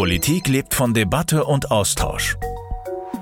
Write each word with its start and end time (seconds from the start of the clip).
Politik 0.00 0.48
lebt 0.48 0.72
von 0.72 0.94
Debatte 0.94 1.44
und 1.44 1.70
Austausch. 1.70 2.38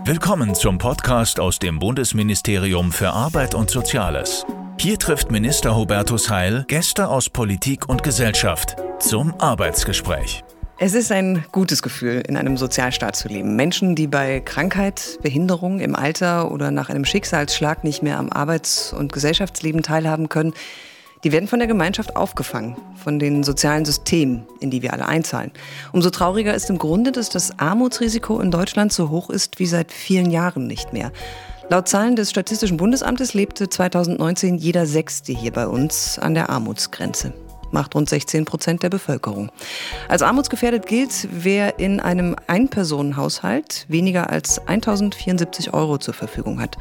Willkommen 0.05 0.55
zum 0.55 0.79
Podcast 0.79 1.41
aus 1.41 1.59
dem 1.59 1.81
Bundesministerium 1.81 2.93
für 2.93 3.11
Arbeit 3.11 3.57
und 3.57 3.69
Soziales. 3.69 4.47
Hier 4.79 4.97
trifft 4.97 5.33
Minister 5.33 5.75
Hubertus 5.75 6.31
Heil 6.31 6.65
Gäste 6.69 7.09
aus 7.09 7.31
Politik 7.31 7.89
und 7.89 8.05
Gesellschaft 8.05 8.77
zum 9.01 9.35
Arbeitsgespräch. 9.41 10.45
Es 10.79 10.95
ist 10.95 11.11
ein 11.11 11.45
gutes 11.51 11.83
Gefühl, 11.83 12.23
in 12.29 12.37
einem 12.37 12.57
Sozialstaat 12.57 13.17
zu 13.17 13.27
leben. 13.27 13.57
Menschen, 13.57 13.97
die 13.97 14.07
bei 14.07 14.39
Krankheit, 14.39 15.19
Behinderung 15.21 15.81
im 15.81 15.97
Alter 15.97 16.53
oder 16.53 16.71
nach 16.71 16.91
einem 16.91 17.05
Schicksalsschlag 17.05 17.83
nicht 17.83 18.05
mehr 18.05 18.19
am 18.21 18.31
Arbeits- 18.31 18.93
und 18.93 19.13
Gesellschaftsleben 19.13 19.83
teilhaben 19.83 20.29
können, 20.29 20.55
die 21.25 21.33
werden 21.33 21.49
von 21.49 21.59
der 21.59 21.69
Gemeinschaft 21.69 22.17
aufgefangen, 22.17 22.77
von 22.97 23.19
den 23.19 23.45
sozialen 23.45 23.85
Systemen, 23.85 24.47
in 24.61 24.71
die 24.71 24.83
wir 24.83 24.93
alle 24.93 25.07
einzahlen. 25.07 25.51
Umso 25.93 26.11
trauriger 26.11 26.55
ist 26.55 26.71
im 26.71 26.79
Grunde, 26.79 27.13
dass 27.13 27.29
das 27.29 27.59
Armutsrisiko 27.59 28.41
in 28.41 28.51
Deutschland 28.51 28.93
so 28.93 29.11
hoch 29.11 29.31
ist 29.31 29.59
wie 29.59 29.67
seit 29.67 29.93
vielen 29.93 30.31
Jahren 30.31 30.67
nicht 30.67 30.93
mehr. 30.93 31.13
Laut 31.71 31.89
Zahlen 31.89 32.17
des 32.17 32.31
Statistischen 32.31 32.79
Bundesamtes 32.79 33.35
lebte 33.35 33.69
2019 33.69 34.57
jeder 34.57 34.87
Sechste 34.87 35.33
hier 35.33 35.53
bei 35.53 35.67
uns 35.67 36.19
an 36.19 36.35
der 36.35 36.51
Armutsgrenze 36.51 37.35
macht 37.71 37.95
rund 37.95 38.09
16 38.09 38.45
Prozent 38.45 38.83
der 38.83 38.91
Bevölkerung. 38.91 39.51
Als 40.09 40.23
armutsgefährdet 40.23 40.87
gilt, 40.87 41.29
wer 41.31 41.79
in 41.79 42.01
einem 42.01 42.37
Einpersonenhaushalt 42.47 43.87
weniger 43.89 44.31
als 44.31 44.59
1074 44.67 45.75
Euro 45.75 45.99
zur 45.99 46.15
Verfügung 46.15 46.61
hat. 46.61 46.77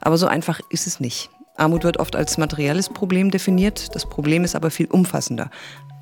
Aber 0.00 0.16
so 0.16 0.26
einfach 0.26 0.60
ist 0.70 0.86
es 0.86 1.00
nicht. 1.00 1.30
Armut 1.58 1.84
wird 1.84 1.98
oft 1.98 2.16
als 2.16 2.38
materielles 2.38 2.88
Problem 2.88 3.30
definiert, 3.30 3.94
das 3.94 4.06
Problem 4.06 4.44
ist 4.44 4.54
aber 4.54 4.70
viel 4.70 4.86
umfassender. 4.86 5.50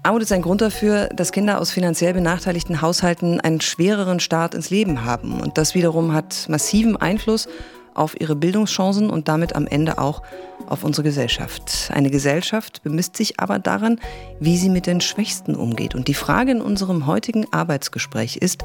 Armut 0.02 0.22
ist 0.22 0.32
ein 0.32 0.42
Grund 0.42 0.60
dafür, 0.60 1.08
dass 1.08 1.32
Kinder 1.32 1.60
aus 1.60 1.72
finanziell 1.72 2.14
benachteiligten 2.14 2.80
Haushalten 2.80 3.40
einen 3.40 3.60
schwereren 3.60 4.20
Start 4.20 4.54
ins 4.54 4.70
Leben 4.70 5.04
haben. 5.04 5.40
Und 5.40 5.58
das 5.58 5.74
wiederum 5.74 6.12
hat 6.12 6.46
massiven 6.48 6.96
Einfluss 6.96 7.48
auf 7.94 8.20
ihre 8.20 8.36
Bildungschancen 8.36 9.10
und 9.10 9.26
damit 9.26 9.56
am 9.56 9.66
Ende 9.66 9.98
auch 9.98 10.22
auf 10.68 10.84
unsere 10.84 11.02
Gesellschaft. 11.02 11.90
Eine 11.92 12.10
Gesellschaft 12.10 12.82
bemisst 12.82 13.16
sich 13.16 13.40
aber 13.40 13.58
daran, 13.58 13.98
wie 14.38 14.58
sie 14.58 14.68
mit 14.68 14.86
den 14.86 15.00
Schwächsten 15.00 15.54
umgeht. 15.54 15.94
Und 15.94 16.06
die 16.06 16.14
Frage 16.14 16.52
in 16.52 16.60
unserem 16.60 17.06
heutigen 17.06 17.52
Arbeitsgespräch 17.52 18.36
ist, 18.36 18.62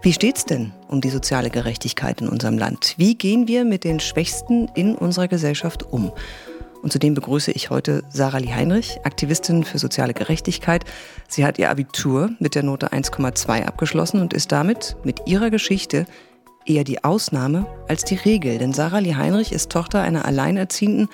wie 0.00 0.12
steht's 0.12 0.44
denn 0.44 0.72
um 0.86 1.00
die 1.00 1.10
soziale 1.10 1.50
Gerechtigkeit 1.50 2.20
in 2.20 2.28
unserem 2.28 2.56
Land? 2.56 2.94
Wie 2.98 3.16
gehen 3.16 3.48
wir 3.48 3.64
mit 3.64 3.82
den 3.82 3.98
Schwächsten 3.98 4.68
in 4.76 4.94
unserer 4.94 5.26
Gesellschaft 5.26 5.82
um? 5.82 6.12
Und 6.82 6.92
zudem 6.92 7.14
begrüße 7.14 7.50
ich 7.50 7.70
heute 7.70 8.04
Sarah 8.08 8.38
Lee 8.38 8.54
Heinrich, 8.54 9.00
Aktivistin 9.02 9.64
für 9.64 9.80
soziale 9.80 10.14
Gerechtigkeit. 10.14 10.84
Sie 11.26 11.44
hat 11.44 11.58
ihr 11.58 11.68
Abitur 11.68 12.30
mit 12.38 12.54
der 12.54 12.62
Note 12.62 12.92
1,2 12.92 13.64
abgeschlossen 13.64 14.20
und 14.20 14.32
ist 14.32 14.52
damit 14.52 14.96
mit 15.02 15.22
ihrer 15.26 15.50
Geschichte 15.50 16.06
eher 16.64 16.84
die 16.84 17.02
Ausnahme 17.02 17.66
als 17.88 18.04
die 18.04 18.14
Regel. 18.14 18.58
Denn 18.58 18.72
Sarah 18.72 19.00
Lee 19.00 19.16
Heinrich 19.16 19.50
ist 19.50 19.72
Tochter 19.72 20.00
einer 20.00 20.24
Alleinerziehenden, 20.26 21.08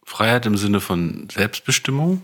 Freiheit 0.04 0.44
im 0.44 0.58
Sinne 0.58 0.80
von 0.80 1.30
Selbstbestimmung, 1.32 2.20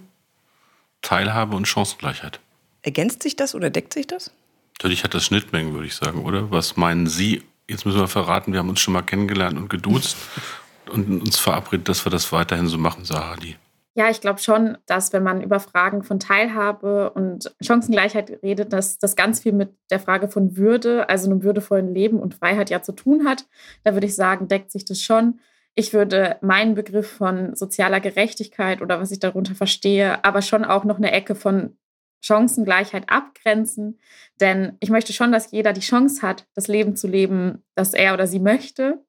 Teilhabe 1.00 1.56
und 1.56 1.66
Chancengleichheit. 1.66 2.40
Ergänzt 2.82 3.22
sich 3.22 3.36
das 3.36 3.54
oder 3.54 3.70
deckt 3.70 3.94
sich 3.94 4.06
das? 4.06 4.32
Natürlich 4.76 5.02
hat 5.02 5.14
das 5.14 5.24
Schnittmengen, 5.24 5.72
würde 5.72 5.86
ich 5.86 5.94
sagen, 5.94 6.26
oder? 6.26 6.50
Was 6.50 6.76
meinen 6.76 7.06
Sie? 7.06 7.42
Jetzt 7.68 7.86
müssen 7.86 8.00
wir 8.00 8.08
verraten, 8.08 8.52
wir 8.52 8.58
haben 8.58 8.68
uns 8.68 8.80
schon 8.80 8.92
mal 8.92 9.00
kennengelernt 9.00 9.56
und 9.56 9.70
geduzt 9.70 10.18
und 10.92 11.22
uns 11.22 11.38
verabredet, 11.38 11.88
dass 11.88 12.04
wir 12.04 12.10
das 12.10 12.32
weiterhin 12.32 12.66
so 12.66 12.76
machen, 12.76 13.06
Sahadi. 13.06 13.56
Ja, 13.94 14.08
ich 14.08 14.22
glaube 14.22 14.38
schon, 14.38 14.78
dass 14.86 15.12
wenn 15.12 15.22
man 15.22 15.42
über 15.42 15.60
Fragen 15.60 16.02
von 16.02 16.18
Teilhabe 16.18 17.10
und 17.10 17.54
Chancengleichheit 17.60 18.42
redet, 18.42 18.72
dass 18.72 18.98
das 18.98 19.16
ganz 19.16 19.40
viel 19.40 19.52
mit 19.52 19.76
der 19.90 20.00
Frage 20.00 20.28
von 20.28 20.56
Würde, 20.56 21.10
also 21.10 21.30
einem 21.30 21.42
würdevollen 21.42 21.92
Leben 21.92 22.18
und 22.18 22.34
Freiheit 22.34 22.70
ja 22.70 22.80
zu 22.80 22.92
tun 22.92 23.28
hat. 23.28 23.46
Da 23.84 23.92
würde 23.92 24.06
ich 24.06 24.16
sagen, 24.16 24.48
deckt 24.48 24.72
sich 24.72 24.86
das 24.86 25.02
schon. 25.02 25.40
Ich 25.74 25.92
würde 25.92 26.36
meinen 26.40 26.74
Begriff 26.74 27.10
von 27.10 27.54
sozialer 27.54 28.00
Gerechtigkeit 28.00 28.80
oder 28.80 28.98
was 28.98 29.10
ich 29.10 29.20
darunter 29.20 29.54
verstehe, 29.54 30.24
aber 30.24 30.40
schon 30.40 30.64
auch 30.64 30.84
noch 30.84 30.96
eine 30.96 31.12
Ecke 31.12 31.34
von 31.34 31.76
Chancengleichheit 32.22 33.10
abgrenzen. 33.10 33.98
Denn 34.40 34.76
ich 34.80 34.88
möchte 34.88 35.12
schon, 35.12 35.32
dass 35.32 35.50
jeder 35.50 35.74
die 35.74 35.80
Chance 35.80 36.22
hat, 36.22 36.46
das 36.54 36.68
Leben 36.68 36.96
zu 36.96 37.08
leben, 37.08 37.62
das 37.74 37.92
er 37.92 38.14
oder 38.14 38.26
sie 38.26 38.38
möchte. 38.38 39.04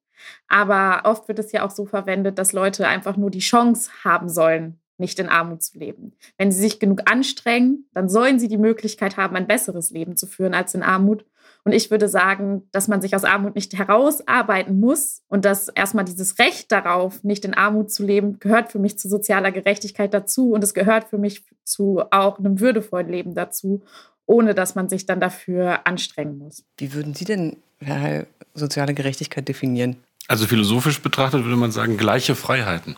Aber 0.47 1.01
oft 1.09 1.27
wird 1.27 1.39
es 1.39 1.51
ja 1.51 1.65
auch 1.65 1.71
so 1.71 1.85
verwendet, 1.85 2.37
dass 2.37 2.53
Leute 2.53 2.87
einfach 2.87 3.17
nur 3.17 3.31
die 3.31 3.39
Chance 3.39 3.89
haben 4.03 4.29
sollen, 4.29 4.79
nicht 4.97 5.19
in 5.19 5.29
Armut 5.29 5.63
zu 5.63 5.77
leben. 5.77 6.13
Wenn 6.37 6.51
sie 6.51 6.61
sich 6.61 6.79
genug 6.79 7.09
anstrengen, 7.09 7.87
dann 7.93 8.09
sollen 8.09 8.39
sie 8.39 8.47
die 8.47 8.57
Möglichkeit 8.57 9.17
haben, 9.17 9.35
ein 9.35 9.47
besseres 9.47 9.91
Leben 9.91 10.15
zu 10.15 10.27
führen 10.27 10.53
als 10.53 10.73
in 10.73 10.83
Armut. 10.83 11.25
Und 11.65 11.71
ich 11.71 11.91
würde 11.91 12.09
sagen, 12.09 12.63
dass 12.71 12.87
man 12.87 13.01
sich 13.01 13.15
aus 13.15 13.23
Armut 13.23 13.55
nicht 13.55 13.77
herausarbeiten 13.77 14.79
muss 14.79 15.23
und 15.29 15.45
dass 15.45 15.69
erstmal 15.69 16.03
dieses 16.03 16.37
Recht 16.37 16.71
darauf, 16.71 17.23
nicht 17.23 17.45
in 17.45 17.53
Armut 17.53 17.91
zu 17.91 18.05
leben, 18.05 18.39
gehört 18.39 18.71
für 18.71 18.79
mich 18.79 18.99
zu 18.99 19.07
sozialer 19.07 19.51
Gerechtigkeit 19.51 20.13
dazu 20.13 20.51
und 20.51 20.63
es 20.63 20.73
gehört 20.73 21.05
für 21.05 21.17
mich 21.17 21.43
zu 21.63 22.01
auch 22.11 22.37
einem 22.37 22.59
würdevollen 22.59 23.07
Leben 23.07 23.33
dazu, 23.33 23.81
ohne 24.25 24.53
dass 24.53 24.75
man 24.75 24.89
sich 24.89 25.05
dann 25.05 25.21
dafür 25.21 25.87
anstrengen 25.87 26.37
muss. 26.37 26.65
Wie 26.77 26.93
würden 26.93 27.13
Sie 27.13 27.25
denn 27.25 27.57
Herr 27.79 28.01
Heil, 28.01 28.27
soziale 28.53 28.93
Gerechtigkeit 28.93 29.47
definieren? 29.47 29.97
Also 30.27 30.47
philosophisch 30.47 30.99
betrachtet 30.99 31.43
würde 31.43 31.57
man 31.57 31.71
sagen, 31.71 31.97
gleiche 31.97 32.35
Freiheiten. 32.35 32.95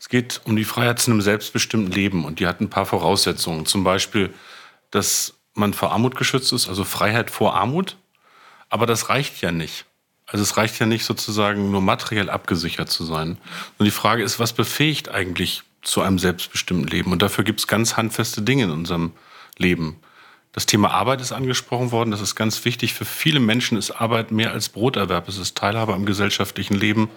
Es 0.00 0.08
geht 0.08 0.40
um 0.44 0.56
die 0.56 0.64
Freiheit 0.64 1.00
zu 1.00 1.10
einem 1.10 1.20
selbstbestimmten 1.20 1.92
Leben 1.92 2.24
und 2.24 2.40
die 2.40 2.46
hat 2.46 2.60
ein 2.60 2.70
paar 2.70 2.86
Voraussetzungen. 2.86 3.66
Zum 3.66 3.84
Beispiel, 3.84 4.32
dass 4.90 5.34
man 5.54 5.74
vor 5.74 5.92
Armut 5.92 6.16
geschützt 6.16 6.52
ist, 6.52 6.68
also 6.68 6.84
Freiheit 6.84 7.30
vor 7.30 7.54
Armut. 7.54 7.96
Aber 8.68 8.86
das 8.86 9.08
reicht 9.08 9.40
ja 9.40 9.50
nicht. 9.50 9.86
Also 10.26 10.42
es 10.42 10.56
reicht 10.56 10.78
ja 10.78 10.86
nicht 10.86 11.04
sozusagen 11.04 11.70
nur 11.70 11.80
materiell 11.80 12.30
abgesichert 12.30 12.90
zu 12.90 13.04
sein. 13.04 13.38
Und 13.78 13.86
die 13.86 13.90
Frage 13.90 14.22
ist, 14.22 14.38
was 14.38 14.52
befähigt 14.52 15.08
eigentlich 15.08 15.62
zu 15.82 16.02
einem 16.02 16.18
selbstbestimmten 16.18 16.86
Leben? 16.86 17.12
Und 17.12 17.22
dafür 17.22 17.44
gibt 17.44 17.60
es 17.60 17.66
ganz 17.66 17.96
handfeste 17.96 18.42
Dinge 18.42 18.64
in 18.64 18.70
unserem 18.70 19.12
Leben. 19.56 20.00
Das 20.58 20.66
Thema 20.66 20.90
Arbeit 20.90 21.20
ist 21.20 21.30
angesprochen 21.30 21.92
worden. 21.92 22.10
Das 22.10 22.20
ist 22.20 22.34
ganz 22.34 22.64
wichtig. 22.64 22.92
Für 22.92 23.04
viele 23.04 23.38
Menschen 23.38 23.78
ist 23.78 23.92
Arbeit 23.92 24.32
mehr 24.32 24.50
als 24.50 24.68
Broterwerb. 24.68 25.28
Es 25.28 25.38
ist 25.38 25.56
Teilhabe 25.56 25.94
am 25.94 26.04
gesellschaftlichen 26.04 26.74
Leben. 26.74 27.10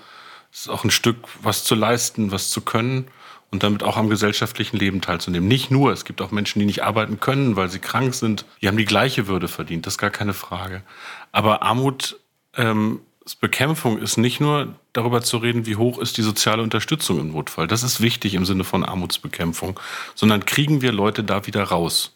Es 0.54 0.62
ist 0.62 0.68
auch 0.68 0.84
ein 0.84 0.92
Stück, 0.92 1.18
was 1.42 1.64
zu 1.64 1.74
leisten, 1.74 2.32
was 2.32 2.52
zu 2.52 2.62
können 2.62 3.08
und 3.50 3.64
damit 3.64 3.82
auch 3.82 3.98
am 3.98 4.12
gesellschaftlichen 4.12 4.78
Leben 4.78 5.02
teilzunehmen. 5.02 5.48
Nicht 5.48 5.72
nur, 5.72 5.92
es 5.92 6.06
gibt 6.06 6.22
auch 6.22 6.30
Menschen, 6.30 6.60
die 6.60 6.68
nicht 6.68 6.84
arbeiten 6.84 7.20
können, 7.20 7.56
weil 7.56 7.72
sie 7.72 7.80
krank 7.80 8.14
sind. 8.14 8.46
Die 8.62 8.68
haben 8.68 8.78
die 8.78 8.86
gleiche 8.86 9.26
Würde 9.26 9.48
verdient, 9.48 9.88
das 9.88 9.96
ist 9.96 9.98
gar 9.98 10.12
keine 10.12 10.36
Frage. 10.36 10.84
Aber 11.32 11.64
Armut, 11.64 12.20
ähm, 12.56 13.00
Bekämpfung 13.40 13.98
ist 13.98 14.18
nicht 14.18 14.40
nur 14.40 14.76
darüber 14.94 15.24
zu 15.24 15.38
reden, 15.38 15.66
wie 15.66 15.78
hoch 15.78 15.98
ist 15.98 16.16
die 16.18 16.22
soziale 16.22 16.62
Unterstützung 16.62 17.20
im 17.20 17.32
Notfall. 17.32 17.66
Das 17.66 17.82
ist 17.82 18.02
wichtig 18.02 18.36
im 18.36 18.46
Sinne 18.46 18.66
von 18.66 18.86
Armutsbekämpfung. 18.86 19.80
Sondern 20.14 20.46
kriegen 20.46 20.84
wir 20.84 20.92
Leute 20.92 21.24
da 21.24 21.48
wieder 21.48 21.64
raus? 21.64 22.14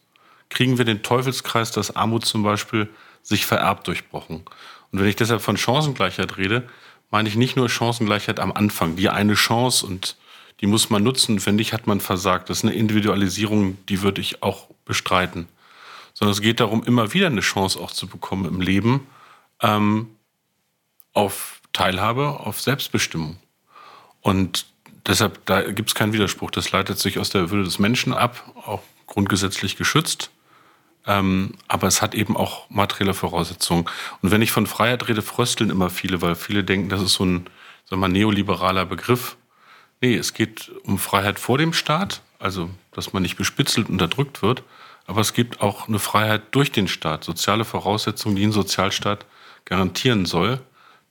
Kriegen 0.50 0.78
wir 0.78 0.86
den 0.86 1.04
Teufelskreis, 1.04 1.72
dass 1.72 1.96
Armut 1.96 2.26
zum 2.26 2.44
Beispiel 2.44 2.90
sich 3.24 3.46
vererbt, 3.46 3.88
durchbrochen? 3.88 4.44
Und 4.92 5.00
wenn 5.00 5.08
ich 5.08 5.16
deshalb 5.16 5.42
von 5.42 5.58
Chancengleichheit 5.58 6.38
rede, 6.38 6.68
meine 7.12 7.30
ich 7.30 7.36
nicht 7.36 7.56
nur 7.56 7.70
Chancengleichheit 7.70 8.40
am 8.40 8.52
Anfang, 8.52 8.96
die 8.96 9.10
eine 9.10 9.34
Chance 9.34 9.86
und 9.86 10.16
die 10.62 10.68
muss 10.68 10.90
man 10.90 11.04
nutzen. 11.04 11.40
Finde 11.40 11.62
ich, 11.62 11.74
hat 11.74 11.88
man 11.88 12.00
versagt. 12.00 12.50
Das 12.50 12.60
ist 12.60 12.64
eine 12.64 12.74
Individualisierung, 12.74 13.78
die 13.88 14.02
würde 14.02 14.22
ich 14.22 14.42
auch 14.42 14.68
bestreiten. 14.86 15.48
Sondern 16.14 16.32
es 16.32 16.42
geht 16.42 16.60
darum, 16.60 16.84
immer 16.84 17.14
wieder 17.14 17.28
eine 17.28 17.42
Chance 17.42 17.80
auch 17.80 17.92
zu 17.92 18.08
bekommen 18.08 18.46
im 18.46 18.62
Leben 18.62 19.08
ähm, 19.62 20.10
auf 21.14 21.62
Teilhabe, 21.74 22.40
auf 22.40 22.62
Selbstbestimmung. 22.62 23.38
Und 24.22 24.66
deshalb, 25.06 25.46
da 25.46 25.62
gibt 25.62 25.90
es 25.90 25.96
keinen 25.96 26.14
Widerspruch. 26.14 26.52
Das 26.52 26.72
leitet 26.72 27.00
sich 27.00 27.20
aus 27.20 27.30
der 27.30 27.50
Würde 27.50 27.66
des 27.66 27.80
Menschen 27.80 28.14
ab, 28.14 28.44
auch 28.56 28.82
grundgesetzlich 29.08 29.76
geschützt. 29.76 30.32
Ähm, 31.08 31.54
aber 31.68 31.88
es 31.88 32.02
hat 32.02 32.16
eben 32.16 32.36
auch 32.36 32.70
materielle 32.70 33.14
Voraussetzungen. 33.14 33.86
Und 34.22 34.32
wenn 34.32 34.42
ich 34.42 34.52
von 34.52 34.66
Freiheit 34.66 35.08
rede, 35.08 35.22
frösteln 35.22 35.70
immer 35.70 35.90
viele, 35.90 36.22
weil 36.22 36.36
viele 36.36 36.64
denken, 36.64 36.90
das 36.90 37.02
ist 37.02 37.14
so 37.14 37.26
ein 37.26 37.50
sagen 37.86 38.02
wir, 38.02 38.08
neoliberaler 38.08 38.86
Begriff. 38.86 39.38
Nee, 40.02 40.16
es 40.16 40.34
geht 40.34 40.72
um 40.84 40.98
Freiheit 40.98 41.40
vor 41.40 41.58
dem 41.58 41.74
Staat, 41.74 42.22
also 42.40 42.70
dass 42.92 43.14
man 43.14 43.24
nicht 43.24 43.38
bespitzelt 43.38 43.90
unterdrückt 43.90 44.42
wird. 44.42 44.64
Aber 45.08 45.22
es 45.22 45.34
gibt 45.34 45.62
auch 45.62 45.88
eine 45.88 46.00
Freiheit 46.00 46.42
durch 46.52 46.72
den 46.72 46.88
Staat, 46.88 47.24
soziale 47.24 47.64
Voraussetzungen, 47.64 48.36
die 48.36 48.44
ein 48.44 48.52
Sozialstaat 48.52 49.26
garantieren 49.66 50.26
soll, 50.26 50.60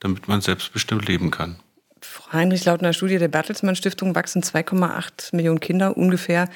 damit 0.01 0.27
man 0.27 0.41
selbstbestimmt 0.41 1.07
leben 1.07 1.31
kann. 1.31 1.57
Heinrich, 2.33 2.65
laut 2.65 2.81
einer 2.81 2.93
Studie 2.93 3.19
der 3.19 3.29
Bertelsmann 3.29 3.77
Stiftung 3.77 4.15
wachsen 4.15 4.43
2,8 4.43 5.35
Millionen 5.35 5.61
Kinder 5.61 5.97
ungefähr 5.97 6.49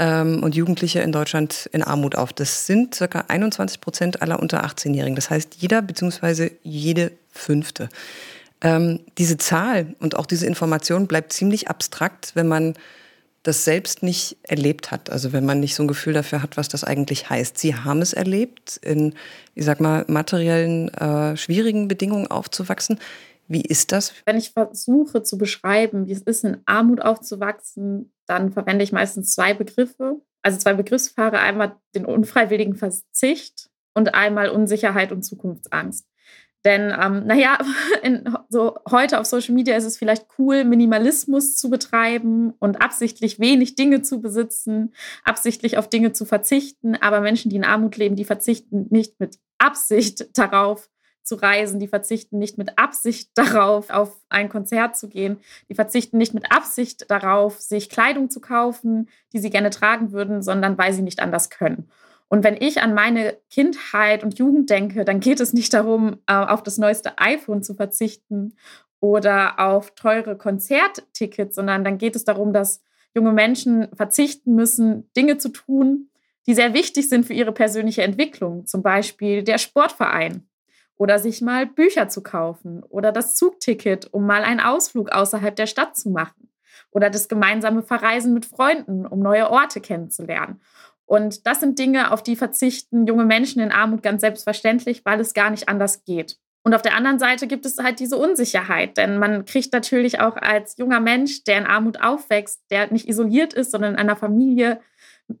ähm, 0.00 0.42
und 0.42 0.56
Jugendliche 0.56 1.00
in 1.00 1.12
Deutschland 1.12 1.68
in 1.72 1.84
Armut 1.84 2.16
auf. 2.16 2.32
Das 2.32 2.66
sind 2.66 2.96
ca. 2.98 3.24
21 3.28 3.80
Prozent 3.80 4.22
aller 4.22 4.40
unter 4.40 4.64
18-Jährigen. 4.64 5.14
Das 5.14 5.30
heißt, 5.30 5.56
jeder 5.58 5.82
bzw. 5.82 6.52
jede 6.62 7.12
fünfte. 7.30 7.90
Ähm, 8.62 9.00
diese 9.18 9.36
Zahl 9.36 9.94
und 10.00 10.16
auch 10.16 10.26
diese 10.26 10.46
Information 10.46 11.06
bleibt 11.06 11.32
ziemlich 11.32 11.68
abstrakt, 11.68 12.32
wenn 12.34 12.48
man 12.48 12.74
das 13.42 13.64
selbst 13.64 14.02
nicht 14.02 14.36
erlebt 14.42 14.90
hat. 14.90 15.10
Also 15.10 15.32
wenn 15.32 15.46
man 15.46 15.60
nicht 15.60 15.74
so 15.74 15.82
ein 15.82 15.88
Gefühl 15.88 16.12
dafür 16.12 16.42
hat, 16.42 16.56
was 16.56 16.68
das 16.68 16.84
eigentlich 16.84 17.30
heißt. 17.30 17.56
Sie 17.56 17.74
haben 17.74 18.02
es 18.02 18.12
erlebt, 18.12 18.78
in, 18.82 19.14
ich 19.54 19.64
sag 19.64 19.80
mal, 19.80 20.04
materiellen, 20.08 20.88
äh, 20.94 21.36
schwierigen 21.36 21.88
Bedingungen 21.88 22.26
aufzuwachsen. 22.26 22.98
Wie 23.50 23.62
ist 23.62 23.90
das? 23.90 24.14
Wenn 24.26 24.38
ich 24.38 24.52
versuche 24.52 25.24
zu 25.24 25.36
beschreiben, 25.36 26.06
wie 26.06 26.12
es 26.12 26.22
ist, 26.22 26.44
in 26.44 26.58
Armut 26.66 27.02
aufzuwachsen, 27.02 28.12
dann 28.26 28.52
verwende 28.52 28.84
ich 28.84 28.92
meistens 28.92 29.34
zwei 29.34 29.54
Begriffe. 29.54 30.20
Also 30.40 30.56
zwei 30.58 30.74
Begriffspaare. 30.74 31.40
Einmal 31.40 31.76
den 31.96 32.04
unfreiwilligen 32.04 32.76
Verzicht 32.76 33.68
und 33.92 34.14
einmal 34.14 34.50
Unsicherheit 34.50 35.10
und 35.10 35.24
Zukunftsangst. 35.24 36.06
Denn, 36.64 36.94
ähm, 36.96 37.26
naja, 37.26 37.58
in, 38.04 38.32
so 38.48 38.78
heute 38.88 39.18
auf 39.18 39.26
Social 39.26 39.56
Media 39.56 39.76
ist 39.76 39.84
es 39.84 39.98
vielleicht 39.98 40.26
cool, 40.38 40.62
Minimalismus 40.62 41.56
zu 41.56 41.70
betreiben 41.70 42.54
und 42.60 42.80
absichtlich 42.80 43.40
wenig 43.40 43.74
Dinge 43.74 44.02
zu 44.02 44.20
besitzen, 44.20 44.94
absichtlich 45.24 45.76
auf 45.76 45.88
Dinge 45.88 46.12
zu 46.12 46.24
verzichten. 46.24 46.94
Aber 46.94 47.20
Menschen, 47.20 47.50
die 47.50 47.56
in 47.56 47.64
Armut 47.64 47.96
leben, 47.96 48.14
die 48.14 48.24
verzichten 48.24 48.86
nicht 48.90 49.18
mit 49.18 49.40
Absicht 49.58 50.38
darauf, 50.38 50.88
zu 51.22 51.36
reisen, 51.36 51.80
die 51.80 51.88
verzichten 51.88 52.38
nicht 52.38 52.58
mit 52.58 52.78
Absicht 52.78 53.30
darauf, 53.34 53.90
auf 53.90 54.20
ein 54.28 54.48
Konzert 54.48 54.96
zu 54.96 55.08
gehen, 55.08 55.38
die 55.68 55.74
verzichten 55.74 56.18
nicht 56.18 56.34
mit 56.34 56.52
Absicht 56.52 57.10
darauf, 57.10 57.60
sich 57.60 57.88
Kleidung 57.88 58.30
zu 58.30 58.40
kaufen, 58.40 59.08
die 59.32 59.38
sie 59.38 59.50
gerne 59.50 59.70
tragen 59.70 60.12
würden, 60.12 60.42
sondern 60.42 60.78
weil 60.78 60.92
sie 60.92 61.02
nicht 61.02 61.20
anders 61.20 61.50
können. 61.50 61.88
Und 62.28 62.44
wenn 62.44 62.56
ich 62.56 62.80
an 62.80 62.94
meine 62.94 63.36
Kindheit 63.50 64.22
und 64.22 64.38
Jugend 64.38 64.70
denke, 64.70 65.04
dann 65.04 65.18
geht 65.18 65.40
es 65.40 65.52
nicht 65.52 65.74
darum, 65.74 66.18
äh, 66.28 66.34
auf 66.34 66.62
das 66.62 66.78
neueste 66.78 67.18
iPhone 67.18 67.62
zu 67.64 67.74
verzichten 67.74 68.54
oder 69.00 69.58
auf 69.58 69.94
teure 69.94 70.36
Konzerttickets, 70.36 71.56
sondern 71.56 71.82
dann 71.82 71.98
geht 71.98 72.14
es 72.14 72.24
darum, 72.24 72.52
dass 72.52 72.82
junge 73.14 73.32
Menschen 73.32 73.88
verzichten 73.94 74.54
müssen, 74.54 75.10
Dinge 75.16 75.38
zu 75.38 75.48
tun, 75.48 76.10
die 76.46 76.54
sehr 76.54 76.72
wichtig 76.72 77.08
sind 77.08 77.26
für 77.26 77.34
ihre 77.34 77.52
persönliche 77.52 78.02
Entwicklung. 78.02 78.66
Zum 78.66 78.82
Beispiel 78.82 79.42
der 79.42 79.58
Sportverein 79.58 80.46
oder 81.00 81.18
sich 81.18 81.40
mal 81.40 81.64
Bücher 81.64 82.10
zu 82.10 82.22
kaufen 82.22 82.82
oder 82.90 83.10
das 83.10 83.34
Zugticket, 83.34 84.12
um 84.12 84.26
mal 84.26 84.44
einen 84.44 84.60
Ausflug 84.60 85.10
außerhalb 85.10 85.56
der 85.56 85.66
Stadt 85.66 85.96
zu 85.96 86.10
machen 86.10 86.50
oder 86.90 87.08
das 87.08 87.26
gemeinsame 87.26 87.82
Verreisen 87.82 88.34
mit 88.34 88.44
Freunden, 88.44 89.06
um 89.06 89.20
neue 89.20 89.48
Orte 89.48 89.80
kennenzulernen. 89.80 90.60
Und 91.06 91.46
das 91.46 91.60
sind 91.60 91.78
Dinge, 91.78 92.12
auf 92.12 92.22
die 92.22 92.36
verzichten 92.36 93.06
junge 93.06 93.24
Menschen 93.24 93.62
in 93.62 93.72
Armut 93.72 94.02
ganz 94.02 94.20
selbstverständlich, 94.20 95.02
weil 95.06 95.20
es 95.20 95.32
gar 95.32 95.48
nicht 95.48 95.70
anders 95.70 96.04
geht. 96.04 96.36
Und 96.64 96.74
auf 96.74 96.82
der 96.82 96.94
anderen 96.94 97.18
Seite 97.18 97.46
gibt 97.46 97.64
es 97.64 97.78
halt 97.78 97.98
diese 97.98 98.18
Unsicherheit, 98.18 98.98
denn 98.98 99.16
man 99.16 99.46
kriegt 99.46 99.72
natürlich 99.72 100.20
auch 100.20 100.36
als 100.36 100.76
junger 100.76 101.00
Mensch, 101.00 101.44
der 101.44 101.56
in 101.56 101.66
Armut 101.66 102.02
aufwächst, 102.02 102.60
der 102.70 102.92
nicht 102.92 103.08
isoliert 103.08 103.54
ist, 103.54 103.70
sondern 103.70 103.94
in 103.94 103.98
einer 103.98 104.16
Familie 104.16 104.80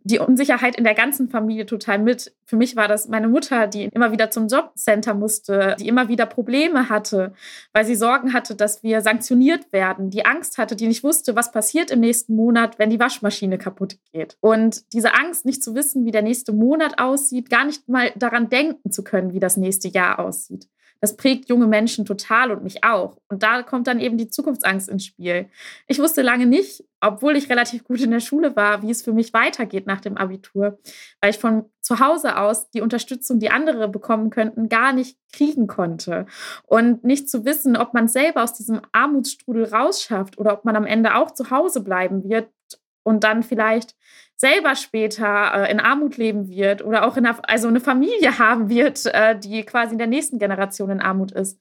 die 0.02 0.18
Unsicherheit 0.18 0.76
in 0.76 0.84
der 0.84 0.94
ganzen 0.94 1.28
Familie 1.28 1.66
total 1.66 1.98
mit. 1.98 2.34
Für 2.44 2.56
mich 2.56 2.76
war 2.76 2.88
das 2.88 3.08
meine 3.08 3.28
Mutter, 3.28 3.66
die 3.66 3.84
immer 3.84 4.12
wieder 4.12 4.30
zum 4.30 4.48
Jobcenter 4.48 5.14
musste, 5.14 5.76
die 5.78 5.88
immer 5.88 6.08
wieder 6.08 6.26
Probleme 6.26 6.88
hatte, 6.88 7.32
weil 7.72 7.84
sie 7.84 7.94
Sorgen 7.94 8.32
hatte, 8.32 8.54
dass 8.54 8.82
wir 8.82 9.00
sanktioniert 9.00 9.72
werden, 9.72 10.10
die 10.10 10.24
Angst 10.24 10.58
hatte, 10.58 10.76
die 10.76 10.86
nicht 10.86 11.04
wusste, 11.04 11.36
was 11.36 11.52
passiert 11.52 11.90
im 11.90 12.00
nächsten 12.00 12.34
Monat, 12.34 12.78
wenn 12.78 12.90
die 12.90 13.00
Waschmaschine 13.00 13.58
kaputt 13.58 13.98
geht. 14.12 14.36
Und 14.40 14.92
diese 14.92 15.14
Angst, 15.14 15.44
nicht 15.44 15.62
zu 15.62 15.74
wissen, 15.74 16.04
wie 16.04 16.12
der 16.12 16.22
nächste 16.22 16.52
Monat 16.52 16.98
aussieht, 16.98 17.50
gar 17.50 17.64
nicht 17.64 17.88
mal 17.88 18.12
daran 18.16 18.48
denken 18.48 18.90
zu 18.90 19.04
können, 19.04 19.32
wie 19.32 19.40
das 19.40 19.56
nächste 19.56 19.88
Jahr 19.88 20.18
aussieht. 20.18 20.68
Das 21.00 21.16
prägt 21.16 21.48
junge 21.48 21.66
Menschen 21.66 22.04
total 22.04 22.50
und 22.50 22.62
mich 22.62 22.84
auch. 22.84 23.16
Und 23.28 23.42
da 23.42 23.62
kommt 23.62 23.86
dann 23.86 24.00
eben 24.00 24.18
die 24.18 24.28
Zukunftsangst 24.28 24.88
ins 24.88 25.06
Spiel. 25.06 25.48
Ich 25.86 25.98
wusste 25.98 26.20
lange 26.22 26.46
nicht, 26.46 26.84
obwohl 27.00 27.36
ich 27.36 27.48
relativ 27.48 27.84
gut 27.84 28.00
in 28.00 28.10
der 28.10 28.20
Schule 28.20 28.56
war, 28.56 28.82
wie 28.82 28.90
es 28.90 29.02
für 29.02 29.12
mich 29.12 29.32
weitergeht 29.32 29.86
nach 29.86 30.00
dem 30.00 30.16
Abitur, 30.16 30.78
weil 31.20 31.30
ich 31.30 31.38
von 31.38 31.64
zu 31.80 31.98
Hause 31.98 32.36
aus 32.36 32.70
die 32.70 32.82
Unterstützung, 32.82 33.38
die 33.38 33.50
andere 33.50 33.88
bekommen 33.88 34.30
könnten, 34.30 34.68
gar 34.68 34.92
nicht 34.92 35.16
kriegen 35.32 35.66
konnte. 35.66 36.26
Und 36.64 37.04
nicht 37.04 37.30
zu 37.30 37.44
wissen, 37.44 37.76
ob 37.76 37.94
man 37.94 38.08
selber 38.08 38.42
aus 38.42 38.52
diesem 38.52 38.80
Armutsstrudel 38.92 39.64
rausschafft 39.64 40.38
oder 40.38 40.52
ob 40.52 40.64
man 40.64 40.76
am 40.76 40.86
Ende 40.86 41.14
auch 41.14 41.32
zu 41.32 41.50
Hause 41.50 41.82
bleiben 41.82 42.28
wird 42.28 42.48
und 43.02 43.24
dann 43.24 43.42
vielleicht 43.42 43.96
selber 44.36 44.74
später 44.74 45.52
äh, 45.54 45.70
in 45.70 45.80
Armut 45.80 46.16
leben 46.16 46.48
wird 46.48 46.82
oder 46.82 47.06
auch 47.06 47.16
in 47.16 47.26
also 47.26 47.68
eine 47.68 47.80
Familie 47.80 48.38
haben 48.38 48.68
wird, 48.68 49.06
äh, 49.06 49.38
die 49.38 49.64
quasi 49.64 49.92
in 49.92 49.98
der 49.98 50.06
nächsten 50.06 50.38
Generation 50.38 50.90
in 50.90 51.00
Armut 51.00 51.32
ist. 51.32 51.58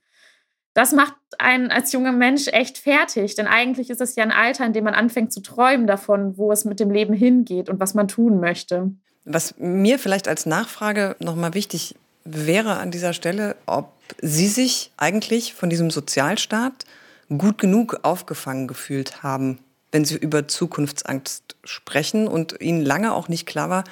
Das 0.80 0.94
macht 0.94 1.14
einen 1.38 1.72
als 1.72 1.92
junger 1.92 2.14
Mensch 2.14 2.48
echt 2.48 2.78
fertig, 2.78 3.36
denn 3.36 3.48
eigentlich 3.48 3.90
ist 3.90 4.00
es 4.00 4.16
ja 4.16 4.24
ein 4.24 4.32
Alter, 4.32 4.66
in 4.66 4.72
dem 4.72 4.86
man 4.86 4.94
anfängt 4.94 5.34
zu 5.34 5.42
träumen 5.42 5.88
davon, 5.88 6.38
wo 6.38 6.54
es 6.54 6.64
mit 6.64 6.80
dem 6.80 6.90
Leben 6.90 7.14
hingeht 7.14 7.68
und 7.68 7.82
was 7.82 7.96
man 7.96 8.08
tun 8.08 8.40
möchte. 8.40 8.92
Was 9.26 9.58
mir 9.58 10.00
vielleicht 10.00 10.30
als 10.30 10.46
Nachfrage 10.46 11.18
nochmal 11.20 11.54
wichtig 11.54 11.96
wäre 12.24 12.78
an 12.78 12.92
dieser 12.92 13.12
Stelle, 13.12 13.58
ob 13.66 13.92
Sie 14.22 14.48
sich 14.48 14.94
eigentlich 14.96 15.54
von 15.54 15.70
diesem 15.70 15.92
Sozialstaat 15.92 16.86
gut 17.38 17.58
genug 17.58 18.00
aufgefangen 18.04 18.68
gefühlt 18.68 19.22
haben 19.22 19.60
wenn 19.92 20.06
Sie 20.06 20.18
über 20.18 20.48
Zukunftsangst 20.48 21.56
sprechen 21.64 22.28
und 22.28 22.62
Ihnen 22.62 22.82
lange 22.82 23.14
auch 23.14 23.28
nicht 23.28 23.46
klar 23.46 23.70
war, 23.70 23.84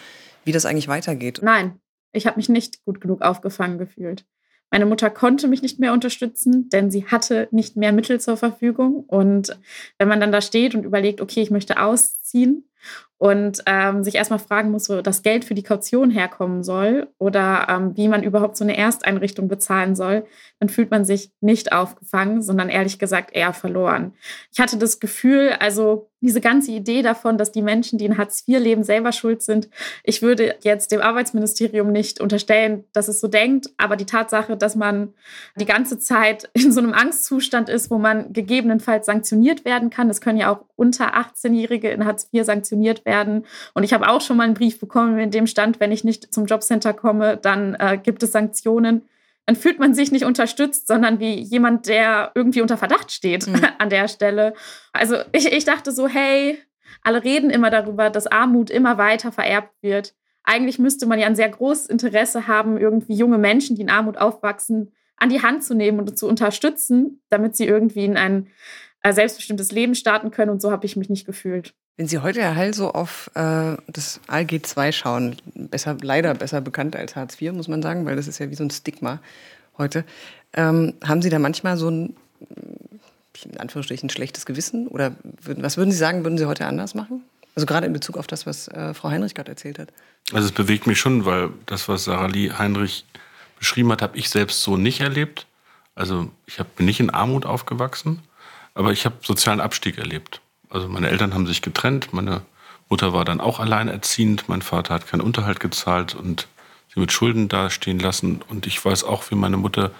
wie 0.43 0.51
das 0.51 0.65
eigentlich 0.65 0.87
weitergeht? 0.87 1.39
Nein, 1.41 1.79
ich 2.11 2.27
habe 2.27 2.37
mich 2.37 2.49
nicht 2.49 2.83
gut 2.85 3.01
genug 3.01 3.21
aufgefangen 3.21 3.77
gefühlt. 3.77 4.25
Meine 4.69 4.85
Mutter 4.85 5.09
konnte 5.09 5.47
mich 5.47 5.61
nicht 5.61 5.79
mehr 5.79 5.93
unterstützen, 5.93 6.69
denn 6.69 6.91
sie 6.91 7.05
hatte 7.05 7.47
nicht 7.51 7.77
mehr 7.77 7.93
Mittel 7.93 8.19
zur 8.19 8.37
Verfügung. 8.37 9.05
Und 9.07 9.57
wenn 9.97 10.07
man 10.07 10.19
dann 10.19 10.31
da 10.31 10.41
steht 10.41 10.75
und 10.75 10.83
überlegt, 10.83 11.21
okay, 11.21 11.41
ich 11.41 11.51
möchte 11.51 11.81
ausziehen, 11.81 12.65
und 13.19 13.63
ähm, 13.65 14.03
sich 14.03 14.15
erstmal 14.15 14.39
fragen 14.39 14.69
muss, 14.69 14.89
wo 14.89 15.01
das 15.01 15.23
Geld 15.23 15.43
für 15.43 15.55
die 15.55 15.63
Kaution 15.63 16.11
herkommen 16.11 16.63
soll 16.63 17.07
oder 17.17 17.67
ähm, 17.67 17.97
wie 17.97 18.07
man 18.07 18.23
überhaupt 18.23 18.57
so 18.57 18.63
eine 18.63 18.77
Ersteinrichtung 18.77 19.47
bezahlen 19.47 19.95
soll, 19.95 20.25
dann 20.59 20.69
fühlt 20.69 20.91
man 20.91 21.03
sich 21.03 21.31
nicht 21.41 21.71
aufgefangen, 21.71 22.41
sondern 22.41 22.69
ehrlich 22.69 22.99
gesagt 22.99 23.35
eher 23.35 23.53
verloren. 23.53 24.13
Ich 24.51 24.59
hatte 24.59 24.77
das 24.77 24.99
Gefühl, 24.99 25.55
also 25.59 26.09
diese 26.19 26.41
ganze 26.41 26.71
Idee 26.71 27.03
davon, 27.03 27.37
dass 27.37 27.51
die 27.51 27.61
Menschen, 27.61 27.99
die 27.99 28.05
in 28.05 28.17
Hartz 28.17 28.43
IV 28.47 28.59
leben, 28.59 28.83
selber 28.83 29.11
schuld 29.11 29.43
sind. 29.43 29.69
Ich 30.03 30.23
würde 30.23 30.55
jetzt 30.61 30.91
dem 30.91 31.01
Arbeitsministerium 31.01 31.91
nicht 31.91 32.19
unterstellen, 32.19 32.85
dass 32.91 33.07
es 33.07 33.19
so 33.19 33.27
denkt, 33.27 33.69
aber 33.77 33.95
die 33.95 34.05
Tatsache, 34.05 34.57
dass 34.57 34.75
man 34.75 35.13
die 35.59 35.65
ganze 35.65 35.99
Zeit 35.99 36.49
in 36.53 36.71
so 36.71 36.81
einem 36.81 36.93
Angstzustand 36.93 37.69
ist, 37.69 37.91
wo 37.91 37.99
man 37.99 38.33
gegebenenfalls 38.33 39.05
sanktioniert 39.05 39.63
werden 39.63 39.89
kann, 39.89 40.09
es 40.09 40.21
können 40.21 40.39
ja 40.39 40.51
auch 40.51 40.65
unter 40.75 41.15
18-Jährige 41.15 41.89
in 41.89 42.05
Hartz 42.05 42.29
IV 42.33 42.45
sanktioniert 42.45 42.66
werden. 43.05 43.45
Und 43.73 43.83
ich 43.83 43.93
habe 43.93 44.09
auch 44.09 44.21
schon 44.21 44.37
mal 44.37 44.43
einen 44.43 44.53
Brief 44.53 44.79
bekommen, 44.79 45.17
in 45.19 45.31
dem 45.31 45.47
stand, 45.47 45.79
wenn 45.79 45.91
ich 45.91 46.03
nicht 46.03 46.33
zum 46.33 46.45
Jobcenter 46.45 46.93
komme, 46.93 47.37
dann 47.37 47.75
äh, 47.75 47.97
gibt 48.01 48.23
es 48.23 48.31
Sanktionen 48.31 49.03
dann 49.47 49.55
fühlt 49.55 49.79
man 49.79 49.93
sich 49.93 50.11
nicht 50.11 50.25
unterstützt, 50.25 50.87
sondern 50.87 51.21
wie 51.21 51.39
jemand, 51.39 51.87
der 51.87 52.31
irgendwie 52.35 52.61
unter 52.61 52.77
Verdacht 52.77 53.13
steht 53.13 53.47
mhm. 53.47 53.61
an 53.79 53.89
der 53.89 54.09
Stelle. 54.09 54.53
Also 54.91 55.15
ich, 55.31 55.51
ich 55.51 55.63
dachte 55.63 55.93
so, 55.93 56.07
hey, 56.07 56.61
alle 57.01 57.23
reden 57.23 57.49
immer 57.49 57.69
darüber, 57.69 58.09
dass 58.09 58.27
Armut 58.27 58.69
immer 58.69 58.97
weiter 58.97 59.31
vererbt 59.31 59.73
wird. 59.81 60.13
Eigentlich 60.43 60.79
müsste 60.79 61.05
man 61.05 61.17
ja 61.17 61.27
ein 61.27 61.35
sehr 61.35 61.47
großes 61.47 61.87
Interesse 61.87 62.47
haben, 62.47 62.77
irgendwie 62.77 63.13
junge 63.13 63.37
Menschen, 63.37 63.77
die 63.77 63.83
in 63.83 63.89
Armut 63.89 64.17
aufwachsen, 64.17 64.93
an 65.15 65.29
die 65.29 65.41
Hand 65.41 65.63
zu 65.63 65.73
nehmen 65.73 65.99
und 65.99 66.19
zu 66.19 66.27
unterstützen, 66.27 67.21
damit 67.29 67.55
sie 67.55 67.65
irgendwie 67.65 68.03
in 68.03 68.17
ein 68.17 68.47
äh, 68.47 68.49
selbstbestimmtes 69.13 69.71
Leben 69.71 69.95
starten 69.95 70.31
können. 70.31 70.51
Und 70.51 70.61
so 70.61 70.71
habe 70.71 70.85
ich 70.85 70.95
mich 70.95 71.09
nicht 71.09 71.25
gefühlt. 71.25 71.73
Wenn 71.97 72.07
Sie 72.07 72.19
heute, 72.19 72.41
Herr 72.41 72.55
Hall, 72.55 72.73
so 72.73 72.91
auf 72.91 73.31
äh, 73.33 73.75
das 73.87 74.19
ALG 74.27 74.63
2 74.63 74.91
schauen, 74.91 75.35
besser, 75.55 75.97
leider 76.01 76.33
besser 76.35 76.61
bekannt 76.61 76.95
als 76.95 77.15
Hartz 77.15 77.41
IV, 77.41 77.53
muss 77.53 77.67
man 77.67 77.81
sagen, 77.81 78.05
weil 78.05 78.15
das 78.15 78.27
ist 78.27 78.39
ja 78.39 78.49
wie 78.51 78.55
so 78.55 78.63
ein 78.63 78.69
Stigma 78.69 79.19
heute, 79.77 80.05
ähm, 80.53 80.93
haben 81.03 81.21
Sie 81.21 81.29
da 81.29 81.39
manchmal 81.39 81.77
so 81.77 81.89
ein, 81.89 82.15
in 83.43 83.57
Anführungsstrichen, 83.57 84.09
schlechtes 84.09 84.45
Gewissen? 84.45 84.87
Oder 84.87 85.15
würden, 85.41 85.63
was 85.63 85.77
würden 85.77 85.91
Sie 85.91 85.97
sagen, 85.97 86.23
würden 86.23 86.37
Sie 86.37 86.45
heute 86.45 86.67
anders 86.67 86.93
machen? 86.93 87.23
Also 87.55 87.65
gerade 87.65 87.87
in 87.87 87.93
Bezug 87.93 88.17
auf 88.17 88.27
das, 88.27 88.45
was 88.45 88.67
äh, 88.67 88.93
Frau 88.93 89.09
Heinrich 89.09 89.33
gerade 89.33 89.49
erzählt 89.49 89.79
hat. 89.79 89.89
Also 90.31 90.47
es 90.47 90.51
bewegt 90.51 90.85
mich 90.85 90.99
schon, 90.99 91.25
weil 91.25 91.49
das, 91.65 91.89
was 91.89 92.03
Sarah 92.03 92.27
Lee 92.27 92.51
Heinrich 92.51 93.05
beschrieben 93.57 93.91
hat, 93.91 94.03
habe 94.03 94.15
ich 94.15 94.29
selbst 94.29 94.61
so 94.61 94.77
nicht 94.77 95.01
erlebt. 95.01 95.47
Also 95.95 96.29
ich 96.45 96.59
hab, 96.59 96.75
bin 96.75 96.85
nicht 96.85 96.99
in 96.99 97.09
Armut 97.09 97.47
aufgewachsen, 97.47 98.21
aber 98.77 98.91
ich 98.91 99.05
habe 99.05 99.15
sozialen 99.23 99.59
Abstieg 99.59 99.97
erlebt. 99.97 100.39
Also 100.69 100.87
meine 100.87 101.09
Eltern 101.09 101.33
haben 101.33 101.47
sich 101.47 101.63
getrennt, 101.63 102.13
meine 102.13 102.41
Mutter 102.89 103.11
war 103.11 103.25
dann 103.25 103.41
auch 103.41 103.59
alleinerziehend, 103.59 104.47
mein 104.49 104.61
Vater 104.61 104.93
hat 104.93 105.07
keinen 105.07 105.21
Unterhalt 105.21 105.59
gezahlt 105.59 106.13
und 106.13 106.47
sie 106.93 106.99
mit 106.99 107.11
Schulden 107.11 107.49
dastehen 107.49 107.97
lassen. 107.99 108.41
Und 108.47 108.67
ich 108.67 108.83
weiß 108.83 109.03
auch, 109.03 109.31
wie 109.31 109.35
meine 109.35 109.57
Mutter 109.57 109.91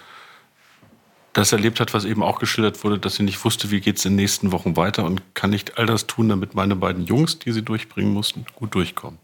das 1.32 1.50
erlebt 1.50 1.80
hat, 1.80 1.92
was 1.92 2.04
eben 2.04 2.22
auch 2.22 2.38
geschildert 2.38 2.84
wurde, 2.84 3.00
dass 3.00 3.16
sie 3.16 3.24
nicht 3.24 3.44
wusste, 3.44 3.72
wie 3.72 3.80
geht 3.80 3.98
es 3.98 4.04
in 4.04 4.12
den 4.12 4.22
nächsten 4.22 4.52
Wochen 4.52 4.76
weiter 4.76 5.04
und 5.04 5.22
kann 5.34 5.50
nicht 5.50 5.76
all 5.76 5.86
das 5.86 6.06
tun, 6.06 6.28
damit 6.28 6.54
meine 6.54 6.76
beiden 6.76 7.04
Jungs, 7.04 7.40
die 7.40 7.50
sie 7.50 7.62
durchbringen 7.62 8.12
mussten, 8.12 8.46
gut 8.54 8.76
durchkommen. 8.76 9.18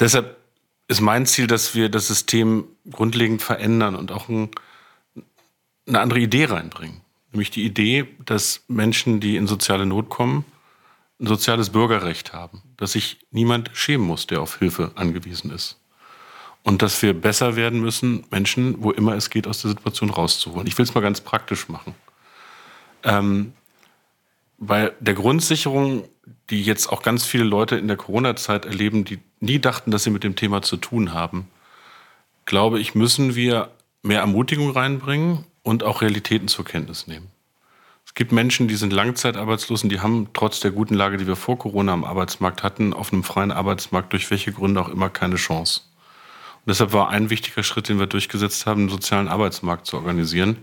Deshalb 0.00 0.38
ist 0.88 1.02
mein 1.02 1.26
Ziel, 1.26 1.46
dass 1.46 1.74
wir 1.74 1.90
das 1.90 2.08
System 2.08 2.64
grundlegend 2.90 3.42
verändern 3.42 3.94
und 3.94 4.10
auch 4.10 4.30
ein, 4.30 4.50
eine 5.86 6.00
andere 6.00 6.20
Idee 6.20 6.46
reinbringen. 6.46 7.01
Nämlich 7.32 7.50
die 7.50 7.64
Idee, 7.64 8.06
dass 8.24 8.62
Menschen, 8.68 9.20
die 9.20 9.36
in 9.36 9.46
soziale 9.46 9.86
Not 9.86 10.10
kommen, 10.10 10.44
ein 11.18 11.26
soziales 11.26 11.70
Bürgerrecht 11.70 12.32
haben, 12.32 12.62
dass 12.76 12.92
sich 12.92 13.18
niemand 13.30 13.70
schämen 13.72 14.06
muss, 14.06 14.26
der 14.26 14.42
auf 14.42 14.58
Hilfe 14.58 14.92
angewiesen 14.96 15.50
ist. 15.50 15.78
Und 16.62 16.82
dass 16.82 17.00
wir 17.02 17.14
besser 17.14 17.56
werden 17.56 17.80
müssen, 17.80 18.24
Menschen, 18.30 18.82
wo 18.82 18.90
immer 18.90 19.14
es 19.14 19.30
geht, 19.30 19.46
aus 19.46 19.62
der 19.62 19.70
Situation 19.70 20.10
rauszuholen. 20.10 20.66
Ich 20.66 20.76
will 20.78 20.84
es 20.84 20.94
mal 20.94 21.00
ganz 21.00 21.20
praktisch 21.20 21.68
machen. 21.68 21.94
Ähm, 23.02 23.52
bei 24.58 24.92
der 25.00 25.14
Grundsicherung, 25.14 26.04
die 26.50 26.62
jetzt 26.62 26.88
auch 26.88 27.02
ganz 27.02 27.24
viele 27.24 27.44
Leute 27.44 27.76
in 27.76 27.88
der 27.88 27.96
Corona-Zeit 27.96 28.64
erleben, 28.64 29.04
die 29.04 29.18
nie 29.40 29.58
dachten, 29.58 29.90
dass 29.90 30.04
sie 30.04 30.10
mit 30.10 30.22
dem 30.22 30.36
Thema 30.36 30.62
zu 30.62 30.76
tun 30.76 31.12
haben, 31.12 31.48
glaube 32.44 32.78
ich, 32.78 32.94
müssen 32.94 33.34
wir 33.34 33.70
mehr 34.02 34.20
Ermutigung 34.20 34.70
reinbringen 34.70 35.44
und 35.62 35.82
auch 35.82 36.02
Realitäten 36.02 36.48
zur 36.48 36.64
Kenntnis 36.64 37.06
nehmen. 37.06 37.28
Es 38.04 38.14
gibt 38.14 38.32
Menschen, 38.32 38.68
die 38.68 38.74
sind 38.74 38.92
langzeitarbeitslos 38.92 39.84
und 39.84 39.88
die 39.88 40.00
haben 40.00 40.28
trotz 40.34 40.60
der 40.60 40.70
guten 40.70 40.94
Lage, 40.94 41.16
die 41.16 41.26
wir 41.26 41.36
vor 41.36 41.58
Corona 41.58 41.92
am 41.92 42.04
Arbeitsmarkt 42.04 42.62
hatten, 42.62 42.92
auf 42.92 43.12
einem 43.12 43.24
freien 43.24 43.52
Arbeitsmarkt 43.52 44.12
durch 44.12 44.30
welche 44.30 44.52
Gründe 44.52 44.80
auch 44.80 44.88
immer 44.88 45.08
keine 45.08 45.36
Chance. 45.36 45.82
Und 46.64 46.70
deshalb 46.70 46.92
war 46.92 47.08
ein 47.08 47.30
wichtiger 47.30 47.62
Schritt, 47.62 47.88
den 47.88 47.98
wir 47.98 48.06
durchgesetzt 48.06 48.66
haben, 48.66 48.82
einen 48.82 48.90
sozialen 48.90 49.28
Arbeitsmarkt 49.28 49.86
zu 49.86 49.96
organisieren 49.96 50.58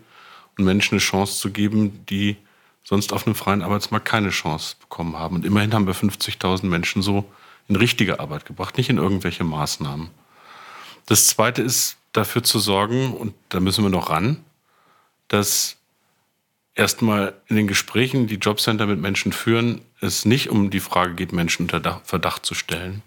und 0.58 0.66
Menschen 0.66 0.96
eine 0.96 1.02
Chance 1.02 1.40
zu 1.40 1.52
geben, 1.52 2.06
die 2.08 2.38
sonst 2.84 3.14
auf 3.14 3.26
einem 3.26 3.36
freien 3.36 3.62
Arbeitsmarkt 3.62 4.08
keine 4.08 4.30
Chance 4.30 4.76
bekommen 4.80 5.18
haben. 5.18 5.36
Und 5.36 5.46
immerhin 5.46 5.74
haben 5.74 5.88
wir 5.88 5.96
50.000 5.96 6.66
Menschen 6.66 7.02
so 7.02 7.26
in 7.68 7.76
richtige 7.76 8.20
Arbeit 8.20 8.46
gebracht, 8.46 8.78
nicht 8.78 8.90
in 8.90 8.98
irgendwelche 8.98 9.44
Maßnahmen. 9.44 10.10
Das 11.06 11.28
Zweite 11.28 11.62
ist, 11.62 11.98
dafür 12.14 12.44
zu 12.44 12.60
sorgen, 12.60 13.14
und 13.14 13.34
da 13.50 13.60
müssen 13.60 13.84
wir 13.84 13.90
noch 13.90 14.10
ran, 14.10 14.44
dass 15.30 15.78
erstmal 16.76 17.34
in 17.48 17.56
den 17.56 17.68
Gesprächen, 17.68 18.28
die 18.28 18.36
Jobcenter 18.36 18.86
mit 18.86 19.00
Menschen 19.00 19.32
führen, 19.32 19.82
es 20.02 20.26
nicht 20.26 20.50
um 20.50 20.70
die 20.70 20.80
Frage 20.80 21.16
geht, 21.16 21.32
Menschen 21.32 21.64
unter 21.64 22.02
Verdacht 22.04 22.46
zu 22.46 22.54
stellen, 22.54 23.02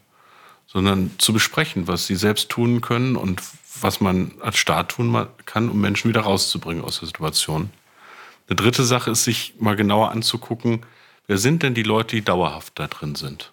sondern 0.66 1.10
zu 1.18 1.32
besprechen, 1.32 1.86
was 1.86 2.06
sie 2.06 2.16
selbst 2.16 2.48
tun 2.48 2.80
können 2.80 3.16
und 3.16 3.42
was 3.80 4.00
man 4.00 4.32
als 4.40 4.58
Staat 4.58 4.90
tun 4.90 5.26
kann, 5.44 5.68
um 5.68 5.80
Menschen 5.80 6.08
wieder 6.08 6.22
rauszubringen 6.22 6.84
aus 6.84 7.00
der 7.00 7.06
Situation. 7.06 7.70
Eine 8.48 8.56
dritte 8.56 8.84
Sache 8.84 9.10
ist, 9.10 9.24
sich 9.24 9.54
mal 9.58 9.76
genauer 9.76 10.10
anzugucken, 10.10 10.84
wer 11.26 11.38
sind 11.38 11.62
denn 11.62 11.74
die 11.74 11.82
Leute, 11.82 12.16
die 12.16 12.22
dauerhaft 12.22 12.78
da 12.78 12.86
drin 12.86 13.14
sind. 13.14 13.52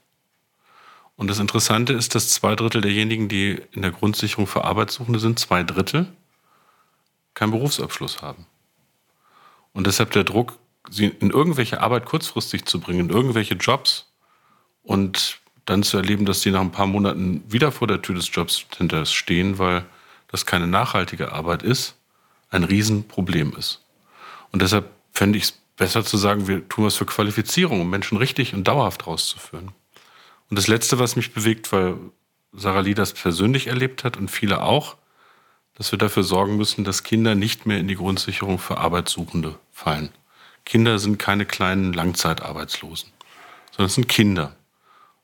Und 1.16 1.30
das 1.30 1.40
Interessante 1.40 1.94
ist, 1.94 2.16
dass 2.16 2.30
zwei 2.30 2.56
Drittel 2.56 2.82
derjenigen, 2.82 3.28
die 3.28 3.62
in 3.72 3.82
der 3.82 3.92
Grundsicherung 3.92 4.48
für 4.48 4.64
Arbeitssuchende 4.64 5.20
sind, 5.20 5.40
zwei 5.40 5.64
Drittel 5.64 6.08
keinen 7.34 7.52
Berufsabschluss 7.52 8.22
haben. 8.22 8.46
Und 9.74 9.88
deshalb 9.88 10.12
der 10.12 10.24
Druck, 10.24 10.58
sie 10.90 11.08
in 11.08 11.30
irgendwelche 11.30 11.82
Arbeit 11.82 12.06
kurzfristig 12.06 12.66
zu 12.66 12.80
bringen, 12.80 13.10
in 13.10 13.10
irgendwelche 13.10 13.56
Jobs 13.56 14.12
und 14.84 15.40
dann 15.66 15.84
zu 15.84 15.98
erleben, 15.98 16.26
dass 16.26 16.42
sie 16.42 16.52
nach 16.52 16.62
ein 16.62 16.72
paar 16.72 16.88
Monaten 16.88 17.44
wieder 17.48 17.72
vor 17.72 17.88
der 17.88 18.02
Tür 18.02 18.16
des 18.16 18.30
Jobs 18.34 18.66
stehen, 19.06 19.60
weil 19.60 19.86
das 20.28 20.46
keine 20.46 20.68
nachhaltige 20.68 21.32
Arbeit 21.32 21.64
ist, 21.64 21.96
ein 22.50 22.64
Riesenproblem 22.64 23.54
ist. 23.58 23.82
Und 24.52 24.62
deshalb 24.62 24.90
fände 25.12 25.38
ich 25.38 25.46
es 25.46 25.52
besser 25.78 26.04
zu 26.04 26.18
sagen, 26.18 26.48
wir 26.48 26.68
tun 26.68 26.86
was 26.86 26.96
für 26.96 27.06
Qualifizierung, 27.06 27.82
um 27.82 27.90
Menschen 27.90 28.18
richtig 28.18 28.54
und 28.54 28.68
dauerhaft 28.68 29.08
rauszuführen. 29.08 29.72
Und 30.50 30.58
das 30.58 30.68
Letzte, 30.68 31.00
was 31.00 31.16
mich 31.16 31.34
bewegt, 31.34 31.72
weil 31.72 31.96
Sarah 32.52 32.82
Lee 32.82 32.96
das 32.96 33.14
persönlich 33.14 33.68
erlebt 33.68 34.04
hat 34.04 34.18
und 34.18 34.30
viele 34.30 34.62
auch, 34.62 34.98
dass 35.80 35.94
wir 35.94 35.98
dafür 35.98 36.24
sorgen 36.24 36.58
müssen, 36.58 36.84
dass 36.84 37.04
Kinder 37.04 37.34
nicht 37.34 37.66
mehr 37.66 37.80
in 37.80 37.88
die 37.88 37.96
Grundsicherung 37.96 38.60
für 38.60 38.78
Arbeitssuchende 38.78 39.56
fallen. 39.72 40.10
Kinder 40.66 41.00
sind 41.00 41.18
keine 41.18 41.46
kleinen 41.46 41.94
Langzeitarbeitslosen, 41.94 43.10
sondern 43.72 43.88
es 43.88 43.96
sind 43.96 44.10
Kinder. 44.10 44.56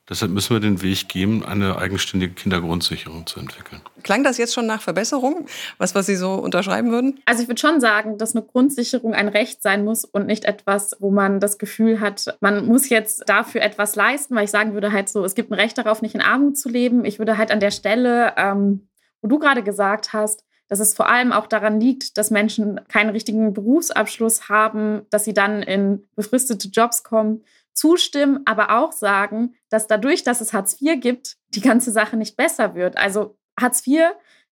Deshalb 0.08 0.32
müssen 0.32 0.56
wir 0.56 0.60
den 0.60 0.82
Weg 0.82 1.10
gehen, 1.10 1.44
eine 1.44 1.78
eigenständige 1.78 2.34
Kindergrundsicherung 2.34 3.26
zu 3.26 3.40
entwickeln. 3.40 3.82
Klang 4.04 4.24
das 4.24 4.38
jetzt 4.38 4.54
schon 4.54 4.68
nach 4.68 4.82
Verbesserung? 4.82 5.48
Was, 5.78 5.94
was 5.94 6.06
Sie 6.06 6.16
so 6.16 6.36
unterschreiben 6.36 6.92
würden? 6.92 7.20
Also 7.26 7.42
ich 7.42 7.50
würde 7.50 7.60
schon 7.60 7.82
sagen, 7.82 8.18
dass 8.18 8.36
eine 8.36 8.46
Grundsicherung 8.46 9.14
ein 9.14 9.28
Recht 9.28 9.62
sein 9.62 9.84
muss 9.84 10.06
und 10.06 10.28
nicht 10.28 10.46
etwas, 10.46 10.96
wo 11.00 11.10
man 11.10 11.40
das 11.40 11.58
Gefühl 11.58 12.00
hat, 12.00 12.38
man 12.40 12.66
muss 12.68 12.88
jetzt 12.90 13.24
dafür 13.28 13.62
etwas 13.62 13.96
leisten, 13.96 14.36
weil 14.36 14.46
ich 14.46 14.52
sagen 14.52 14.74
würde 14.74 14.92
halt 14.92 15.10
so, 15.10 15.26
es 15.26 15.36
gibt 15.36 15.52
ein 15.52 15.56
Recht 15.56 15.78
darauf, 15.78 16.02
nicht 16.04 16.16
in 16.16 16.22
Armut 16.22 16.58
zu 16.58 16.70
leben. 16.70 17.04
Ich 17.04 17.18
würde 17.18 17.38
halt 17.38 17.52
an 17.52 17.60
der 17.60 17.72
Stelle, 17.72 18.36
ähm, 18.38 18.88
wo 19.26 19.28
du 19.28 19.40
gerade 19.40 19.64
gesagt 19.64 20.14
hast, 20.14 20.44
dass 20.68 20.80
es 20.80 20.94
vor 20.94 21.10
allem 21.10 21.32
auch 21.32 21.48
daran 21.48 21.82
liegt, 21.82 22.20
dass 22.20 22.30
Menschen 22.30 22.80
keinen 22.90 23.10
richtigen 23.10 23.54
Berufsabschluss 23.54 24.50
haben, 24.50 25.02
dass 25.10 25.26
sie 25.26 25.34
dann 25.34 25.64
in 25.64 26.08
befristete 26.16 26.68
Jobs 26.68 27.04
kommen 27.04 27.44
zustimmen, 27.74 28.42
aber 28.46 28.78
auch 28.78 28.92
sagen, 28.92 29.56
dass 29.70 29.88
dadurch, 29.88 30.24
dass 30.24 30.42
es 30.42 30.54
Hartz 30.54 30.80
IV 30.80 31.00
gibt, 31.02 31.38
die 31.56 31.62
ganze 31.62 31.92
Sache 31.92 32.18
nicht 32.18 32.38
besser 32.38 32.76
wird. 32.76 33.00
Also 33.00 33.36
Hartz 33.60 33.86
IV 33.88 34.12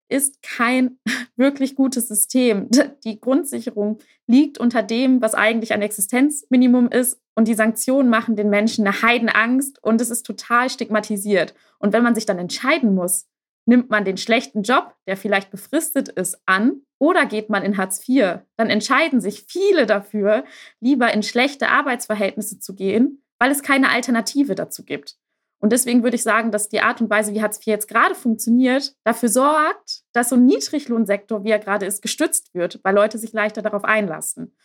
ist 0.10 0.42
kein 0.42 0.98
wirklich 1.36 1.76
gutes 1.76 2.08
System. 2.08 2.68
Die 3.06 3.20
Grundsicherung 3.22 4.00
liegt 4.26 4.58
unter 4.58 4.82
dem, 4.82 5.22
was 5.22 5.36
eigentlich 5.36 5.72
ein 5.72 5.84
Existenzminimum 5.84 6.90
ist. 6.90 7.22
Und 7.36 7.48
die 7.48 7.56
Sanktionen 7.56 8.10
machen 8.10 8.36
den 8.36 8.50
Menschen 8.50 8.86
eine 8.86 9.02
Heidenangst 9.02 9.84
und 9.84 10.02
es 10.02 10.10
ist 10.10 10.24
total 10.24 10.70
stigmatisiert. 10.70 11.56
Und 11.80 11.94
wenn 11.94 12.04
man 12.04 12.14
sich 12.14 12.26
dann 12.26 12.38
entscheiden 12.38 12.94
muss, 12.94 13.28
nimmt 13.66 13.90
man 13.90 14.06
den 14.06 14.18
schlechten 14.18 14.64
Job, 14.64 14.96
der 15.08 15.18
vielleicht 15.18 15.52
befristet 15.52 16.10
ist, 16.10 16.42
an 16.46 16.82
oder 17.00 17.26
geht 17.26 17.50
man 17.50 17.64
in 17.64 17.78
Hartz 17.78 18.08
IV, 18.08 18.40
dann 18.58 18.70
entscheiden 18.70 19.22
sich 19.22 19.46
viele 19.48 19.86
dafür, 19.86 20.46
lieber 20.80 21.14
in 21.14 21.24
schlechte 21.24 21.70
Arbeitsverhältnisse 21.70 22.60
zu 22.60 22.76
gehen, 22.76 23.24
weil 23.40 23.52
es 23.52 23.62
keine 23.62 23.90
Alternative 23.90 24.56
dazu 24.56 24.84
gibt. 24.86 25.18
Und 25.60 25.72
deswegen 25.72 26.04
würde 26.04 26.16
ich 26.16 26.24
sagen, 26.24 26.52
dass 26.52 26.68
die 26.68 26.82
Art 26.82 27.00
und 27.00 27.10
Weise, 27.10 27.34
wie 27.34 27.42
Hartz 27.42 27.58
IV 27.58 27.68
jetzt 27.68 27.88
gerade 27.88 28.16
funktioniert, 28.16 28.96
dafür 29.06 29.30
sorgt, 29.30 30.02
dass 30.12 30.30
so 30.30 30.36
ein 30.36 30.46
Niedriglohnsektor, 30.46 31.46
wie 31.46 31.52
er 31.52 31.60
gerade 31.60 31.86
ist, 31.86 32.02
gestützt 32.02 32.54
wird, 32.54 32.82
weil 32.84 32.94
Leute 32.94 33.18
sich 33.18 33.32
leichter 33.32 33.62
darauf 33.62 33.86
einlassen. 33.86 34.56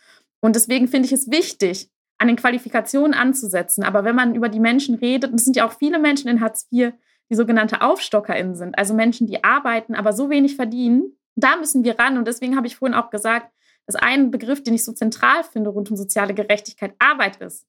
Und 0.41 0.57
deswegen 0.57 0.89
finde 0.89 1.05
ich 1.05 1.13
es 1.13 1.31
wichtig, 1.31 1.89
an 2.17 2.27
den 2.27 2.35
Qualifikationen 2.35 3.13
anzusetzen. 3.13 3.83
Aber 3.83 4.03
wenn 4.03 4.15
man 4.15 4.35
über 4.35 4.49
die 4.49 4.59
Menschen 4.59 4.95
redet, 4.95 5.31
und 5.31 5.37
es 5.37 5.45
sind 5.45 5.55
ja 5.55 5.65
auch 5.65 5.71
viele 5.71 5.99
Menschen 5.99 6.29
in 6.29 6.41
Hartz 6.41 6.67
IV, 6.71 6.91
die 7.29 7.35
sogenannte 7.35 7.81
AufstockerInnen 7.81 8.55
sind, 8.55 8.77
also 8.77 8.93
Menschen, 8.93 9.27
die 9.27 9.43
arbeiten, 9.43 9.95
aber 9.95 10.13
so 10.13 10.29
wenig 10.29 10.55
verdienen, 10.55 11.17
da 11.35 11.57
müssen 11.57 11.83
wir 11.83 11.97
ran. 11.97 12.17
Und 12.17 12.27
deswegen 12.27 12.55
habe 12.55 12.67
ich 12.67 12.75
vorhin 12.75 12.97
auch 12.97 13.09
gesagt, 13.09 13.51
dass 13.85 13.95
ein 13.95 14.31
Begriff, 14.31 14.63
den 14.63 14.73
ich 14.73 14.83
so 14.83 14.91
zentral 14.91 15.43
finde 15.43 15.69
rund 15.69 15.89
um 15.89 15.97
soziale 15.97 16.33
Gerechtigkeit, 16.33 16.93
Arbeit 16.99 17.37
ist. 17.37 17.65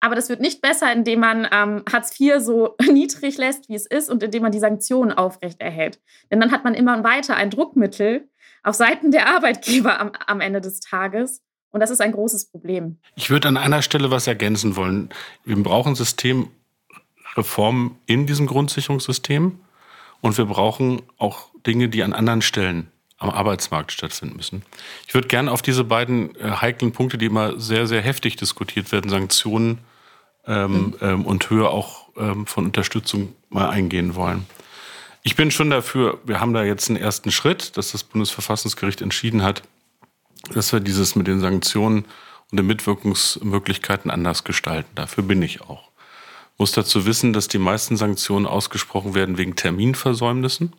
Aber 0.00 0.16
das 0.16 0.28
wird 0.28 0.40
nicht 0.40 0.60
besser, 0.60 0.92
indem 0.92 1.20
man 1.20 1.46
ähm, 1.52 1.84
Hartz 1.90 2.18
IV 2.18 2.40
so 2.40 2.74
niedrig 2.90 3.38
lässt, 3.38 3.68
wie 3.68 3.74
es 3.74 3.86
ist, 3.86 4.10
und 4.10 4.22
indem 4.22 4.42
man 4.42 4.52
die 4.52 4.58
Sanktionen 4.58 5.12
aufrechterhält. 5.12 6.00
Denn 6.30 6.40
dann 6.40 6.50
hat 6.50 6.64
man 6.64 6.74
immer 6.74 7.04
weiter 7.04 7.36
ein 7.36 7.50
Druckmittel 7.50 8.28
auf 8.64 8.74
Seiten 8.74 9.10
der 9.10 9.28
Arbeitgeber 9.28 10.00
am, 10.00 10.12
am 10.26 10.40
Ende 10.40 10.60
des 10.60 10.80
Tages. 10.80 11.42
Und 11.70 11.80
das 11.80 11.90
ist 11.90 12.00
ein 12.00 12.12
großes 12.12 12.50
Problem. 12.50 12.98
Ich 13.14 13.30
würde 13.30 13.48
an 13.48 13.56
einer 13.56 13.80
Stelle 13.80 14.10
was 14.10 14.26
ergänzen 14.26 14.76
wollen. 14.76 15.10
Wir 15.44 15.60
brauchen 15.62 15.94
Systemreformen 17.32 17.96
in 18.06 18.26
diesem 18.26 18.46
Grundsicherungssystem. 18.46 19.58
Und 20.20 20.38
wir 20.38 20.44
brauchen 20.44 21.02
auch 21.18 21.48
Dinge, 21.66 21.88
die 21.88 22.02
an 22.02 22.12
anderen 22.12 22.42
Stellen 22.42 22.88
am 23.18 23.30
Arbeitsmarkt 23.30 23.92
stattfinden 23.92 24.36
müssen. 24.36 24.62
Ich 25.06 25.14
würde 25.14 25.28
gerne 25.28 25.50
auf 25.50 25.62
diese 25.62 25.84
beiden 25.84 26.34
äh, 26.36 26.50
heiklen 26.60 26.92
Punkte, 26.92 27.18
die 27.18 27.26
immer 27.26 27.58
sehr, 27.58 27.86
sehr 27.86 28.02
heftig 28.02 28.36
diskutiert 28.36 28.90
werden, 28.90 29.10
Sanktionen 29.10 29.78
ähm, 30.46 30.72
mhm. 30.72 30.94
ähm, 31.00 31.26
und 31.26 31.48
Höhe 31.48 31.68
auch 31.68 32.08
ähm, 32.16 32.46
von 32.46 32.66
Unterstützung 32.66 33.34
mal 33.48 33.68
eingehen 33.68 34.16
wollen. 34.16 34.46
Ich 35.22 35.36
bin 35.36 35.52
schon 35.52 35.70
dafür, 35.70 36.18
wir 36.24 36.40
haben 36.40 36.52
da 36.52 36.64
jetzt 36.64 36.88
einen 36.88 36.98
ersten 36.98 37.30
Schritt, 37.30 37.76
dass 37.76 37.92
das 37.92 38.02
Bundesverfassungsgericht 38.02 39.00
entschieden 39.02 39.44
hat, 39.44 39.62
dass 40.52 40.72
wir 40.72 40.80
dieses 40.80 41.14
mit 41.14 41.28
den 41.28 41.38
Sanktionen 41.38 42.04
und 42.50 42.58
den 42.58 42.66
Mitwirkungsmöglichkeiten 42.66 44.10
anders 44.10 44.42
gestalten. 44.42 44.90
Dafür 44.96 45.22
bin 45.22 45.40
ich 45.42 45.60
auch. 45.60 45.91
Muss 46.58 46.72
dazu 46.72 47.06
wissen, 47.06 47.32
dass 47.32 47.48
die 47.48 47.58
meisten 47.58 47.96
Sanktionen 47.96 48.46
ausgesprochen 48.46 49.14
werden 49.14 49.38
wegen 49.38 49.56
Terminversäumnissen. 49.56 50.72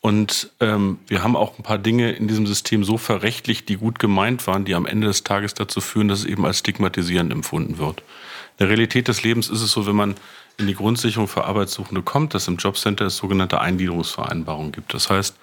Und 0.00 0.50
ähm, 0.60 0.98
wir 1.06 1.22
haben 1.22 1.34
auch 1.34 1.58
ein 1.58 1.62
paar 1.62 1.78
Dinge 1.78 2.12
in 2.12 2.28
diesem 2.28 2.46
System 2.46 2.84
so 2.84 2.98
verrechtlicht, 2.98 3.70
die 3.70 3.76
gut 3.76 3.98
gemeint 3.98 4.46
waren, 4.46 4.66
die 4.66 4.74
am 4.74 4.84
Ende 4.84 5.06
des 5.06 5.24
Tages 5.24 5.54
dazu 5.54 5.80
führen, 5.80 6.08
dass 6.08 6.20
es 6.20 6.24
eben 6.26 6.44
als 6.44 6.58
stigmatisierend 6.58 7.32
empfunden 7.32 7.78
wird. 7.78 8.00
In 8.00 8.58
der 8.58 8.68
Realität 8.68 9.08
des 9.08 9.22
Lebens 9.22 9.48
ist 9.48 9.62
es 9.62 9.72
so, 9.72 9.86
wenn 9.86 9.96
man 9.96 10.14
in 10.58 10.66
die 10.66 10.74
Grundsicherung 10.74 11.26
für 11.26 11.44
Arbeitssuchende 11.44 12.02
kommt, 12.02 12.34
dass 12.34 12.48
im 12.48 12.56
Jobcenter 12.56 13.06
es 13.06 13.16
sogenannte 13.16 13.60
Eingliederungsvereinbarungen 13.60 14.72
gibt. 14.72 14.94
Das 14.94 15.10
heißt, 15.10 15.36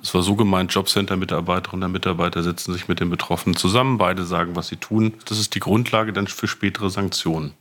es 0.00 0.14
war 0.14 0.22
so 0.22 0.36
gemeint, 0.36 0.72
Jobcenter-Mitarbeiterinnen 0.72 1.86
und 1.86 1.92
Mitarbeiter 1.92 2.42
setzen 2.42 2.72
sich 2.72 2.88
mit 2.88 3.00
den 3.00 3.10
Betroffenen 3.10 3.56
zusammen, 3.56 3.98
beide 3.98 4.24
sagen, 4.24 4.56
was 4.56 4.68
sie 4.68 4.76
tun. 4.76 5.14
Das 5.26 5.38
ist 5.38 5.54
die 5.54 5.60
Grundlage 5.60 6.12
dann 6.12 6.28
für 6.28 6.46
spätere 6.46 6.88
Sanktionen. 6.88 7.52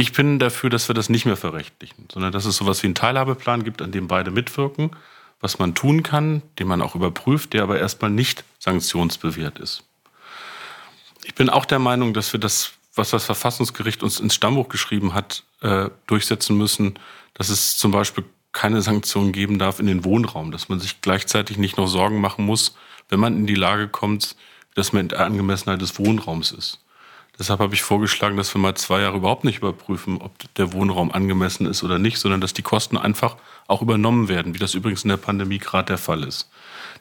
Ich 0.00 0.12
bin 0.12 0.38
dafür, 0.38 0.70
dass 0.70 0.88
wir 0.88 0.94
das 0.94 1.10
nicht 1.10 1.26
mehr 1.26 1.36
verrechtlichen, 1.36 2.08
sondern 2.10 2.32
dass 2.32 2.46
es 2.46 2.56
sowas 2.56 2.82
wie 2.82 2.86
einen 2.86 2.94
Teilhabeplan 2.94 3.64
gibt, 3.64 3.82
an 3.82 3.92
dem 3.92 4.08
beide 4.08 4.30
mitwirken 4.30 4.90
was 5.40 5.58
man 5.58 5.74
tun 5.74 6.02
kann, 6.02 6.42
den 6.58 6.68
man 6.68 6.82
auch 6.82 6.94
überprüft, 6.94 7.54
der 7.54 7.62
aber 7.62 7.78
erstmal 7.78 8.10
nicht 8.10 8.44
sanktionsbewehrt 8.58 9.58
ist. 9.58 9.82
Ich 11.24 11.34
bin 11.34 11.48
auch 11.48 11.64
der 11.64 11.78
Meinung, 11.78 12.14
dass 12.14 12.32
wir 12.32 12.40
das, 12.40 12.72
was 12.94 13.10
das 13.10 13.24
Verfassungsgericht 13.24 14.02
uns 14.02 14.20
ins 14.20 14.34
Stammbuch 14.34 14.68
geschrieben 14.68 15.14
hat, 15.14 15.44
äh, 15.62 15.88
durchsetzen 16.06 16.56
müssen, 16.56 16.98
dass 17.34 17.48
es 17.48 17.76
zum 17.76 17.90
Beispiel 17.90 18.24
keine 18.52 18.82
Sanktionen 18.82 19.32
geben 19.32 19.58
darf 19.58 19.80
in 19.80 19.86
den 19.86 20.04
Wohnraum, 20.04 20.50
dass 20.50 20.68
man 20.68 20.80
sich 20.80 21.00
gleichzeitig 21.00 21.56
nicht 21.56 21.76
noch 21.76 21.86
Sorgen 21.86 22.20
machen 22.20 22.44
muss, 22.44 22.74
wenn 23.08 23.20
man 23.20 23.36
in 23.36 23.46
die 23.46 23.54
Lage 23.54 23.88
kommt, 23.88 24.36
dass 24.74 24.92
man 24.92 25.02
in 25.02 25.08
der 25.08 25.20
Angemessenheit 25.20 25.80
des 25.80 25.98
Wohnraums 25.98 26.52
ist. 26.52 26.80
Deshalb 27.40 27.60
habe 27.60 27.74
ich 27.74 27.82
vorgeschlagen, 27.82 28.36
dass 28.36 28.54
wir 28.54 28.60
mal 28.60 28.74
zwei 28.74 29.00
Jahre 29.00 29.16
überhaupt 29.16 29.44
nicht 29.44 29.58
überprüfen, 29.58 30.20
ob 30.20 30.32
der 30.56 30.74
Wohnraum 30.74 31.10
angemessen 31.10 31.64
ist 31.64 31.82
oder 31.82 31.98
nicht, 31.98 32.18
sondern 32.18 32.42
dass 32.42 32.52
die 32.52 32.60
Kosten 32.60 32.98
einfach 32.98 33.38
auch 33.66 33.80
übernommen 33.80 34.28
werden, 34.28 34.52
wie 34.52 34.58
das 34.58 34.74
übrigens 34.74 35.04
in 35.04 35.08
der 35.08 35.16
Pandemie 35.16 35.56
gerade 35.56 35.86
der 35.86 35.98
Fall 35.98 36.22
ist. 36.22 36.50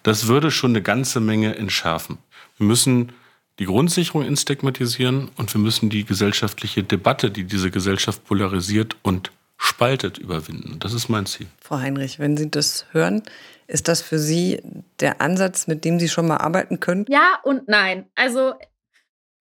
Das 0.01 0.27
würde 0.27 0.49
schon 0.49 0.71
eine 0.71 0.81
ganze 0.81 1.19
Menge 1.19 1.57
entschärfen. 1.57 2.19
Wir 2.57 2.67
müssen 2.67 3.11
die 3.59 3.65
Grundsicherung 3.65 4.23
instigmatisieren 4.23 5.29
und 5.35 5.53
wir 5.53 5.59
müssen 5.59 5.89
die 5.89 6.05
gesellschaftliche 6.05 6.83
Debatte, 6.83 7.31
die 7.31 7.43
diese 7.43 7.69
Gesellschaft 7.69 8.23
polarisiert 8.23 8.95
und 9.01 9.31
spaltet, 9.57 10.19
überwinden. 10.19 10.77
Das 10.79 10.93
ist 10.93 11.09
mein 11.09 11.25
Ziel. 11.25 11.47
Frau 11.59 11.79
Heinrich, 11.79 12.17
wenn 12.17 12.37
Sie 12.37 12.49
das 12.49 12.85
hören, 12.93 13.23
ist 13.67 13.89
das 13.89 14.01
für 14.01 14.17
Sie 14.17 14.61
der 15.01 15.19
Ansatz, 15.19 15.67
mit 15.67 15.83
dem 15.83 15.99
Sie 15.99 16.07
schon 16.07 16.27
mal 16.27 16.37
arbeiten 16.37 16.79
können? 16.79 17.05
Ja 17.09 17.39
und 17.43 17.67
nein. 17.67 18.05
Also 18.15 18.53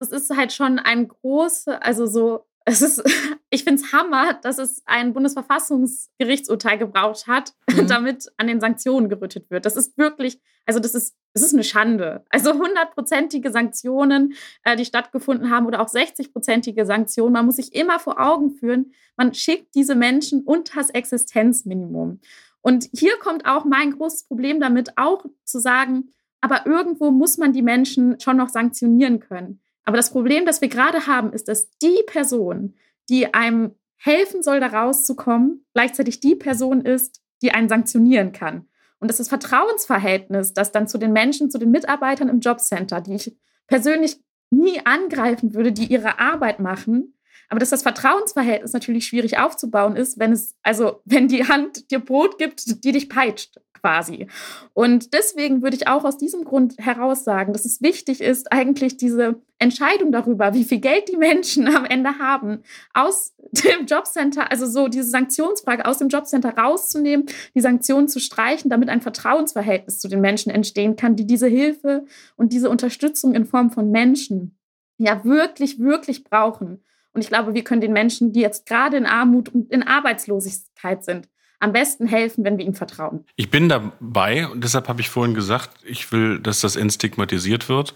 es 0.03 0.11
ist 0.13 0.37
halt 0.37 0.53
schon 0.53 0.79
ein 0.79 1.09
großes, 1.09 1.69
also 1.81 2.07
so, 2.07 2.47
es 2.65 2.83
ist, 2.83 3.03
ich 3.51 3.65
finde 3.65 3.83
es 3.83 3.93
Hammer, 3.93 4.35
dass 4.35 4.59
es 4.59 4.83
ein 4.87 5.13
Bundesverfassungsgerichtsurteil 5.13 6.79
gebraucht 6.79 7.27
hat, 7.27 7.55
mhm. 7.71 7.87
damit 7.87 8.31
an 8.37 8.47
den 8.47 8.61
Sanktionen 8.61 9.09
gerüttet 9.09 9.51
wird. 9.51 9.67
Das 9.67 9.77
ist 9.77 9.99
wirklich, 9.99 10.41
also 10.67 10.79
das 10.79 10.95
ist, 10.95 11.17
das 11.35 11.43
ist 11.43 11.55
eine 11.55 11.65
Schande. 11.65 12.25
Also 12.29 12.53
hundertprozentige 12.53 13.51
Sanktionen, 13.51 14.35
äh, 14.65 14.77
die 14.77 14.85
stattgefunden 14.85 15.51
haben 15.51 15.67
oder 15.67 15.81
auch 15.81 15.89
60-prozentige 15.89 16.85
Sanktionen. 16.85 17.33
Man 17.33 17.47
muss 17.47 17.57
sich 17.57 17.75
immer 17.75 17.99
vor 17.99 18.21
Augen 18.21 18.51
führen, 18.51 18.93
man 19.17 19.35
schickt 19.35 19.75
diese 19.75 19.95
Menschen 19.95 20.43
unter 20.43 20.77
das 20.77 20.91
Existenzminimum. 20.91 22.21
Und 22.61 22.89
hier 22.93 23.19
kommt 23.19 23.45
auch 23.45 23.65
mein 23.65 23.91
großes 23.91 24.29
Problem 24.29 24.61
damit, 24.61 24.97
auch 24.97 25.25
zu 25.45 25.59
sagen, 25.59 26.11
aber 26.41 26.67
irgendwo 26.67 27.11
muss 27.11 27.39
man 27.39 27.53
die 27.53 27.63
Menschen 27.63 28.21
schon 28.21 28.37
noch 28.37 28.49
sanktionieren 28.49 29.21
können. 29.21 29.61
Aber 29.85 29.97
das 29.97 30.11
Problem, 30.11 30.47
das 30.47 30.61
wir 30.61 30.69
gerade 30.69 31.07
haben, 31.07 31.33
ist, 31.33 31.49
dass 31.49 31.71
die 31.79 32.03
Person, 32.07 32.75
die 33.09 33.35
einem 33.35 33.75
helfen 33.97 34.43
soll, 34.43 34.61
da 34.61 34.69
rauszukommen, 34.69 35.65
gleichzeitig 35.75 36.21
die 36.21 36.35
Person 36.35 36.83
ist, 36.83 37.21
die 37.41 37.53
einen 37.53 37.69
sanktionieren 37.69 38.33
kann. 38.33 38.67
Und 38.99 39.09
das 39.09 39.19
ist 39.19 39.33
das 39.33 39.41
Vertrauensverhältnis, 39.41 40.53
das 40.53 40.71
dann 40.71 40.87
zu 40.87 40.99
den 40.99 41.13
Menschen, 41.13 41.51
zu 41.51 41.59
den 41.59 41.71
Mitarbeitern 41.71 42.29
im 42.29 42.41
Jobcenter, 42.41 43.01
die 43.01 43.15
ich 43.15 43.37
persönlich 43.67 44.21
nie 44.51 44.81
angreifen 44.85 45.55
würde, 45.55 45.73
die 45.73 45.87
ihre 45.87 46.21
Arbeit 46.21 46.61
machen, 46.61 47.15
aber 47.49 47.59
dass 47.59 47.71
das 47.71 47.83
Vertrauensverhältnis 47.83 48.73
natürlich 48.73 49.07
schwierig 49.07 49.39
aufzubauen 49.39 49.97
ist, 49.97 50.19
wenn 50.19 50.33
es, 50.33 50.57
also 50.63 51.01
wenn 51.05 51.29
die 51.29 51.49
Hand 51.49 51.91
dir 51.91 51.99
Brot 51.99 52.39
gibt, 52.39 52.85
die 52.85 52.93
dich 52.93 53.09
peitscht 53.09 53.61
quasi. 53.83 54.29
Und 54.73 55.13
deswegen 55.13 55.63
würde 55.63 55.77
ich 55.77 55.89
auch 55.89 56.05
aus 56.05 56.17
diesem 56.17 56.45
Grund 56.45 56.75
heraus 56.79 57.25
sagen, 57.25 57.53
dass 57.53 57.65
es 57.65 57.83
wichtig 57.83 58.21
ist, 58.21 58.53
eigentlich 58.53 58.97
diese 58.97 59.43
Entscheidung 59.59 60.13
darüber, 60.13 60.55
wie 60.55 60.65
viel 60.65 60.81
Geld 60.81 61.09
die 61.09 61.17
Menschen 61.17 61.69
am 61.77 61.85
Ende 61.85 62.19
haben, 62.19 62.63
aus 62.95 63.35
dem 63.51 63.87
Jobcenter, 63.87 64.51
also 64.51 64.67
so 64.67 64.89
diese 64.89 65.11
Sanktionsfrage 65.11 65.85
aus 65.85 65.99
dem 65.99 66.09
Jobcenter 66.09 66.57
rauszunehmen, 66.57 67.27
die 67.55 67.61
Sanktionen 67.61 68.09
zu 68.09 68.21
streichen, 68.21 68.71
damit 68.71 68.89
ein 68.89 69.03
Vertrauensverhältnis 69.03 69.99
zu 69.99 70.09
den 70.09 70.21
Menschen 70.21 70.51
entstehen 70.51 70.97
kann, 70.97 71.17
die 71.17 71.27
diese 71.27 71.49
Hilfe 71.49 72.07
und 72.37 72.53
diese 72.53 72.71
Unterstützung 72.71 73.35
in 73.35 73.45
Form 73.45 73.71
von 73.71 73.91
Menschen 73.91 74.59
ja 74.97 75.25
wirklich, 75.25 75.81
wirklich 75.81 76.25
brauchen. 76.25 76.83
Und 77.13 77.21
ich 77.21 77.29
glaube, 77.29 77.53
wir 77.53 77.65
können 77.65 77.81
den 77.81 77.93
Menschen, 77.93 78.33
die 78.33 78.41
jetzt 78.41 78.65
gerade 78.67 78.97
in 78.97 79.07
Armut 79.07 79.51
und 79.51 79.71
in 79.71 79.83
Arbeitslosigkeit 79.83 81.05
sind, 81.05 81.29
am 81.63 81.73
besten 81.73 82.07
helfen, 82.07 82.45
wenn 82.45 82.59
wir 82.59 82.65
ihm 82.65 82.75
vertrauen. 82.75 83.25
Ich 83.37 83.49
bin 83.49 83.69
dabei 83.69 84.49
und 84.49 84.65
deshalb 84.65 84.89
habe 84.89 85.01
ich 85.01 85.09
vorhin 85.09 85.35
gesagt, 85.35 85.71
ich 85.85 86.11
will, 86.11 86.41
dass 86.41 86.61
das 86.61 86.75
entstigmatisiert 86.75 87.69
wird 87.69 87.95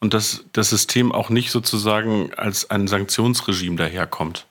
und 0.00 0.12
dass 0.12 0.44
das 0.52 0.68
System 0.68 1.12
auch 1.12 1.30
nicht 1.30 1.50
sozusagen 1.50 2.34
als 2.34 2.68
ein 2.70 2.86
Sanktionsregime 2.86 3.76
daherkommt. 3.76 4.46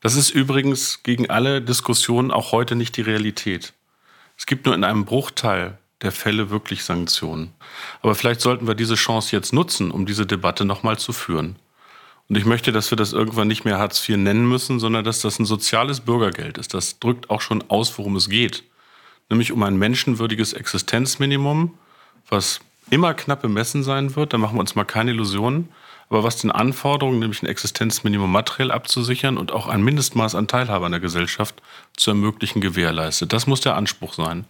Das 0.00 0.16
ist 0.16 0.30
übrigens 0.30 1.02
gegen 1.02 1.28
alle 1.28 1.60
Diskussionen 1.60 2.30
auch 2.30 2.52
heute 2.52 2.76
nicht 2.76 2.96
die 2.96 3.02
Realität. 3.02 3.74
Es 4.38 4.46
gibt 4.46 4.64
nur 4.64 4.74
in 4.74 4.84
einem 4.84 5.04
Bruchteil 5.04 5.76
der 6.00 6.12
Fälle 6.12 6.48
wirklich 6.48 6.84
Sanktionen. 6.84 7.52
Aber 8.00 8.14
vielleicht 8.14 8.40
sollten 8.40 8.66
wir 8.66 8.74
diese 8.74 8.94
Chance 8.94 9.36
jetzt 9.36 9.52
nutzen, 9.52 9.90
um 9.90 10.06
diese 10.06 10.24
Debatte 10.24 10.64
nochmal 10.64 10.98
zu 10.98 11.12
führen. 11.12 11.56
Und 12.28 12.36
ich 12.36 12.44
möchte, 12.44 12.72
dass 12.72 12.90
wir 12.90 12.96
das 12.96 13.12
irgendwann 13.12 13.48
nicht 13.48 13.64
mehr 13.64 13.78
Hartz 13.78 14.08
IV 14.08 14.16
nennen 14.16 14.48
müssen, 14.48 14.80
sondern 14.80 15.04
dass 15.04 15.20
das 15.20 15.38
ein 15.38 15.44
soziales 15.44 16.00
Bürgergeld 16.00 16.58
ist. 16.58 16.74
Das 16.74 16.98
drückt 16.98 17.30
auch 17.30 17.40
schon 17.40 17.64
aus, 17.68 17.96
worum 17.98 18.16
es 18.16 18.28
geht. 18.28 18.64
Nämlich 19.28 19.52
um 19.52 19.62
ein 19.62 19.76
menschenwürdiges 19.76 20.52
Existenzminimum, 20.52 21.74
was 22.28 22.60
immer 22.90 23.14
knapp 23.14 23.42
bemessen 23.42 23.82
sein 23.82 24.16
wird. 24.16 24.32
Da 24.32 24.38
machen 24.38 24.56
wir 24.56 24.60
uns 24.60 24.74
mal 24.74 24.84
keine 24.84 25.10
Illusionen. 25.10 25.68
Aber 26.08 26.24
was 26.24 26.36
den 26.36 26.50
Anforderungen, 26.50 27.20
nämlich 27.20 27.42
ein 27.42 27.46
Existenzminimum 27.46 28.30
materiell 28.30 28.70
abzusichern 28.70 29.38
und 29.38 29.50
auch 29.50 29.66
ein 29.66 29.82
Mindestmaß 29.82 30.34
an 30.34 30.46
Teilhabe 30.46 30.84
an 30.84 30.92
der 30.92 31.00
Gesellschaft 31.00 31.62
zu 31.96 32.10
ermöglichen, 32.10 32.60
gewährleistet. 32.60 33.32
Das 33.32 33.46
muss 33.46 33.62
der 33.62 33.76
Anspruch 33.76 34.12
sein. 34.12 34.44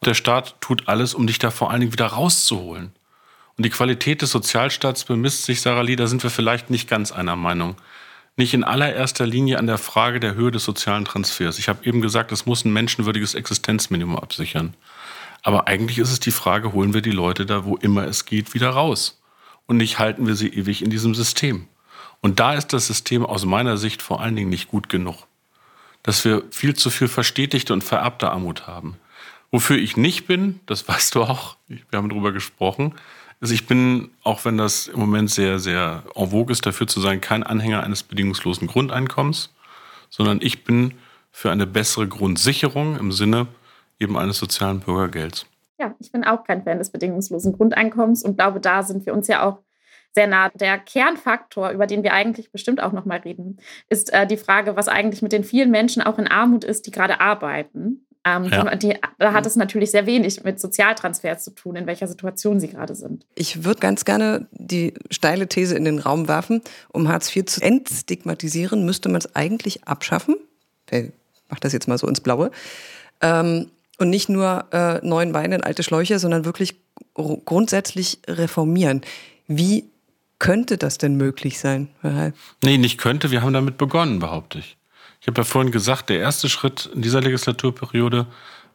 Und 0.00 0.06
der 0.06 0.14
Staat 0.14 0.58
tut 0.62 0.88
alles, 0.88 1.12
um 1.12 1.26
dich 1.26 1.38
da 1.38 1.50
vor 1.50 1.70
allen 1.70 1.80
Dingen 1.80 1.92
wieder 1.92 2.06
rauszuholen. 2.06 2.92
Und 3.56 3.64
die 3.64 3.70
Qualität 3.70 4.22
des 4.22 4.30
Sozialstaats 4.30 5.04
bemisst 5.04 5.44
sich, 5.44 5.60
Sarah 5.60 5.80
Lee, 5.80 5.96
da 5.96 6.06
sind 6.06 6.22
wir 6.22 6.30
vielleicht 6.30 6.68
nicht 6.70 6.88
ganz 6.88 7.10
einer 7.12 7.36
Meinung. 7.36 7.76
Nicht 8.36 8.52
in 8.52 8.64
allererster 8.64 9.26
Linie 9.26 9.58
an 9.58 9.66
der 9.66 9.78
Frage 9.78 10.20
der 10.20 10.34
Höhe 10.34 10.50
des 10.50 10.64
sozialen 10.64 11.06
Transfers. 11.06 11.58
Ich 11.58 11.70
habe 11.70 11.86
eben 11.86 12.02
gesagt, 12.02 12.32
es 12.32 12.44
muss 12.44 12.66
ein 12.66 12.72
menschenwürdiges 12.72 13.34
Existenzminimum 13.34 14.18
absichern. 14.18 14.74
Aber 15.42 15.68
eigentlich 15.68 15.98
ist 15.98 16.12
es 16.12 16.20
die 16.20 16.32
Frage, 16.32 16.72
holen 16.72 16.92
wir 16.92 17.00
die 17.00 17.12
Leute 17.12 17.46
da, 17.46 17.64
wo 17.64 17.76
immer 17.76 18.04
es 18.06 18.26
geht, 18.26 18.52
wieder 18.52 18.70
raus? 18.70 19.22
Und 19.66 19.78
nicht 19.78 19.98
halten 19.98 20.26
wir 20.26 20.34
sie 20.34 20.48
ewig 20.48 20.82
in 20.82 20.90
diesem 20.90 21.14
System. 21.14 21.66
Und 22.20 22.40
da 22.40 22.54
ist 22.54 22.74
das 22.74 22.86
System 22.86 23.24
aus 23.24 23.46
meiner 23.46 23.78
Sicht 23.78 24.02
vor 24.02 24.20
allen 24.20 24.36
Dingen 24.36 24.50
nicht 24.50 24.68
gut 24.68 24.90
genug. 24.90 25.26
Dass 26.02 26.24
wir 26.24 26.44
viel 26.50 26.74
zu 26.74 26.90
viel 26.90 27.08
verstetigte 27.08 27.72
und 27.72 27.84
vererbte 27.84 28.30
Armut 28.30 28.66
haben. 28.66 28.96
Wofür 29.50 29.78
ich 29.78 29.96
nicht 29.96 30.26
bin, 30.26 30.60
das 30.66 30.86
weißt 30.88 31.14
du 31.14 31.22
auch, 31.22 31.56
wir 31.68 31.96
haben 31.96 32.10
darüber 32.10 32.32
gesprochen, 32.32 32.94
also 33.40 33.54
ich 33.54 33.66
bin, 33.66 34.10
auch 34.22 34.44
wenn 34.44 34.56
das 34.56 34.88
im 34.88 34.98
Moment 34.98 35.30
sehr, 35.30 35.58
sehr 35.58 36.02
en 36.14 36.30
vogue 36.30 36.52
ist, 36.52 36.64
dafür 36.64 36.86
zu 36.86 37.00
sein, 37.00 37.20
kein 37.20 37.42
Anhänger 37.42 37.82
eines 37.82 38.02
bedingungslosen 38.02 38.66
Grundeinkommens, 38.66 39.52
sondern 40.08 40.40
ich 40.40 40.64
bin 40.64 40.94
für 41.30 41.50
eine 41.50 41.66
bessere 41.66 42.08
Grundsicherung 42.08 42.98
im 42.98 43.12
Sinne 43.12 43.46
eben 43.98 44.16
eines 44.16 44.38
sozialen 44.38 44.80
Bürgergelds. 44.80 45.46
Ja, 45.78 45.94
ich 45.98 46.10
bin 46.10 46.24
auch 46.24 46.44
kein 46.44 46.62
Fan 46.62 46.78
des 46.78 46.90
bedingungslosen 46.90 47.52
Grundeinkommens 47.52 48.24
und 48.24 48.36
glaube, 48.36 48.60
da 48.60 48.82
sind 48.82 49.04
wir 49.04 49.12
uns 49.12 49.28
ja 49.28 49.42
auch 49.46 49.58
sehr 50.14 50.26
nah. 50.26 50.48
Der 50.48 50.78
Kernfaktor, 50.78 51.70
über 51.70 51.86
den 51.86 52.02
wir 52.02 52.14
eigentlich 52.14 52.50
bestimmt 52.50 52.82
auch 52.82 52.92
noch 52.92 53.04
mal 53.04 53.18
reden, 53.18 53.58
ist 53.90 54.12
äh, 54.14 54.26
die 54.26 54.38
Frage, 54.38 54.74
was 54.76 54.88
eigentlich 54.88 55.20
mit 55.20 55.32
den 55.32 55.44
vielen 55.44 55.70
Menschen 55.70 56.02
auch 56.02 56.18
in 56.18 56.26
Armut 56.26 56.64
ist, 56.64 56.86
die 56.86 56.90
gerade 56.90 57.20
arbeiten. 57.20 58.05
Ähm, 58.26 58.46
ja. 58.46 58.74
die, 58.74 58.96
da 59.18 59.32
hat 59.32 59.46
es 59.46 59.54
natürlich 59.54 59.92
sehr 59.92 60.04
wenig 60.04 60.42
mit 60.42 60.60
Sozialtransfers 60.60 61.44
zu 61.44 61.54
tun, 61.54 61.76
in 61.76 61.86
welcher 61.86 62.08
Situation 62.08 62.58
sie 62.58 62.66
gerade 62.66 62.96
sind. 62.96 63.24
Ich 63.36 63.62
würde 63.62 63.78
ganz 63.78 64.04
gerne 64.04 64.48
die 64.50 64.94
steile 65.12 65.46
These 65.46 65.76
in 65.76 65.84
den 65.84 66.00
Raum 66.00 66.26
werfen, 66.26 66.60
um 66.92 67.06
Hartz 67.06 67.34
IV 67.34 67.44
zu 67.46 67.62
entstigmatisieren, 67.62 68.84
müsste 68.84 69.08
man 69.08 69.18
es 69.18 69.36
eigentlich 69.36 69.86
abschaffen. 69.86 70.34
Ich 70.90 71.12
mache 71.48 71.60
das 71.60 71.72
jetzt 71.72 71.86
mal 71.86 71.98
so 71.98 72.08
ins 72.08 72.20
Blaue. 72.20 72.50
Ähm, 73.20 73.70
und 73.98 74.10
nicht 74.10 74.28
nur 74.28 74.66
äh, 74.72 75.06
neuen 75.06 75.32
Wein 75.32 75.52
in 75.52 75.62
alte 75.62 75.84
Schläuche, 75.84 76.18
sondern 76.18 76.44
wirklich 76.44 76.74
grundsätzlich 77.14 78.18
reformieren. 78.26 79.02
Wie 79.46 79.84
könnte 80.40 80.76
das 80.78 80.98
denn 80.98 81.16
möglich 81.16 81.60
sein? 81.60 81.88
Nee, 82.62 82.76
nicht 82.76 82.98
könnte. 82.98 83.30
Wir 83.30 83.42
haben 83.42 83.52
damit 83.52 83.78
begonnen, 83.78 84.18
behaupte 84.18 84.58
ich. 84.58 84.76
Ich 85.20 85.26
habe 85.26 85.40
ja 85.40 85.44
vorhin 85.44 85.72
gesagt, 85.72 86.08
der 86.08 86.20
erste 86.20 86.48
Schritt 86.48 86.90
in 86.94 87.02
dieser 87.02 87.20
Legislaturperiode 87.20 88.26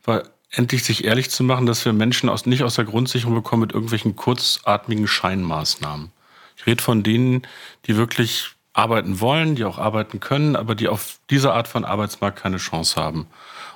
war 0.04 0.23
endlich 0.51 0.84
sich 0.84 1.06
ehrlich 1.06 1.30
zu 1.30 1.43
machen, 1.43 1.65
dass 1.65 1.86
wir 1.86 1.93
Menschen 1.93 2.30
aus, 2.30 2.45
nicht 2.45 2.63
aus 2.63 2.75
der 2.75 2.86
Grundsicherung 2.86 3.36
bekommen 3.36 3.62
mit 3.62 3.71
irgendwelchen 3.71 4.15
kurzatmigen 4.15 5.08
Scheinmaßnahmen. 5.08 6.12
Ich 6.58 6.65
rede 6.65 6.84
von 6.84 7.04
denen, 7.04 7.47
die 7.88 7.95
wirklich 7.95 8.51
arbeiten 8.73 9.19
wollen, 9.19 9.56
die 9.56 9.65
auch 9.65 9.77
arbeiten 9.77 10.19
können, 10.19 10.56
aber 10.56 10.75
die 10.75 10.88
auf 10.88 11.19
diese 11.30 11.54
Art 11.54 11.67
von 11.67 11.86
Arbeitsmarkt 11.86 12.39
keine 12.39 12.58
Chance 12.58 13.01
haben 13.01 13.27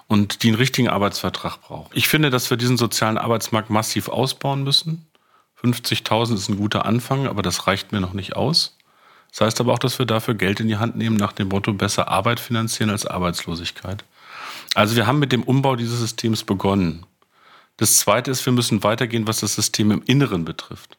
und 0.08 0.43
die 0.43 0.49
einen 0.49 0.58
richtigen 0.58 0.89
Arbeitsvertrag 0.89 1.62
brauchen. 1.62 1.91
Ich 1.93 2.08
finde, 2.08 2.30
dass 2.30 2.49
wir 2.49 2.58
diesen 2.58 2.78
sozialen 2.78 3.17
Arbeitsmarkt 3.17 3.69
massiv 3.69 4.08
ausbauen 4.08 4.63
müssen. 4.63 5.08
50.000 5.63 6.36
ist 6.36 6.49
ein 6.49 6.58
guter 6.58 6.86
Anfang, 6.86 7.28
aber 7.28 7.41
das 7.41 7.67
reicht 7.67 7.91
mir 7.91 8.01
noch 8.01 8.13
nicht 8.13 8.36
aus. 8.36 8.78
Das 9.36 9.48
heißt 9.48 9.60
aber 9.60 9.74
auch, 9.74 9.80
dass 9.80 10.00
wir 10.00 10.06
dafür 10.06 10.34
Geld 10.34 10.62
in 10.62 10.69
die 10.69 10.78
Hand 10.78 10.95
nehmen 10.95 11.17
nach 11.17 11.34
dem 11.34 11.50
Motto 11.50 11.74
besser 11.74 12.08
Arbeit 12.08 12.39
finanzieren 12.39 12.89
als 12.89 13.06
Arbeitslosigkeit. 13.06 14.06
Also 14.76 14.95
wir 14.95 15.08
haben 15.08 15.19
mit 15.19 15.34
dem 15.34 15.43
Umbau 15.43 15.76
dieses 15.76 16.00
Systems 16.00 16.45
begonnen. 16.45 17.06
Das 17.76 17.98
Zweite 17.98 18.32
ist, 18.32 18.45
wir 18.45 18.54
müssen 18.54 18.82
weitergehen, 18.84 19.28
was 19.28 19.41
das 19.41 19.56
System 19.56 19.91
im 19.91 20.02
Inneren 20.06 20.45
betrifft. 20.45 20.98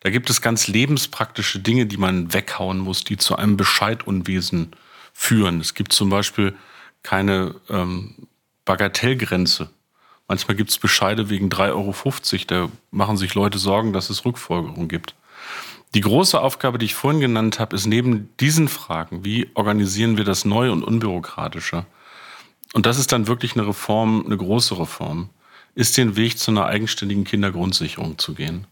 Da 0.00 0.10
gibt 0.10 0.28
es 0.28 0.42
ganz 0.42 0.68
lebenspraktische 0.68 1.60
Dinge, 1.60 1.86
die 1.86 1.96
man 1.96 2.34
weghauen 2.34 2.78
muss, 2.78 3.04
die 3.04 3.16
zu 3.16 3.36
einem 3.36 3.56
Bescheidunwesen 3.56 4.72
führen. 5.14 5.58
Es 5.58 5.72
gibt 5.72 5.94
zum 5.94 6.10
Beispiel 6.10 6.54
keine 7.02 7.54
ähm, 7.70 8.28
Bagatellgrenze. 8.66 9.70
Manchmal 10.26 10.58
gibt 10.58 10.68
es 10.68 10.78
Bescheide 10.78 11.30
wegen 11.30 11.48
3,50 11.48 11.72
Euro. 11.72 12.68
Da 12.68 12.72
machen 12.90 13.16
sich 13.16 13.34
Leute 13.34 13.56
Sorgen, 13.56 13.94
dass 13.94 14.10
es 14.10 14.26
Rückfolgerungen 14.26 14.88
gibt. 14.88 15.14
Die 15.94 16.00
große 16.02 16.40
Aufgabe, 16.40 16.78
die 16.78 16.86
ich 16.86 16.94
vorhin 16.94 17.20
genannt 17.20 17.58
habe, 17.58 17.74
ist 17.74 17.86
neben 17.86 18.28
diesen 18.40 18.68
Fragen, 18.68 19.24
wie 19.24 19.50
organisieren 19.54 20.16
wir 20.16 20.24
das 20.24 20.44
neu 20.44 20.70
und 20.70 20.84
unbürokratischer? 20.84 21.86
Und 22.74 22.84
das 22.84 22.98
ist 22.98 23.12
dann 23.12 23.26
wirklich 23.26 23.54
eine 23.56 23.66
Reform, 23.66 24.24
eine 24.26 24.36
große 24.36 24.78
Reform, 24.78 25.30
ist 25.74 25.96
den 25.96 26.16
Weg 26.16 26.38
zu 26.38 26.50
einer 26.50 26.66
eigenständigen 26.66 27.24
Kindergrundsicherung 27.24 28.18
zu 28.18 28.34
gehen. 28.34 28.66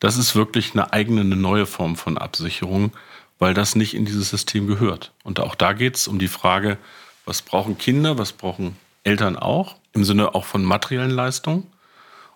Das 0.00 0.16
ist 0.16 0.34
wirklich 0.34 0.72
eine 0.72 0.92
eigene, 0.92 1.22
eine 1.22 1.36
neue 1.36 1.66
Form 1.66 1.96
von 1.96 2.18
Absicherung, 2.18 2.92
weil 3.38 3.54
das 3.54 3.74
nicht 3.74 3.94
in 3.94 4.04
dieses 4.04 4.28
System 4.28 4.66
gehört. 4.66 5.12
Und 5.24 5.40
auch 5.40 5.54
da 5.54 5.72
geht 5.72 5.96
es 5.96 6.08
um 6.08 6.18
die 6.18 6.28
Frage, 6.28 6.76
was 7.24 7.40
brauchen 7.40 7.78
Kinder, 7.78 8.18
was 8.18 8.32
brauchen 8.32 8.76
Eltern 9.04 9.36
auch, 9.36 9.76
im 9.94 10.04
Sinne 10.04 10.34
auch 10.34 10.44
von 10.44 10.64
materiellen 10.64 11.10
Leistungen. 11.10 11.66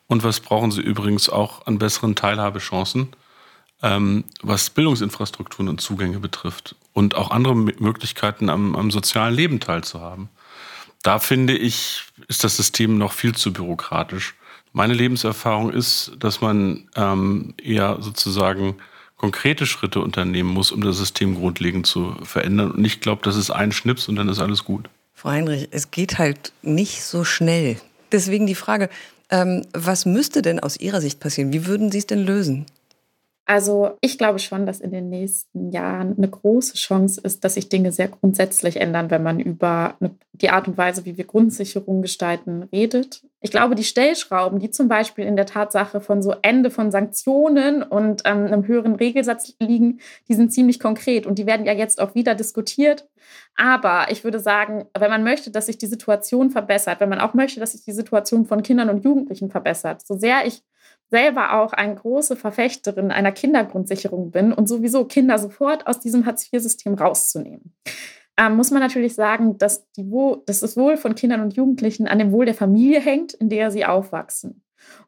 Und 0.07 0.23
was 0.23 0.41
brauchen 0.41 0.71
sie 0.71 0.83
übrigens 0.83 1.29
auch 1.29 1.67
an 1.67 1.79
besseren 1.79 2.15
Teilhabechancen, 2.15 3.09
ähm, 3.85 4.25
was 4.43 4.71
Bildungsinfrastrukturen 4.71 5.69
und 5.69 5.81
Zugänge 5.81 6.19
betrifft. 6.19 6.75
Und 6.95 7.15
auch 7.15 7.31
andere 7.31 7.55
Möglichkeiten 7.55 8.49
am, 8.49 8.75
am 8.75 8.91
sozialen 8.91 9.35
Leben 9.35 9.61
teilzuhaben. 9.61 10.31
Da 11.03 11.19
finde 11.19 11.57
ich, 11.57 12.05
ist 12.27 12.45
das 12.45 12.57
System 12.57 12.97
noch 12.97 13.13
viel 13.13 13.35
zu 13.35 13.53
bürokratisch. 13.53 14.35
Meine 14.73 14.95
Lebenserfahrung 14.95 15.71
ist, 15.71 16.13
dass 16.19 16.41
man 16.41 16.89
ähm, 16.97 17.55
eher 17.63 17.99
sozusagen 18.01 18.77
konkrete 19.19 19.67
Schritte 19.67 20.01
unternehmen 20.01 20.49
muss, 20.49 20.73
um 20.73 20.83
das 20.83 20.97
System 20.97 21.35
grundlegend 21.35 21.87
zu 21.87 22.17
verändern. 22.23 22.71
Und 22.71 22.85
ich 22.85 23.01
glaube, 23.01 23.21
das 23.23 23.37
ist 23.37 23.51
ein 23.51 23.71
Schnips 23.71 24.09
und 24.09 24.17
dann 24.17 24.29
ist 24.29 24.41
alles 24.41 24.65
gut. 24.65 24.89
Frau 25.13 25.31
Heinrich, 25.31 25.69
es 25.73 25.91
geht 25.91 26.19
halt 26.19 26.53
nicht 26.63 27.03
so 27.05 27.25
schnell. 27.25 27.77
Deswegen 28.13 28.47
die 28.47 28.55
Frage, 28.55 28.89
ähm, 29.31 29.67
was 29.73 30.07
müsste 30.07 30.43
denn 30.43 30.59
aus 30.59 30.79
Ihrer 30.79 31.01
Sicht 31.01 31.21
passieren? 31.21 31.53
Wie 31.53 31.67
würden 31.67 31.93
Sie 31.93 31.99
es 31.99 32.07
denn 32.07 32.25
lösen? 32.25 32.67
Also 33.47 33.99
ich 34.01 34.17
glaube 34.17 34.39
schon, 34.39 34.65
dass 34.65 34.81
in 34.81 34.91
den 34.91 35.11
nächsten 35.11 35.71
Jahren 35.71 36.17
eine 36.17 36.29
große 36.29 36.75
Chance 36.75 37.21
ist, 37.23 37.45
dass 37.45 37.55
sich 37.55 37.69
Dinge 37.69 37.93
sehr 37.93 38.09
grundsätzlich 38.09 38.81
ändern, 38.81 39.11
wenn 39.11 39.23
man 39.23 39.39
über 39.39 39.97
die 40.33 40.49
Art 40.49 40.67
und 40.67 40.79
Weise, 40.79 41.05
wie 41.05 41.19
wir 41.19 41.25
Grundsicherung 41.25 42.01
gestalten, 42.01 42.63
redet. 42.73 43.23
Ich 43.41 43.51
glaube, 43.51 43.75
die 43.75 43.85
Stellschrauben, 43.85 44.61
die 44.61 44.71
zum 44.71 44.89
Beispiel 44.89 45.27
in 45.27 45.37
der 45.37 45.45
Tatsache 45.45 46.01
von 46.01 46.23
so 46.23 46.35
Ende 46.41 46.71
von 46.71 46.91
Sanktionen 46.91 47.83
und 47.83 48.23
ähm, 48.25 48.47
einem 48.47 48.67
höheren 48.67 48.95
Regelsatz 48.95 49.55
liegen, 49.61 50.01
die 50.29 50.35
sind 50.35 50.51
ziemlich 50.51 50.81
konkret 50.81 51.27
und 51.27 51.39
die 51.39 51.45
werden 51.45 51.67
ja 51.67 51.75
jetzt 51.75 52.01
auch 52.01 52.15
wieder 52.15 52.35
diskutiert. 52.35 53.07
Aber 53.57 54.07
ich 54.11 54.25
würde 54.25 54.41
sagen, 54.41 54.87
wenn 54.99 55.11
man 55.11 55.23
möchte, 55.23 55.51
dass 55.51 55.67
sich 55.67 55.77
die 55.77 55.87
Situation 55.87 56.51
verbessert, 56.51 57.01
wenn 57.01 57.11
man 57.11 57.21
auch 57.21 57.35
möchte, 57.35 57.61
dass 57.61 57.73
sich 57.73 57.85
die 57.85 57.93
Situation 57.93 58.47
von 58.47 58.63
Kindern 58.63 58.89
und 58.89 59.05
Jugendlichen 59.05 59.51
verbessert, 59.51 60.07
so 60.07 60.17
sehr 60.17 60.47
ich 60.47 60.63
selber 61.11 61.61
auch 61.61 61.73
eine 61.73 61.95
große 61.95 62.37
Verfechterin 62.37 63.11
einer 63.11 63.33
Kindergrundsicherung 63.33 64.31
bin 64.31 64.53
und 64.53 64.69
sowieso 64.69 65.05
Kinder 65.05 65.39
sofort 65.39 65.87
aus 65.87 66.01
diesem 66.01 66.27
Hartz-IV-System 66.27 66.95
rauszunehmen. 66.95 67.75
Ähm, 68.37 68.57
muss 68.57 68.71
man 68.71 68.81
natürlich 68.81 69.15
sagen, 69.15 69.59
dass, 69.59 69.89
die 69.93 70.11
dass 70.47 70.61
das 70.61 70.77
Wohl 70.77 70.97
von 70.97 71.15
Kindern 71.15 71.41
und 71.41 71.55
Jugendlichen 71.55 72.09
an 72.09 72.19
dem 72.19 72.33
Wohl 72.33 72.47
der 72.47 72.55
Familie 72.55 73.01
hängt, 73.01 73.33
in 73.35 73.49
der 73.49 73.71
sie 73.71 73.85
aufwachsen. 73.85 74.63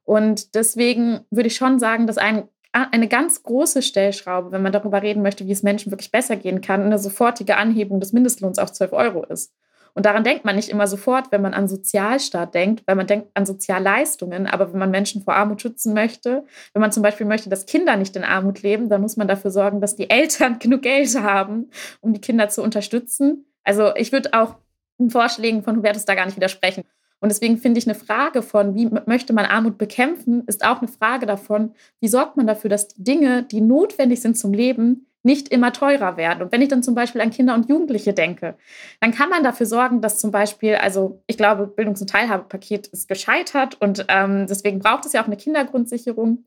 Und 0.04 0.54
deswegen 0.54 1.20
würde 1.30 1.48
ich 1.48 1.56
schon 1.56 1.78
sagen, 1.78 2.06
dass 2.06 2.18
ein, 2.18 2.44
eine 2.72 3.08
ganz 3.08 3.42
große 3.42 3.82
Stellschraube, 3.82 4.52
wenn 4.52 4.62
man 4.62 4.72
darüber 4.72 5.02
reden 5.02 5.22
möchte, 5.22 5.46
wie 5.46 5.52
es 5.52 5.62
Menschen 5.62 5.90
wirklich 5.90 6.12
besser 6.12 6.36
gehen 6.36 6.60
kann, 6.60 6.82
eine 6.82 6.98
sofortige 6.98 7.56
Anhebung 7.56 8.00
des 8.00 8.12
Mindestlohns 8.12 8.58
auf 8.58 8.72
12 8.72 8.92
Euro 8.92 9.24
ist. 9.24 9.52
Und 9.96 10.04
daran 10.04 10.24
denkt 10.24 10.44
man 10.44 10.56
nicht 10.56 10.68
immer 10.68 10.86
sofort, 10.86 11.32
wenn 11.32 11.40
man 11.40 11.54
an 11.54 11.68
Sozialstaat 11.68 12.54
denkt, 12.54 12.82
weil 12.86 12.96
man 12.96 13.06
denkt 13.06 13.30
an 13.32 13.46
Sozialleistungen. 13.46 14.46
Aber 14.46 14.70
wenn 14.70 14.78
man 14.78 14.90
Menschen 14.90 15.22
vor 15.22 15.34
Armut 15.34 15.62
schützen 15.62 15.94
möchte, 15.94 16.44
wenn 16.74 16.82
man 16.82 16.92
zum 16.92 17.02
Beispiel 17.02 17.26
möchte, 17.26 17.48
dass 17.48 17.64
Kinder 17.64 17.96
nicht 17.96 18.14
in 18.14 18.22
Armut 18.22 18.60
leben, 18.60 18.90
dann 18.90 19.00
muss 19.00 19.16
man 19.16 19.26
dafür 19.26 19.50
sorgen, 19.50 19.80
dass 19.80 19.96
die 19.96 20.10
Eltern 20.16 20.58
genug 20.58 20.82
Geld 20.82 21.18
haben, 21.18 21.70
um 22.02 22.12
die 22.12 22.20
Kinder 22.20 22.50
zu 22.50 22.62
unterstützen. 22.62 23.46
Also 23.64 23.96
ich 23.96 24.12
würde 24.12 24.34
auch 24.34 24.56
den 25.00 25.08
Vorschlägen 25.08 25.62
von 25.62 25.78
Hubertus 25.78 26.04
da 26.04 26.14
gar 26.14 26.26
nicht 26.26 26.36
widersprechen. 26.36 26.84
Und 27.20 27.30
deswegen 27.30 27.56
finde 27.56 27.78
ich 27.78 27.86
eine 27.86 27.94
Frage 27.94 28.42
von, 28.42 28.74
wie 28.74 28.90
möchte 29.06 29.32
man 29.32 29.46
Armut 29.46 29.78
bekämpfen, 29.78 30.44
ist 30.46 30.62
auch 30.62 30.78
eine 30.82 30.88
Frage 30.88 31.24
davon, 31.24 31.72
wie 32.00 32.08
sorgt 32.08 32.36
man 32.36 32.46
dafür, 32.46 32.68
dass 32.68 32.88
die 32.88 33.02
Dinge, 33.02 33.44
die 33.44 33.62
notwendig 33.62 34.20
sind 34.20 34.36
zum 34.36 34.52
Leben, 34.52 35.06
nicht 35.26 35.48
immer 35.48 35.72
teurer 35.72 36.16
werden. 36.16 36.40
Und 36.42 36.52
wenn 36.52 36.62
ich 36.62 36.68
dann 36.68 36.82
zum 36.82 36.94
Beispiel 36.94 37.20
an 37.20 37.30
Kinder 37.30 37.54
und 37.54 37.68
Jugendliche 37.68 38.14
denke, 38.14 38.54
dann 39.00 39.12
kann 39.12 39.28
man 39.28 39.42
dafür 39.42 39.66
sorgen, 39.66 40.00
dass 40.00 40.18
zum 40.18 40.30
Beispiel, 40.30 40.76
also 40.76 41.22
ich 41.26 41.36
glaube, 41.36 41.66
Bildungs- 41.66 42.00
und 42.00 42.08
Teilhabepaket 42.08 42.86
ist 42.86 43.08
gescheitert 43.08 43.76
und 43.80 44.06
ähm, 44.08 44.46
deswegen 44.48 44.78
braucht 44.78 45.04
es 45.04 45.12
ja 45.12 45.20
auch 45.22 45.26
eine 45.26 45.36
Kindergrundsicherung. 45.36 46.44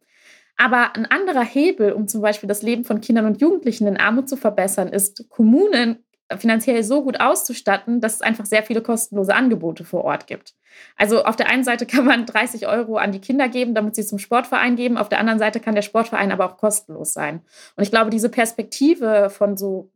Aber 0.57 0.95
ein 0.95 1.05
anderer 1.05 1.43
Hebel, 1.43 1.91
um 1.91 2.07
zum 2.07 2.21
Beispiel 2.21 2.47
das 2.47 2.63
Leben 2.63 2.83
von 2.83 3.01
Kindern 3.01 3.25
und 3.25 3.39
Jugendlichen 3.39 3.85
in 3.85 3.97
Armut 3.97 4.27
zu 4.27 4.35
verbessern, 4.35 4.87
ist, 4.87 5.29
Kommunen 5.29 5.99
finanziell 6.37 6.83
so 6.83 7.03
gut 7.03 7.19
auszustatten, 7.19 8.01
dass 8.01 8.15
es 8.15 8.21
einfach 8.21 8.45
sehr 8.45 8.63
viele 8.63 8.81
kostenlose 8.81 9.33
Angebote 9.33 9.83
vor 9.83 10.03
Ort 10.03 10.27
gibt. 10.27 10.53
Also 10.95 11.23
auf 11.23 11.35
der 11.35 11.49
einen 11.49 11.63
Seite 11.63 11.85
kann 11.85 12.05
man 12.05 12.25
30 12.25 12.67
Euro 12.67 12.97
an 12.97 13.11
die 13.11 13.19
Kinder 13.19 13.49
geben, 13.49 13.73
damit 13.73 13.95
sie 13.95 14.05
zum 14.05 14.19
Sportverein 14.19 14.75
geben. 14.75 14.97
Auf 14.97 15.09
der 15.09 15.19
anderen 15.19 15.39
Seite 15.39 15.59
kann 15.59 15.75
der 15.75 15.81
Sportverein 15.81 16.31
aber 16.31 16.45
auch 16.45 16.57
kostenlos 16.57 17.13
sein. 17.13 17.41
Und 17.75 17.83
ich 17.83 17.89
glaube, 17.89 18.11
diese 18.11 18.29
Perspektive 18.29 19.29
von 19.29 19.57
so, 19.57 19.91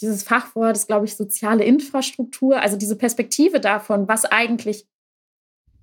dieses 0.00 0.24
Fachwort 0.24 0.76
ist, 0.76 0.88
glaube 0.88 1.06
ich, 1.06 1.16
soziale 1.16 1.64
Infrastruktur, 1.64 2.60
also 2.60 2.76
diese 2.76 2.96
Perspektive 2.96 3.60
davon, 3.60 4.08
was 4.08 4.24
eigentlich 4.24 4.86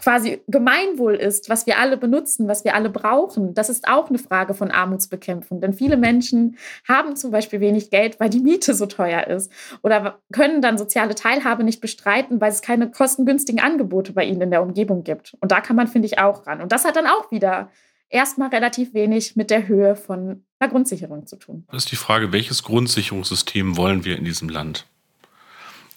quasi 0.04 0.42
Gemeinwohl 0.48 1.16
ist, 1.16 1.50
was 1.50 1.66
wir 1.66 1.80
alle 1.80 1.96
benutzen, 1.96 2.48
was 2.50 2.66
wir 2.66 2.76
alle 2.76 2.89
brauchen, 2.89 3.54
das 3.54 3.70
ist 3.70 3.88
auch 3.88 4.10
eine 4.10 4.20
Frage 4.20 4.54
von 4.54 4.70
Armutsbekämpfung. 4.70 5.62
Denn 5.62 5.72
viele 5.72 5.96
Menschen 5.96 6.58
haben 6.86 7.16
zum 7.16 7.32
Beispiel 7.32 7.62
wenig 7.62 7.89
Geld, 7.89 8.20
weil 8.20 8.30
die 8.30 8.42
Miete 8.42 8.74
so 8.74 8.86
teuer 8.86 9.28
ist 9.28 9.52
oder 9.82 10.20
können 10.34 10.62
dann 10.62 10.78
soziale 10.78 11.16
Teilhabe 11.16 11.63
nicht 11.63 11.80
bestreiten, 11.80 12.42
weil 12.42 12.52
es 12.52 12.62
keine 12.62 12.92
kostengünstigen 12.92 13.62
Angebote 13.62 14.12
bei 14.12 14.26
ihnen 14.26 14.42
in 14.42 14.52
der 14.52 14.62
Umgebung 14.62 15.04
gibt. 15.04 15.36
Und 15.39 15.54
da 15.54 15.62
kann 15.62 15.78
man, 15.78 15.88
finde 15.88 16.08
ich, 16.08 16.20
auch 16.20 16.46
ran. 16.46 16.62
Und 16.62 16.74
das 16.74 16.84
hat 16.84 16.98
dann 16.98 17.08
auch 17.08 17.32
wieder 17.32 17.72
erstmal 18.10 18.50
relativ 18.50 18.94
wenig 18.94 19.38
mit 19.38 19.50
der 19.50 19.68
Höhe 19.68 19.96
von 19.96 20.44
einer 20.60 20.70
Grundsicherung 20.70 21.26
zu 21.28 21.38
tun. 21.38 21.66
Das 21.72 21.86
ist 21.86 21.92
die 21.92 21.96
Frage, 21.96 22.34
welches 22.34 22.63
Grundsicherungssystem 22.63 23.78
wollen 23.78 24.04
wir 24.04 24.18
in 24.18 24.26
diesem 24.26 24.50
Land? 24.50 24.86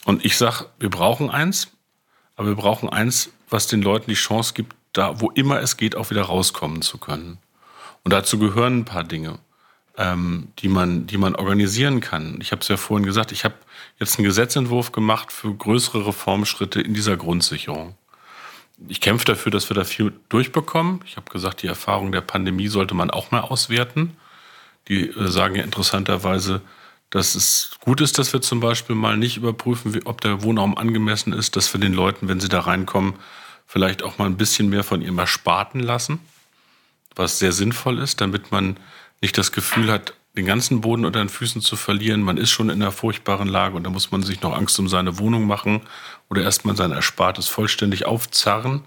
Und 0.05 0.25
ich 0.25 0.37
sage, 0.37 0.67
wir 0.79 0.91
brauchen 0.91 1.29
eins, 1.29 1.76
aber 2.37 2.49
wir 2.49 2.55
brauchen 2.55 2.89
eins, 2.89 3.31
was 3.49 3.67
den 3.67 3.83
Leuten 3.83 4.11
die 4.11 4.15
Chance 4.15 4.55
gibt, 4.55 4.75
da, 4.93 5.21
wo 5.21 5.31
immer 5.31 5.61
es 5.61 5.77
geht, 5.77 5.97
auch 5.97 6.11
wieder 6.11 6.23
rauskommen 6.23 6.83
zu 6.83 6.99
können. 6.99 7.39
Und 8.05 8.13
dazu 8.13 8.39
gehören 8.39 8.79
ein 8.79 8.85
paar 8.85 9.05
Dinge, 9.05 9.39
ähm, 9.97 10.49
die, 10.59 10.69
man, 10.69 11.07
die 11.07 11.19
man 11.19 11.35
organisieren 11.35 12.01
kann. 12.01 12.39
Ich 12.41 12.53
habe 12.53 12.61
es 12.63 12.69
ja 12.69 12.77
vorhin 12.77 13.07
gesagt, 13.07 13.33
ich 13.33 13.45
habe 13.45 13.55
jetzt 13.99 14.19
einen 14.19 14.27
Gesetzentwurf 14.27 14.93
gemacht 14.93 15.33
für 15.33 15.53
größere 15.53 16.07
Reformschritte 16.07 16.81
in 16.81 16.95
dieser 16.95 17.17
Grundsicherung. 17.17 17.95
Ich 18.89 19.01
kämpfe 19.01 19.25
dafür, 19.25 19.51
dass 19.51 19.71
wir 19.71 19.75
da 19.75 19.85
viel 19.85 20.13
durchbekommen. 20.29 21.01
Ich 21.07 21.17
habe 21.17 21.31
gesagt, 21.31 21.63
die 21.63 21.67
Erfahrung 21.67 22.13
der 22.13 22.21
Pandemie 22.21 22.69
sollte 22.69 22.95
man 22.95 23.11
auch 23.11 23.31
mal 23.31 23.41
auswerten. 23.41 24.17
Die 24.89 25.09
äh, 25.09 25.29
sagen 25.29 25.57
ja 25.57 25.65
interessanterweise, 25.65 26.61
dass 27.11 27.35
es 27.35 27.73
gut 27.81 28.01
ist, 28.01 28.19
dass 28.19 28.33
wir 28.33 28.41
zum 28.41 28.61
Beispiel 28.61 28.97
mal 28.97 29.17
nicht 29.17 29.37
überprüfen, 29.37 29.99
ob 30.05 30.21
der 30.21 30.43
Wohnraum 30.43 30.77
angemessen 30.77 31.33
ist, 31.33 31.57
dass 31.57 31.73
wir 31.73 31.81
den 31.81 31.93
Leuten, 31.93 32.29
wenn 32.29 32.41
sie 32.41 32.49
da 32.49 32.61
reinkommen, 32.61 33.15
vielleicht 33.67 34.03
auch 34.03 34.19
mal 34.19 34.27
ein 34.27 34.37
bisschen 34.37 34.69
mehr 34.69 34.85
von 34.85 35.03
ihrem 35.03 35.19
Ersparten 35.19 35.81
lassen, 35.81 36.21
was 37.15 37.39
sehr 37.39 37.53
sinnvoll 37.53 37.99
ist, 37.99 38.21
damit 38.21 38.53
man 38.53 38.77
nicht 39.21 39.39
das 39.39 39.53
Gefühl 39.53 39.91
hat, 39.91 40.15
den 40.37 40.47
ganzen 40.47 40.83
Boden 40.83 41.07
unter 41.07 41.21
den 41.21 41.31
Füßen 41.31 41.63
zu 41.63 41.77
verlieren. 41.77 42.21
Man 42.23 42.37
ist 42.37 42.51
schon 42.51 42.69
in 42.69 42.83
einer 42.83 42.93
furchtbaren 42.93 43.49
Lage 43.49 43.77
und 43.77 43.85
da 43.85 43.91
muss 43.91 44.11
man 44.11 44.23
sich 44.23 44.43
noch 44.43 44.55
Angst 44.55 44.79
um 44.79 44.89
seine 44.89 45.19
Wohnung 45.19 45.47
machen 45.47 45.81
oder 46.29 46.43
erstmal 46.43 46.77
sein 46.77 46.93
Erspartes 46.93 47.49
vollständig 47.49 48.05
aufzarren, 48.05 48.83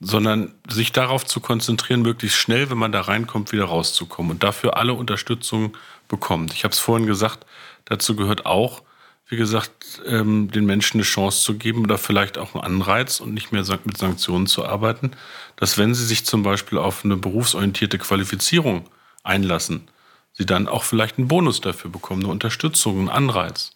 sondern 0.00 0.52
sich 0.68 0.90
darauf 0.90 1.24
zu 1.24 1.40
konzentrieren, 1.40 2.02
möglichst 2.02 2.38
schnell, 2.38 2.70
wenn 2.70 2.78
man 2.78 2.90
da 2.90 3.02
reinkommt, 3.02 3.52
wieder 3.52 3.66
rauszukommen 3.66 4.32
und 4.32 4.42
dafür 4.42 4.76
alle 4.76 4.94
Unterstützung 4.94 5.76
bekommt. 6.08 6.52
Ich 6.52 6.64
habe 6.64 6.72
es 6.72 6.78
vorhin 6.78 7.06
gesagt, 7.06 7.46
dazu 7.84 8.16
gehört 8.16 8.46
auch, 8.46 8.82
wie 9.28 9.36
gesagt, 9.36 10.02
ähm, 10.06 10.50
den 10.50 10.66
Menschen 10.66 10.98
eine 10.98 11.04
Chance 11.04 11.42
zu 11.42 11.54
geben 11.54 11.82
oder 11.82 11.96
vielleicht 11.96 12.36
auch 12.36 12.54
einen 12.54 12.64
Anreiz 12.64 13.20
und 13.20 13.32
nicht 13.32 13.52
mehr 13.52 13.64
mit 13.84 13.96
Sanktionen 13.96 14.46
zu 14.46 14.66
arbeiten, 14.66 15.12
dass 15.56 15.78
wenn 15.78 15.94
sie 15.94 16.04
sich 16.04 16.26
zum 16.26 16.42
Beispiel 16.42 16.78
auf 16.78 17.04
eine 17.04 17.16
berufsorientierte 17.16 17.98
Qualifizierung 17.98 18.88
einlassen, 19.22 19.88
sie 20.32 20.44
dann 20.46 20.68
auch 20.68 20.84
vielleicht 20.84 21.18
einen 21.18 21.28
Bonus 21.28 21.60
dafür 21.60 21.90
bekommen, 21.90 22.22
eine 22.22 22.32
Unterstützung, 22.32 22.98
einen 22.98 23.08
Anreiz. 23.08 23.72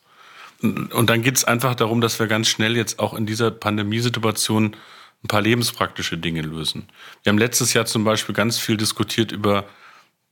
Und 0.60 1.08
dann 1.08 1.22
geht 1.22 1.36
es 1.36 1.44
einfach 1.44 1.76
darum, 1.76 2.00
dass 2.00 2.18
wir 2.18 2.26
ganz 2.26 2.48
schnell 2.48 2.76
jetzt 2.76 2.98
auch 2.98 3.14
in 3.14 3.26
dieser 3.26 3.50
Pandemiesituation 3.50 4.76
ein 5.24 5.28
paar 5.28 5.40
lebenspraktische 5.40 6.18
Dinge 6.18 6.42
lösen. 6.42 6.88
Wir 7.22 7.30
haben 7.30 7.38
letztes 7.38 7.74
Jahr 7.74 7.86
zum 7.86 8.04
Beispiel 8.04 8.34
ganz 8.34 8.58
viel 8.58 8.76
diskutiert 8.76 9.32
über 9.32 9.64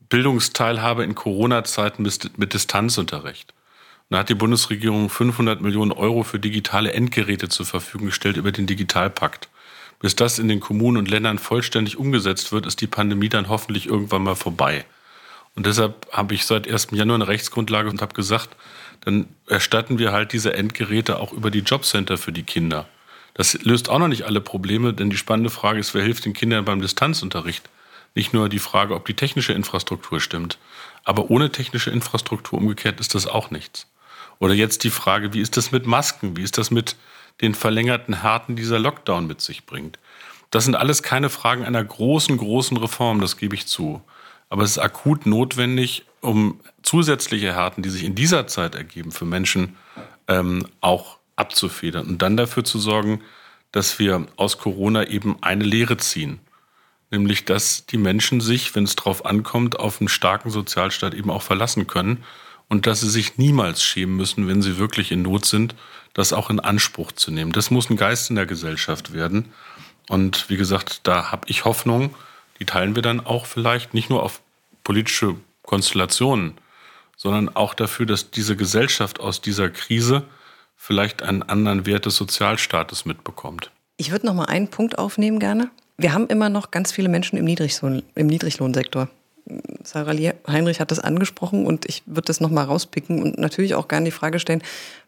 Bildungsteilhabe 0.09 1.05
in 1.05 1.15
Corona-Zeiten 1.15 2.03
mit, 2.03 2.53
Distanzunterricht. 2.53 3.53
Und 4.09 4.15
da 4.15 4.19
hat 4.19 4.29
die 4.29 4.35
Bundesregierung 4.35 5.09
500 5.09 5.61
Millionen 5.61 5.93
Euro 5.93 6.23
für 6.23 6.39
digitale 6.39 6.93
Endgeräte 6.93 7.49
zur 7.49 7.67
Verfügung 7.67 8.07
gestellt 8.07 8.37
über 8.37 8.53
den 8.53 8.67
Digitalpakt. 8.67 9.49
Bis 9.99 10.15
das 10.15 10.39
in 10.39 10.49
den 10.49 10.61
Kommunen 10.61 10.99
und 10.99 11.11
Ländern 11.11 11.39
vollständig 11.39 11.97
umgesetzt 11.97 12.53
wird, 12.53 12.67
ist 12.67 12.81
die 12.81 12.87
Pandemie 12.87 13.29
dann 13.29 13.49
hoffentlich 13.49 13.87
irgendwann 13.87 14.23
mal 14.23 14.37
vorbei. 14.37 14.85
Und 15.55 15.67
deshalb 15.67 16.07
habe 16.13 16.35
ich 16.35 16.45
seit 16.45 16.71
1. 16.71 16.89
Januar 16.93 17.17
eine 17.17 17.29
Rechtsgrundlage 17.29 17.89
und 17.89 18.03
habe 18.03 18.15
gesagt, 18.15 18.51
dann 19.01 19.27
erstatten 19.47 19.99
wir 19.99 20.13
halt 20.13 20.33
diese 20.33 20.53
Endgeräte 20.55 21.19
auch 21.19 21.33
über 21.33 21.51
die 21.51 21.61
Jobcenter 21.61 22.19
für 22.19 22.33
die 22.33 22.43
Kinder. 22.43 22.87
Das 23.35 23.55
löst 23.65 23.89
auch 23.89 23.99
noch 23.99 24.09
nicht 24.09 24.25
alle 24.25 24.41
Probleme, 24.41 24.95
denn 24.95 25.11
die 25.11 25.17
spannende 25.17 25.51
Frage 25.51 25.81
ist, 25.81 25.95
wer 25.95 26.03
hilft 26.03 26.25
den 26.25 26.33
Kindern 26.33 26.65
beim 26.65 26.81
Distanzunterricht? 26.81 27.69
Nicht 28.17 28.33
nur 28.33 28.49
die 28.49 28.59
Frage, 28.59 28.95
ob 28.95 29.05
die 29.05 29.15
technische 29.15 29.53
Infrastruktur 29.53 30.21
stimmt, 30.21 30.59
aber 31.05 31.31
ohne 31.31 31.53
technische 31.53 31.91
Infrastruktur 31.91 32.59
umgekehrt 32.59 32.99
ist 32.99 33.15
das 33.15 33.27
auch 33.27 33.51
nichts. 33.51 33.89
Oder 34.39 34.55
jetzt 34.55 34.85
die 34.85 34.91
Frage, 34.91 35.35
wie 35.35 35.43
ist 35.43 35.59
das 35.59 35.71
mit 35.71 35.87
Masken? 35.87 36.35
Wie 36.35 36.43
ist 36.43 36.57
das 36.57 36.71
mit 36.71 36.97
den 37.43 37.55
verlängerten 37.55 38.23
Härten, 38.23 38.57
die 38.57 38.63
dieser 38.63 38.79
Lockdown 38.79 39.27
mit 39.27 39.43
sich 39.43 39.67
bringt? 39.67 39.99
Das 40.51 40.65
sind 40.65 40.77
alles 40.77 41.03
keine 41.03 41.29
Fragen 41.29 41.67
einer 41.67 41.85
großen, 41.85 42.39
großen 42.39 42.79
Reform, 42.79 43.21
das 43.21 43.37
gebe 43.37 43.55
ich 43.55 43.67
zu. 43.67 44.03
Aber 44.49 44.63
es 44.63 44.71
ist 44.71 44.79
akut 44.79 45.27
notwendig, 45.27 46.07
um 46.23 46.61
zusätzliche 46.83 47.55
Härten, 47.55 47.83
die 47.83 47.91
sich 47.91 48.05
in 48.05 48.15
dieser 48.15 48.47
Zeit 48.47 48.75
ergeben, 48.75 49.13
für 49.13 49.27
Menschen 49.27 49.77
ähm, 50.27 50.67
auch 50.81 51.19
abzufedern 51.37 52.07
und 52.07 52.23
dann 52.23 52.39
dafür 52.39 52.65
zu 52.65 52.79
sorgen, 52.79 53.21
dass 53.73 53.99
wir 53.99 54.27
aus 54.37 54.57
Corona 54.57 55.07
eben 55.07 55.37
eine 55.43 55.65
Lehre 55.65 55.99
ziehen. 55.99 56.41
Nämlich, 57.11 57.45
dass 57.45 57.87
die 57.87 57.99
Menschen 57.99 58.41
sich, 58.41 58.75
wenn 58.75 58.85
es 58.85 58.97
darauf 58.97 59.25
ankommt, 59.25 59.79
auf 59.79 60.01
einen 60.01 60.09
starken 60.09 60.51
Sozialstaat 60.51 61.15
eben 61.15 61.31
auch 61.31 61.43
verlassen 61.43 61.87
können 61.87 62.25
und 62.69 62.87
dass 62.87 63.01
sie 63.01 63.11
sich 63.11 63.39
niemals 63.39 63.83
schämen 63.83 64.17
müssen, 64.17 64.49
wenn 64.49 64.63
sie 64.63 64.79
wirklich 64.79 65.13
in 65.13 65.23
Not 65.23 65.45
sind, 65.45 65.75
das 66.15 66.33
auch 66.33 66.51
in 66.51 66.61
Anspruch 66.61 67.13
zu 67.13 67.31
nehmen. 67.31 67.53
Das 67.53 67.71
muss 67.71 67.91
ein 67.91 67.97
Geist 67.97 68.31
in 68.31 68.37
der 68.37 68.47
Gesellschaft 68.47 69.13
werden. 69.13 69.53
Und 70.09 70.49
wie 70.49 70.57
gesagt, 70.57 71.01
da 71.05 71.31
habe 71.31 71.49
ich 71.49 71.65
Hoffnung, 71.65 72.15
die 72.59 72.65
teilen 72.65 72.95
wir 72.95 73.03
dann 73.03 73.21
auch 73.21 73.47
vielleicht 73.47 73.95
nicht 73.95 74.11
nur 74.11 74.23
auf 74.23 74.41
politische 74.83 75.37
Konstellationen, 75.63 76.55
sondern 77.17 77.55
auch 77.55 77.75
dafür, 77.75 78.07
dass 78.07 78.31
diese 78.31 78.57
Gesellschaft 78.57 79.21
aus 79.21 79.41
dieser 79.41 79.69
Krise 79.69 80.23
vielleicht 80.77 81.23
einen 81.23 81.43
anderen 81.43 81.87
Wert 81.87 82.07
des 82.07 82.17
Sozialstaates 82.17 83.05
mitbekommt. 83.05 83.71
Ich 83.97 84.11
würde 84.11 84.27
noch 84.27 84.35
mal 84.35 84.45
einen 84.45 84.69
Punkt 84.69 84.99
aufnehmen 84.99 85.39
gerne. 85.39 85.71
Wir 85.99 86.13
haben 86.13 86.27
immer 86.27 86.49
noch 86.49 86.71
ganz 86.71 86.93
viele 86.93 87.09
Menschen 87.09 87.39
im, 87.39 87.45
Niedriglohn, 87.45 88.03
im 88.15 88.27
Niedriglohnsektor. 88.27 89.09
Sarah 89.85 90.15
Heinrich 90.49 90.81
hat 90.81 90.91
das 90.91 90.99
angesprochen 90.99 91.67
und 91.67 91.87
ich 91.87 92.03
würde 92.07 92.27
das 92.27 92.41
noch 92.41 92.51
mal 92.51 92.65
rauspicken 92.65 93.23
und 93.23 93.39
natürlich 93.39 93.75
auch 93.75 93.87
gerne 93.87 94.07
die 94.07 94.11
Frage 94.11 94.41
stellen, 94.41 94.63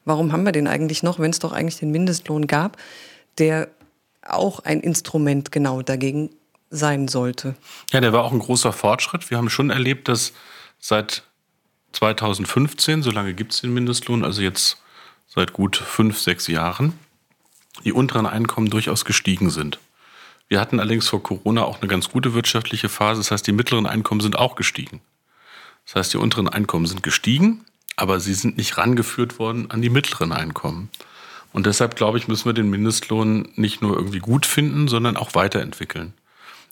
warum 0.05 0.33
haben 0.33 0.45
wir 0.45 0.53
den 0.53 0.69
eigentlich 0.69 1.03
noch, 1.03 1.19
wenn 1.19 1.31
es 1.31 1.41
doch 1.41 1.53
eigentlich 1.53 1.79
den 1.79 1.91
Mindestlohn 1.91 2.47
gab, 2.47 2.77
der 3.39 3.69
auch 4.23 4.61
ein 4.61 4.81
Instrument 4.81 5.51
genau 5.51 5.83
dagegen 5.83 6.31
sein 6.71 7.09
sollte. 7.09 7.57
Ja, 7.93 8.01
der 8.01 8.13
war 8.13 8.25
auch 8.25 8.33
ein 8.33 8.39
großer 8.39 8.73
Fortschritt. 8.73 9.31
Wir 9.31 9.39
haben 9.39 9.51
schon 9.51 9.71
erlebt, 9.71 10.09
dass 10.09 10.33
seit 10.79 11.25
2015, 11.93 13.03
so 13.03 13.11
lange 13.11 13.35
gibt 13.35 13.53
es 13.53 13.63
den 13.63 13.75
Mindestlohn, 13.75 14.25
also 14.25 14.43
jetzt 14.43 14.81
seit 15.27 15.53
gut 15.53 15.77
fünf, 15.77 16.21
sechs 16.21 16.47
Jahren, 16.47 16.93
die 17.85 17.93
unteren 17.93 18.27
Einkommen 18.27 18.71
durchaus 18.71 19.05
gestiegen 19.05 19.51
sind. 19.51 19.79
Wir 20.49 20.61
hatten 20.61 20.81
allerdings 20.81 21.09
vor 21.09 21.23
Corona 21.23 21.65
auch 21.65 21.81
eine 21.81 21.89
ganz 21.89 22.09
gute 22.09 22.35
wirtschaftliche 22.35 22.89
Phase. 22.89 23.21
Das 23.21 23.31
heißt, 23.31 23.47
die 23.47 23.53
mittleren 23.53 23.87
Einkommen 23.87 24.21
sind 24.21 24.39
auch 24.39 24.57
gestiegen. 24.57 25.01
Das 25.85 25.95
heißt, 25.95 26.15
die 26.15 26.19
unteren 26.19 26.49
Einkommen 26.49 26.87
sind 26.87 27.03
gestiegen, 27.03 27.65
aber 27.97 28.21
sie 28.21 28.35
sind 28.35 28.57
nicht 28.57 28.79
rangeführt 28.79 29.39
worden 29.39 29.71
an 29.71 29.83
die 29.83 29.91
mittleren 29.91 30.33
Einkommen. 30.33 30.91
Und 31.53 31.67
deshalb, 31.67 31.97
glaube 31.97 32.19
ich, 32.19 32.29
müssen 32.29 32.47
wir 32.47 32.53
den 32.53 32.71
Mindestlohn 32.71 33.49
nicht 33.57 33.83
nur 33.83 33.97
irgendwie 33.97 34.19
gut 34.19 34.47
finden, 34.47 34.89
sondern 34.89 35.17
auch 35.17 35.35
weiterentwickeln. 35.35 36.13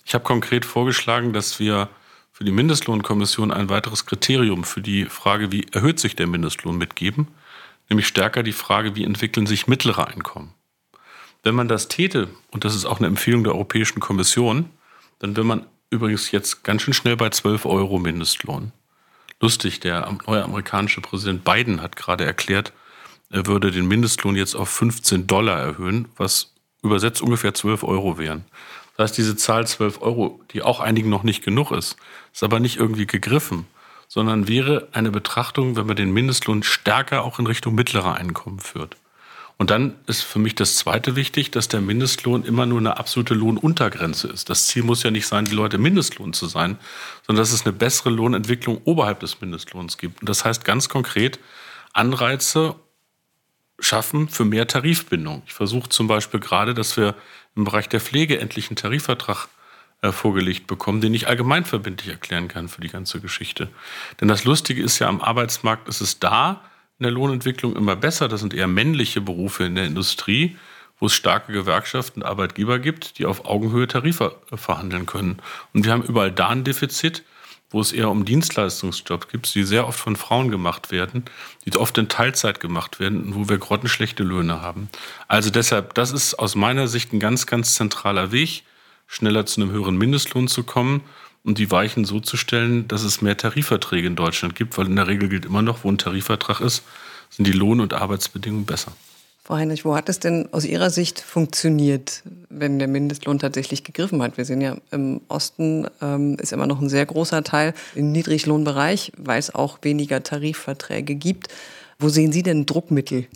Ich 0.04 0.14
habe 0.14 0.24
konkret 0.24 0.64
vorgeschlagen, 0.64 1.32
dass 1.32 1.58
wir 1.58 1.88
für 2.32 2.44
die 2.44 2.52
Mindestlohnkommission 2.52 3.50
ein 3.50 3.70
weiteres 3.70 4.04
Kriterium 4.04 4.64
für 4.64 4.82
die 4.82 5.06
Frage, 5.06 5.50
wie 5.52 5.66
erhöht 5.72 5.98
sich 5.98 6.14
der 6.14 6.26
Mindestlohn 6.26 6.76
mitgeben, 6.76 7.28
nämlich 7.88 8.06
stärker 8.06 8.42
die 8.42 8.52
Frage, 8.52 8.94
wie 8.94 9.04
entwickeln 9.04 9.46
sich 9.46 9.66
mittlere 9.66 10.06
Einkommen. 10.06 10.52
Wenn 11.46 11.54
man 11.54 11.68
das 11.68 11.86
täte, 11.86 12.26
und 12.50 12.64
das 12.64 12.74
ist 12.74 12.86
auch 12.86 12.98
eine 12.98 13.06
Empfehlung 13.06 13.44
der 13.44 13.52
Europäischen 13.52 14.00
Kommission, 14.00 14.68
dann 15.20 15.36
wäre 15.36 15.46
man 15.46 15.64
übrigens 15.90 16.32
jetzt 16.32 16.64
ganz 16.64 16.82
schön 16.82 16.92
schnell 16.92 17.16
bei 17.16 17.30
12 17.30 17.66
Euro 17.66 18.00
Mindestlohn. 18.00 18.72
Lustig, 19.40 19.78
der 19.78 20.12
neue 20.26 20.42
amerikanische 20.42 21.00
Präsident 21.00 21.44
Biden 21.44 21.82
hat 21.82 21.94
gerade 21.94 22.24
erklärt, 22.24 22.72
er 23.30 23.46
würde 23.46 23.70
den 23.70 23.86
Mindestlohn 23.86 24.34
jetzt 24.34 24.56
auf 24.56 24.70
15 24.70 25.28
Dollar 25.28 25.60
erhöhen, 25.60 26.08
was 26.16 26.52
übersetzt 26.82 27.22
ungefähr 27.22 27.54
12 27.54 27.84
Euro 27.84 28.18
wären. 28.18 28.44
Das 28.96 29.10
heißt, 29.10 29.18
diese 29.18 29.36
Zahl 29.36 29.68
12 29.68 30.02
Euro, 30.02 30.40
die 30.50 30.62
auch 30.62 30.80
einigen 30.80 31.10
noch 31.10 31.22
nicht 31.22 31.44
genug 31.44 31.70
ist, 31.70 31.94
ist 32.32 32.42
aber 32.42 32.58
nicht 32.58 32.78
irgendwie 32.78 33.06
gegriffen, 33.06 33.66
sondern 34.08 34.48
wäre 34.48 34.88
eine 34.90 35.12
Betrachtung, 35.12 35.76
wenn 35.76 35.86
man 35.86 35.94
den 35.94 36.12
Mindestlohn 36.12 36.64
stärker 36.64 37.22
auch 37.22 37.38
in 37.38 37.46
Richtung 37.46 37.76
mittlerer 37.76 38.14
Einkommen 38.14 38.58
führt. 38.58 38.96
Und 39.58 39.70
dann 39.70 39.94
ist 40.06 40.22
für 40.22 40.38
mich 40.38 40.54
das 40.54 40.76
Zweite 40.76 41.16
wichtig, 41.16 41.50
dass 41.50 41.68
der 41.68 41.80
Mindestlohn 41.80 42.44
immer 42.44 42.66
nur 42.66 42.78
eine 42.78 42.98
absolute 42.98 43.32
Lohnuntergrenze 43.32 44.28
ist. 44.28 44.50
Das 44.50 44.66
Ziel 44.66 44.82
muss 44.82 45.02
ja 45.02 45.10
nicht 45.10 45.26
sein, 45.26 45.46
die 45.46 45.54
Leute 45.54 45.78
Mindestlohn 45.78 46.34
zu 46.34 46.46
sein, 46.46 46.78
sondern 47.26 47.42
dass 47.42 47.52
es 47.52 47.64
eine 47.64 47.72
bessere 47.72 48.10
Lohnentwicklung 48.10 48.82
oberhalb 48.84 49.20
des 49.20 49.40
Mindestlohns 49.40 49.96
gibt. 49.96 50.20
Und 50.20 50.28
das 50.28 50.44
heißt 50.44 50.64
ganz 50.64 50.90
konkret 50.90 51.38
Anreize 51.94 52.74
schaffen 53.78 54.28
für 54.28 54.44
mehr 54.44 54.66
Tarifbindung. 54.66 55.42
Ich 55.46 55.54
versuche 55.54 55.88
zum 55.88 56.06
Beispiel 56.06 56.40
gerade, 56.40 56.74
dass 56.74 56.96
wir 56.98 57.14
im 57.54 57.64
Bereich 57.64 57.88
der 57.88 58.00
Pflege 58.00 58.38
endlich 58.38 58.68
einen 58.68 58.76
Tarifvertrag 58.76 59.48
äh, 60.02 60.12
vorgelegt 60.12 60.66
bekommen, 60.66 61.00
den 61.00 61.14
ich 61.14 61.28
allgemeinverbindlich 61.28 62.10
erklären 62.10 62.48
kann 62.48 62.68
für 62.68 62.82
die 62.82 62.88
ganze 62.88 63.20
Geschichte. 63.20 63.68
Denn 64.20 64.28
das 64.28 64.44
Lustige 64.44 64.82
ist 64.82 64.98
ja, 64.98 65.08
am 65.08 65.22
Arbeitsmarkt 65.22 65.88
ist 65.88 66.02
es 66.02 66.18
da 66.18 66.62
in 66.98 67.04
der 67.04 67.12
Lohnentwicklung 67.12 67.76
immer 67.76 67.96
besser. 67.96 68.28
Das 68.28 68.40
sind 68.40 68.54
eher 68.54 68.66
männliche 68.66 69.20
Berufe 69.20 69.64
in 69.64 69.74
der 69.74 69.84
Industrie, 69.84 70.56
wo 70.98 71.06
es 71.06 71.14
starke 71.14 71.52
Gewerkschaften 71.52 72.22
und 72.22 72.28
Arbeitgeber 72.28 72.78
gibt, 72.78 73.18
die 73.18 73.26
auf 73.26 73.44
Augenhöhe 73.44 73.86
Tarife 73.86 74.36
äh, 74.50 74.56
verhandeln 74.56 75.06
können. 75.06 75.38
Und 75.72 75.84
wir 75.84 75.92
haben 75.92 76.02
überall 76.02 76.32
da 76.32 76.48
ein 76.48 76.64
Defizit 76.64 77.22
wo 77.70 77.80
es 77.80 77.92
eher 77.92 78.10
um 78.10 78.24
Dienstleistungsjobs 78.24 79.28
gibt, 79.28 79.52
die 79.54 79.64
sehr 79.64 79.86
oft 79.88 79.98
von 79.98 80.16
Frauen 80.16 80.50
gemacht 80.50 80.90
werden, 80.90 81.24
die 81.64 81.76
oft 81.76 81.98
in 81.98 82.08
Teilzeit 82.08 82.60
gemacht 82.60 83.00
werden, 83.00 83.34
wo 83.34 83.48
wir 83.48 83.58
grottenschlechte 83.58 84.22
Löhne 84.22 84.62
haben. 84.62 84.88
Also 85.26 85.50
deshalb, 85.50 85.94
das 85.94 86.12
ist 86.12 86.34
aus 86.34 86.54
meiner 86.54 86.86
Sicht 86.88 87.12
ein 87.12 87.20
ganz, 87.20 87.46
ganz 87.46 87.74
zentraler 87.74 88.30
Weg, 88.30 88.62
schneller 89.08 89.46
zu 89.46 89.60
einem 89.60 89.70
höheren 89.70 89.96
Mindestlohn 89.98 90.48
zu 90.48 90.62
kommen 90.62 91.02
und 91.46 91.58
die 91.58 91.70
Weichen 91.70 92.04
so 92.04 92.18
zu 92.18 92.36
stellen, 92.36 92.88
dass 92.88 93.04
es 93.04 93.22
mehr 93.22 93.36
Tarifverträge 93.36 94.06
in 94.06 94.16
Deutschland 94.16 94.56
gibt, 94.56 94.76
weil 94.76 94.86
in 94.86 94.96
der 94.96 95.06
Regel 95.06 95.28
gilt 95.28 95.46
immer 95.46 95.62
noch, 95.62 95.84
wo 95.84 95.90
ein 95.90 95.96
Tarifvertrag 95.96 96.60
ist, 96.60 96.82
sind 97.30 97.46
die 97.46 97.52
Lohn- 97.52 97.80
und 97.80 97.94
Arbeitsbedingungen 97.94 98.66
besser. 98.66 98.92
Frau 99.44 99.54
Heinrich, 99.54 99.84
wo 99.84 99.94
hat 99.94 100.08
es 100.08 100.18
denn 100.18 100.48
aus 100.52 100.64
Ihrer 100.64 100.90
Sicht 100.90 101.20
funktioniert, 101.20 102.24
wenn 102.48 102.80
der 102.80 102.88
Mindestlohn 102.88 103.38
tatsächlich 103.38 103.84
gegriffen 103.84 104.20
hat? 104.20 104.36
Wir 104.36 104.44
sehen 104.44 104.60
ja, 104.60 104.76
im 104.90 105.20
Osten 105.28 105.86
ähm, 106.02 106.36
ist 106.40 106.52
immer 106.52 106.66
noch 106.66 106.80
ein 106.80 106.88
sehr 106.88 107.06
großer 107.06 107.44
Teil 107.44 107.72
im 107.94 108.10
Niedriglohnbereich, 108.10 109.12
weil 109.16 109.38
es 109.38 109.54
auch 109.54 109.78
weniger 109.82 110.24
Tarifverträge 110.24 111.14
gibt. 111.14 111.46
Wo 112.00 112.08
sehen 112.08 112.32
Sie 112.32 112.42
denn 112.42 112.66
Druckmittel? 112.66 113.28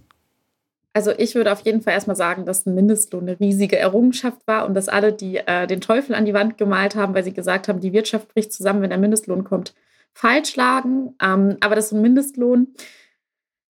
Also 0.92 1.12
ich 1.16 1.34
würde 1.34 1.52
auf 1.52 1.60
jeden 1.60 1.82
Fall 1.82 1.92
erstmal 1.92 2.16
sagen, 2.16 2.44
dass 2.44 2.66
ein 2.66 2.74
Mindestlohn 2.74 3.28
eine 3.28 3.38
riesige 3.38 3.78
Errungenschaft 3.78 4.44
war 4.46 4.66
und 4.66 4.74
dass 4.74 4.88
alle, 4.88 5.12
die 5.12 5.36
äh, 5.36 5.66
den 5.66 5.80
Teufel 5.80 6.14
an 6.14 6.24
die 6.24 6.34
Wand 6.34 6.58
gemalt 6.58 6.96
haben, 6.96 7.14
weil 7.14 7.22
sie 7.22 7.32
gesagt 7.32 7.68
haben, 7.68 7.80
die 7.80 7.92
Wirtschaft 7.92 8.34
bricht 8.34 8.52
zusammen, 8.52 8.82
wenn 8.82 8.90
der 8.90 8.98
Mindestlohn 8.98 9.44
kommt, 9.44 9.74
falsch 10.12 10.56
lagen, 10.56 11.14
ähm, 11.22 11.56
aber 11.60 11.76
dass 11.76 11.92
ein 11.92 12.02
Mindestlohn 12.02 12.74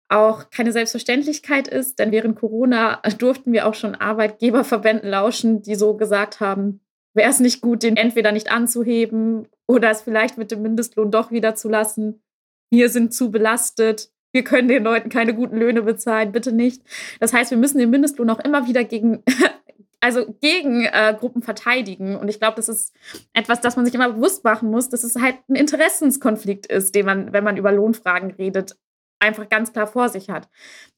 auch 0.10 0.50
keine 0.52 0.72
Selbstverständlichkeit 0.72 1.68
ist, 1.68 2.00
denn 2.00 2.12
während 2.12 2.38
Corona 2.38 3.02
durften 3.18 3.52
wir 3.52 3.68
auch 3.68 3.74
schon 3.74 3.96
Arbeitgeberverbänden 3.96 5.10
lauschen, 5.10 5.62
die 5.62 5.76
so 5.76 5.96
gesagt 5.96 6.40
haben, 6.40 6.82
wäre 7.14 7.30
es 7.30 7.40
nicht 7.40 7.62
gut, 7.62 7.84
den 7.84 7.98
entweder 7.98 8.32
nicht 8.32 8.52
anzuheben 8.52 9.48
oder 9.68 9.90
es 9.90 10.04
vielleicht 10.04 10.38
mit 10.38 10.52
dem 10.52 10.62
Mindestlohn 10.62 11.12
doch 11.12 11.32
wieder 11.32 11.56
zu 11.56 11.68
lassen. 11.68 12.22
Wir 12.70 12.90
sind 12.90 13.14
zu 13.14 13.32
belastet. 13.32 14.12
Wir 14.38 14.44
können 14.44 14.68
den 14.68 14.84
Leuten 14.84 15.10
keine 15.10 15.34
guten 15.34 15.58
Löhne 15.58 15.82
bezahlen, 15.82 16.32
bitte 16.32 16.52
nicht. 16.52 16.84
Das 17.20 17.34
heißt, 17.34 17.50
wir 17.50 17.58
müssen 17.58 17.80
den 17.80 17.90
Mindestlohn 17.90 18.30
auch 18.30 18.38
immer 18.38 18.68
wieder 18.68 18.84
gegen, 18.84 19.24
also 20.00 20.32
gegen 20.42 20.86
äh, 20.86 21.16
Gruppen 21.18 21.42
verteidigen. 21.42 22.16
Und 22.16 22.28
ich 22.28 22.40
glaube, 22.40 22.56
das 22.56 22.70
ist 22.70 22.94
etwas, 23.34 23.62
das 23.62 23.78
man 23.78 23.86
sich 23.86 23.96
immer 23.96 24.12
bewusst 24.12 24.44
machen 24.44 24.70
muss, 24.70 24.90
dass 24.90 25.04
es 25.04 25.16
halt 25.16 25.38
ein 25.50 25.56
Interessenskonflikt 25.56 26.68
ist, 26.68 26.94
den 26.94 27.08
man, 27.08 27.34
wenn 27.34 27.44
man 27.44 27.58
über 27.58 27.72
Lohnfragen 27.72 28.30
redet, 28.30 28.78
einfach 29.20 29.50
ganz 29.50 29.74
klar 29.74 29.88
vor 29.88 30.08
sich 30.10 30.30
hat. 30.30 30.50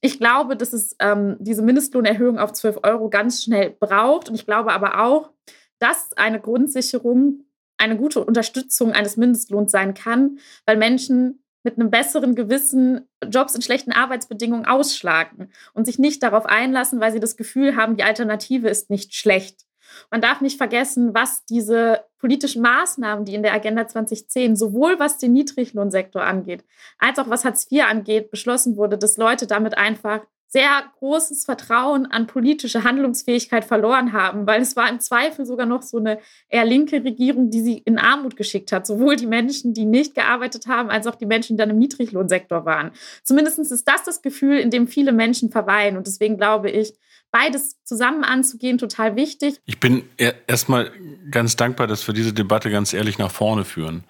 Ich 0.02 0.20
glaube, 0.20 0.58
dass 0.58 0.74
es 0.74 0.98
ähm, 1.00 1.38
diese 1.40 1.62
Mindestlohnerhöhung 1.62 2.40
auf 2.40 2.52
12 2.52 2.80
Euro 2.84 3.10
ganz 3.10 3.42
schnell 3.42 3.70
braucht. 3.70 4.28
Und 4.28 4.36
ich 4.36 4.46
glaube 4.46 4.74
aber 4.74 5.00
auch, 5.00 5.32
dass 5.80 6.12
eine 6.18 6.42
Grundsicherung 6.42 7.46
eine 7.78 7.96
gute 7.96 8.22
Unterstützung 8.22 8.92
eines 8.92 9.16
Mindestlohns 9.16 9.72
sein 9.72 9.94
kann, 9.94 10.40
weil 10.66 10.76
Menschen 10.76 11.42
mit 11.70 11.80
einem 11.80 11.92
besseren 11.92 12.34
Gewissen 12.34 13.08
Jobs 13.28 13.54
in 13.54 13.62
schlechten 13.62 13.92
Arbeitsbedingungen 13.92 14.66
ausschlagen 14.66 15.52
und 15.74 15.86
sich 15.86 16.00
nicht 16.00 16.24
darauf 16.24 16.46
einlassen, 16.46 17.00
weil 17.00 17.12
sie 17.12 17.20
das 17.20 17.38
Gefühl 17.38 17.76
haben, 17.76 17.96
die 17.96 18.04
Alternative 18.04 18.70
ist 18.70 18.90
nicht 18.90 19.14
schlecht. 19.14 19.66
Man 20.10 20.22
darf 20.22 20.42
nicht 20.42 20.58
vergessen, 20.58 21.14
was 21.14 21.46
diese 21.46 22.06
politischen 22.20 22.62
Maßnahmen, 22.62 23.26
die 23.26 23.34
in 23.34 23.44
der 23.44 23.54
Agenda 23.54 23.88
2010, 23.88 24.56
sowohl 24.56 25.00
was 25.00 25.18
den 25.18 25.34
Niedriglohnsektor 25.34 26.24
angeht, 26.24 26.64
als 26.98 27.20
auch 27.20 27.30
was 27.30 27.46
Hartz 27.46 27.68
IV 27.72 27.84
angeht, 27.84 28.32
beschlossen 28.32 28.76
wurde, 28.76 28.98
dass 28.98 29.18
Leute 29.18 29.48
damit 29.48 29.78
einfach 29.78 30.22
sehr 30.52 30.84
großes 30.98 31.46
Vertrauen 31.46 32.08
an 32.08 32.26
politische 32.26 32.84
Handlungsfähigkeit 32.84 33.64
verloren 33.64 34.14
haben, 34.14 34.48
weil 34.48 34.62
es 34.64 34.76
war 34.76 34.90
im 34.90 35.00
Zweifel 35.00 35.46
sogar 35.46 35.68
noch 35.68 35.84
so 35.84 35.98
eine 35.98 36.20
eher 36.50 36.66
linke 36.66 37.04
Regierung, 37.04 37.52
die 37.52 37.62
sie 37.62 37.78
in 37.78 38.00
Armut 38.00 38.36
geschickt 38.36 38.72
hat. 38.72 38.88
Sowohl 38.88 39.16
die 39.16 39.28
Menschen, 39.28 39.76
die 39.76 39.86
nicht 39.86 40.16
gearbeitet 40.16 40.66
haben, 40.66 40.90
als 40.90 41.06
auch 41.06 41.14
die 41.14 41.28
Menschen, 41.28 41.56
die 41.56 41.62
dann 41.62 41.70
im 41.70 41.78
Niedriglohnsektor 41.78 42.66
waren. 42.66 42.90
Zumindest 43.24 43.60
ist 43.60 43.88
das 43.88 44.04
das 44.04 44.24
Gefühl, 44.24 44.58
in 44.58 44.72
dem 44.72 44.88
viele 44.88 45.12
Menschen 45.12 45.52
verweilen. 45.52 45.98
Und 45.98 46.08
deswegen 46.08 46.38
glaube 46.38 46.72
ich, 46.72 46.94
beides 47.30 47.78
zusammen 47.84 48.24
anzugehen, 48.24 48.80
total 48.80 49.16
wichtig. 49.16 49.62
Ich 49.66 49.80
bin 49.80 50.04
erstmal 50.48 50.92
ganz 51.30 51.58
dankbar, 51.58 51.86
dass 51.86 52.08
wir 52.08 52.16
diese 52.16 52.34
Debatte 52.34 52.72
ganz 52.72 52.94
ehrlich 52.94 53.20
nach 53.20 53.30
vorne 53.30 53.66
führen 53.66 54.04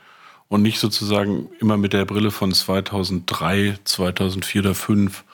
und 0.48 0.62
nicht 0.62 0.80
sozusagen 0.80 1.50
immer 1.60 1.76
mit 1.76 1.92
der 1.92 2.06
Brille 2.06 2.32
von 2.32 2.54
2003, 2.54 3.80
2004 3.84 4.62
oder 4.62 4.74
2005 4.74 5.26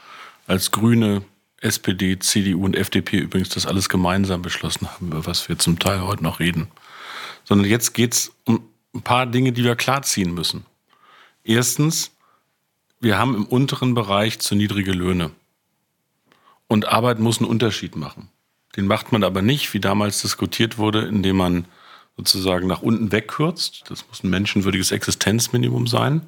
als 0.48 0.72
Grüne, 0.72 1.24
SPD, 1.62 2.20
CDU 2.20 2.66
und 2.66 2.76
FDP 2.76 3.18
übrigens 3.18 3.50
das 3.50 3.66
alles 3.66 3.90
gemeinsam 3.90 4.42
beschlossen 4.42 4.88
haben, 4.88 5.08
über 5.08 5.26
was 5.26 5.50
wir 5.50 5.58
zum 5.58 5.80
Teil 5.80 6.02
heute 6.02 6.24
noch 6.24 6.40
reden. 6.40 6.68
Sondern 7.44 7.68
jetzt 7.68 7.94
geht 7.94 8.14
es 8.14 8.32
um 8.46 8.68
ein 8.94 9.02
paar 9.02 9.26
Dinge, 9.26 9.52
die 9.52 9.64
wir 9.64 9.76
klarziehen 9.76 10.34
müssen. 10.34 10.66
Erstens, 11.44 12.12
wir 13.00 13.18
haben 13.18 13.36
im 13.36 13.46
unteren 13.46 13.94
Bereich 13.94 14.40
zu 14.40 14.56
niedrige 14.56 14.92
Löhne. 14.92 15.32
Und 16.68 16.88
Arbeit 16.88 17.20
muss 17.20 17.40
einen 17.40 17.50
Unterschied 17.50 17.96
machen. 17.96 18.30
Den 18.76 18.88
macht 18.88 19.12
man 19.12 19.24
aber 19.24 19.42
nicht, 19.42 19.74
wie 19.74 19.80
damals 19.80 20.22
diskutiert 20.22 20.78
wurde, 20.78 21.02
indem 21.02 21.38
man 21.38 21.66
sozusagen 22.18 22.68
nach 22.68 22.82
unten 22.82 23.12
wegkürzt. 23.12 23.84
Das 23.90 24.08
muss 24.08 24.24
ein 24.24 24.30
menschenwürdiges 24.30 24.92
Existenzminimum 24.92 25.88
sein. 25.88 26.22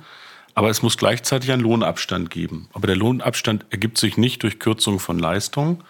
Aber 0.57 0.71
es 0.71 0.81
muss 0.81 0.97
gleichzeitig 0.97 1.51
einen 1.51 1.61
Lohnabstand 1.61 2.31
geben. 2.31 2.67
Aber 2.73 2.87
der 2.87 2.95
Lohnabstand 2.95 3.67
ergibt 3.69 3.99
sich 3.99 4.17
nicht 4.17 4.41
durch 4.41 4.57
Kürzung 4.57 4.97
von 4.97 5.19
Leistungen, 5.19 5.83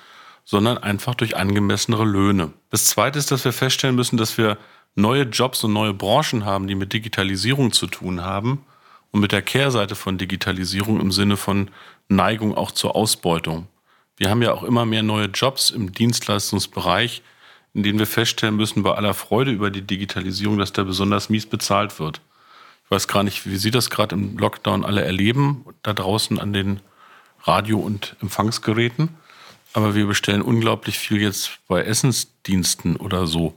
sondern 0.44 0.78
einfach 0.78 1.16
durch 1.16 1.38
angemessenere 1.38 2.04
Löhne. 2.04 2.52
Das 2.70 2.88
Zweite 2.88 3.18
ist, 3.18 3.32
dass 3.32 3.46
wir 3.46 3.54
feststellen 3.54 3.96
müssen, 3.96 4.18
dass 4.18 4.38
wir 4.38 4.58
neue 4.94 5.24
Jobs 5.24 5.64
und 5.64 5.72
neue 5.72 5.94
Branchen 5.94 6.44
haben, 6.44 6.68
die 6.68 6.76
mit 6.76 6.92
Digitalisierung 6.92 7.72
zu 7.72 7.88
tun 7.88 8.26
haben 8.26 8.66
und 9.12 9.22
mit 9.22 9.32
der 9.32 9.42
Kehrseite 9.42 9.96
von 9.96 10.18
Digitalisierung 10.18 11.00
im 11.00 11.14
Sinne 11.14 11.38
von 11.38 11.72
Neigung 12.10 12.54
auch 12.54 12.72
zur 12.72 12.94
Ausbeutung. 12.94 13.70
Wir 14.18 14.30
haben 14.30 14.42
ja 14.42 14.52
auch 14.52 14.64
immer 14.64 14.86
mehr 14.86 15.02
neue 15.02 15.28
Jobs 15.28 15.70
im 15.70 15.94
Dienstleistungsbereich, 15.94 17.22
in 17.74 17.84
denen 17.84 18.00
wir 18.00 18.06
feststellen 18.06 18.58
müssen, 18.58 18.84
bei 18.84 18.94
aller 18.94 19.14
Freude 19.14 19.52
über 19.52 19.72
die 19.72 19.84
Digitalisierung, 19.84 20.58
dass 20.58 20.74
da 20.74 20.84
besonders 20.84 21.30
mies 21.30 21.46
bezahlt 21.46 22.02
wird. 22.02 22.20
Ich 22.88 22.92
weiß 22.92 23.10
gar 23.10 23.24
nicht, 23.24 23.46
wie 23.46 23.58
Sie 23.58 23.70
das 23.70 23.90
gerade 23.90 24.16
im 24.16 24.38
Lockdown 24.38 24.86
alle 24.86 25.04
erleben, 25.04 25.66
da 25.84 25.92
draußen 25.92 26.40
an 26.40 26.54
den 26.54 26.80
Radio- 27.44 27.80
und 27.80 28.16
Empfangsgeräten. 28.22 29.10
Aber 29.74 29.94
wir 29.94 30.08
bestellen 30.08 30.42
unglaublich 30.42 30.98
viel 30.98 31.22
jetzt 31.22 31.60
bei 31.68 31.84
Essensdiensten 31.84 32.96
oder 32.96 33.28
so. 33.28 33.54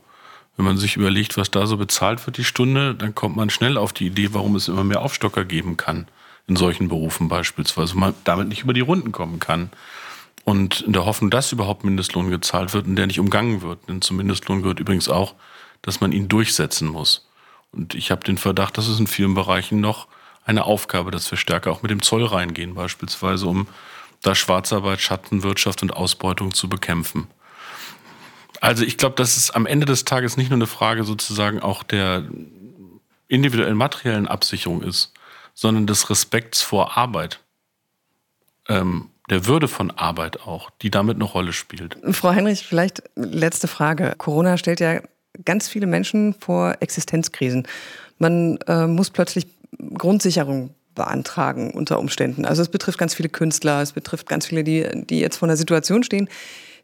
Wenn 0.56 0.64
man 0.64 0.78
sich 0.78 0.96
überlegt, 0.96 1.36
was 1.36 1.48
da 1.48 1.68
so 1.68 1.76
bezahlt 1.76 2.26
wird 2.26 2.38
die 2.38 2.44
Stunde, 2.44 2.96
dann 2.96 3.14
kommt 3.14 3.36
man 3.36 3.50
schnell 3.50 3.76
auf 3.78 3.92
die 3.92 4.06
Idee, 4.08 4.34
warum 4.34 4.56
es 4.56 4.66
immer 4.66 4.82
mehr 4.82 5.00
Aufstocker 5.00 5.44
geben 5.44 5.76
kann. 5.76 6.08
In 6.48 6.56
solchen 6.56 6.88
Berufen 6.88 7.28
beispielsweise. 7.28 7.96
Man 7.96 8.14
damit 8.24 8.48
nicht 8.48 8.64
über 8.64 8.72
die 8.72 8.80
Runden 8.80 9.12
kommen 9.12 9.38
kann. 9.38 9.70
Und 10.42 10.80
in 10.80 10.92
der 10.92 11.04
Hoffnung, 11.04 11.30
dass 11.30 11.52
überhaupt 11.52 11.84
Mindestlohn 11.84 12.30
gezahlt 12.30 12.74
wird 12.74 12.88
und 12.88 12.96
der 12.96 13.06
nicht 13.06 13.20
umgangen 13.20 13.62
wird. 13.62 13.88
Denn 13.88 14.02
zum 14.02 14.16
Mindestlohn 14.16 14.62
gehört 14.62 14.80
übrigens 14.80 15.08
auch, 15.08 15.36
dass 15.82 16.00
man 16.00 16.10
ihn 16.10 16.28
durchsetzen 16.28 16.88
muss. 16.88 17.29
Und 17.72 17.94
ich 17.94 18.10
habe 18.10 18.24
den 18.24 18.38
Verdacht, 18.38 18.78
dass 18.78 18.88
es 18.88 18.98
in 18.98 19.06
vielen 19.06 19.34
Bereichen 19.34 19.80
noch 19.80 20.08
eine 20.44 20.64
Aufgabe, 20.64 21.10
dass 21.10 21.30
wir 21.30 21.38
stärker 21.38 21.70
auch 21.70 21.82
mit 21.82 21.90
dem 21.90 22.02
Zoll 22.02 22.24
reingehen, 22.24 22.74
beispielsweise 22.74 23.46
um 23.46 23.68
da 24.22 24.34
Schwarzarbeit, 24.34 25.00
Schattenwirtschaft 25.00 25.82
und 25.82 25.94
Ausbeutung 25.94 26.52
zu 26.52 26.68
bekämpfen. 26.68 27.28
Also 28.60 28.84
ich 28.84 28.98
glaube, 28.98 29.16
dass 29.16 29.36
es 29.36 29.50
am 29.50 29.64
Ende 29.66 29.86
des 29.86 30.04
Tages 30.04 30.36
nicht 30.36 30.50
nur 30.50 30.58
eine 30.58 30.66
Frage 30.66 31.04
sozusagen 31.04 31.60
auch 31.60 31.82
der 31.82 32.24
individuellen 33.28 33.76
materiellen 33.76 34.28
Absicherung 34.28 34.82
ist, 34.82 35.14
sondern 35.54 35.86
des 35.86 36.10
Respekts 36.10 36.60
vor 36.60 36.98
Arbeit, 36.98 37.40
ähm, 38.68 39.10
der 39.30 39.46
Würde 39.46 39.68
von 39.68 39.90
Arbeit 39.92 40.42
auch, 40.42 40.70
die 40.82 40.90
damit 40.90 41.14
eine 41.14 41.24
Rolle 41.24 41.52
spielt. 41.52 41.96
Frau 42.10 42.30
Heinrich, 42.30 42.66
vielleicht 42.66 43.02
letzte 43.14 43.68
Frage. 43.68 44.14
Corona 44.18 44.58
stellt 44.58 44.80
ja 44.80 45.00
ganz 45.44 45.68
viele 45.68 45.86
Menschen 45.86 46.34
vor 46.34 46.76
Existenzkrisen. 46.80 47.66
Man 48.18 48.58
äh, 48.66 48.86
muss 48.86 49.10
plötzlich 49.10 49.46
Grundsicherung 49.94 50.74
beantragen 50.94 51.70
unter 51.70 51.98
Umständen. 51.98 52.44
Also 52.44 52.62
es 52.62 52.68
betrifft 52.68 52.98
ganz 52.98 53.14
viele 53.14 53.28
Künstler, 53.28 53.80
es 53.80 53.92
betrifft 53.92 54.28
ganz 54.28 54.46
viele, 54.46 54.64
die, 54.64 54.86
die 55.06 55.20
jetzt 55.20 55.36
vor 55.36 55.48
einer 55.48 55.56
Situation 55.56 56.02
stehen, 56.02 56.28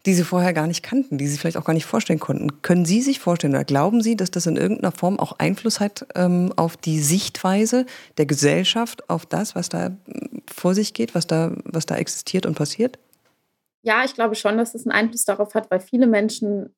die 0.07 0.15
sie 0.15 0.23
vorher 0.23 0.53
gar 0.53 0.69
nicht 0.69 0.85
kannten, 0.85 1.19
die 1.19 1.27
sie 1.27 1.37
vielleicht 1.37 1.57
auch 1.57 1.65
gar 1.65 1.73
nicht 1.73 1.85
vorstellen 1.85 2.21
konnten. 2.21 2.63
Können 2.63 2.85
Sie 2.85 3.03
sich 3.03 3.19
vorstellen 3.19 3.55
oder 3.55 3.65
glauben 3.65 4.03
Sie, 4.03 4.17
dass 4.17 4.31
das 4.31 4.47
in 4.47 4.57
irgendeiner 4.57 4.93
Form 4.93 5.19
auch 5.19 5.33
Einfluss 5.39 5.81
hat 5.81 6.07
ähm, 6.15 6.53
auf 6.55 6.77
die 6.77 7.01
Sichtweise 7.01 7.87
der 8.17 8.27
Gesellschaft, 8.27 9.11
auf 9.11 9.27
das, 9.27 9.57
was 9.57 9.69
da 9.69 9.97
vor 10.47 10.75
sich 10.75 10.95
geht, 10.95 11.17
was 11.17 11.27
da, 11.27 11.53
was 11.65 11.87
da 11.87 11.97
existiert 11.97 12.47
und 12.47 12.55
passiert? 12.55 13.01
Ja, 13.83 14.05
ich 14.05 14.15
glaube 14.15 14.37
schon, 14.37 14.57
dass 14.57 14.75
es 14.75 14.87
einen 14.87 14.93
Einfluss 14.93 15.25
darauf 15.25 15.55
hat, 15.55 15.71
weil 15.71 15.81
viele 15.81 16.07
Menschen 16.07 16.75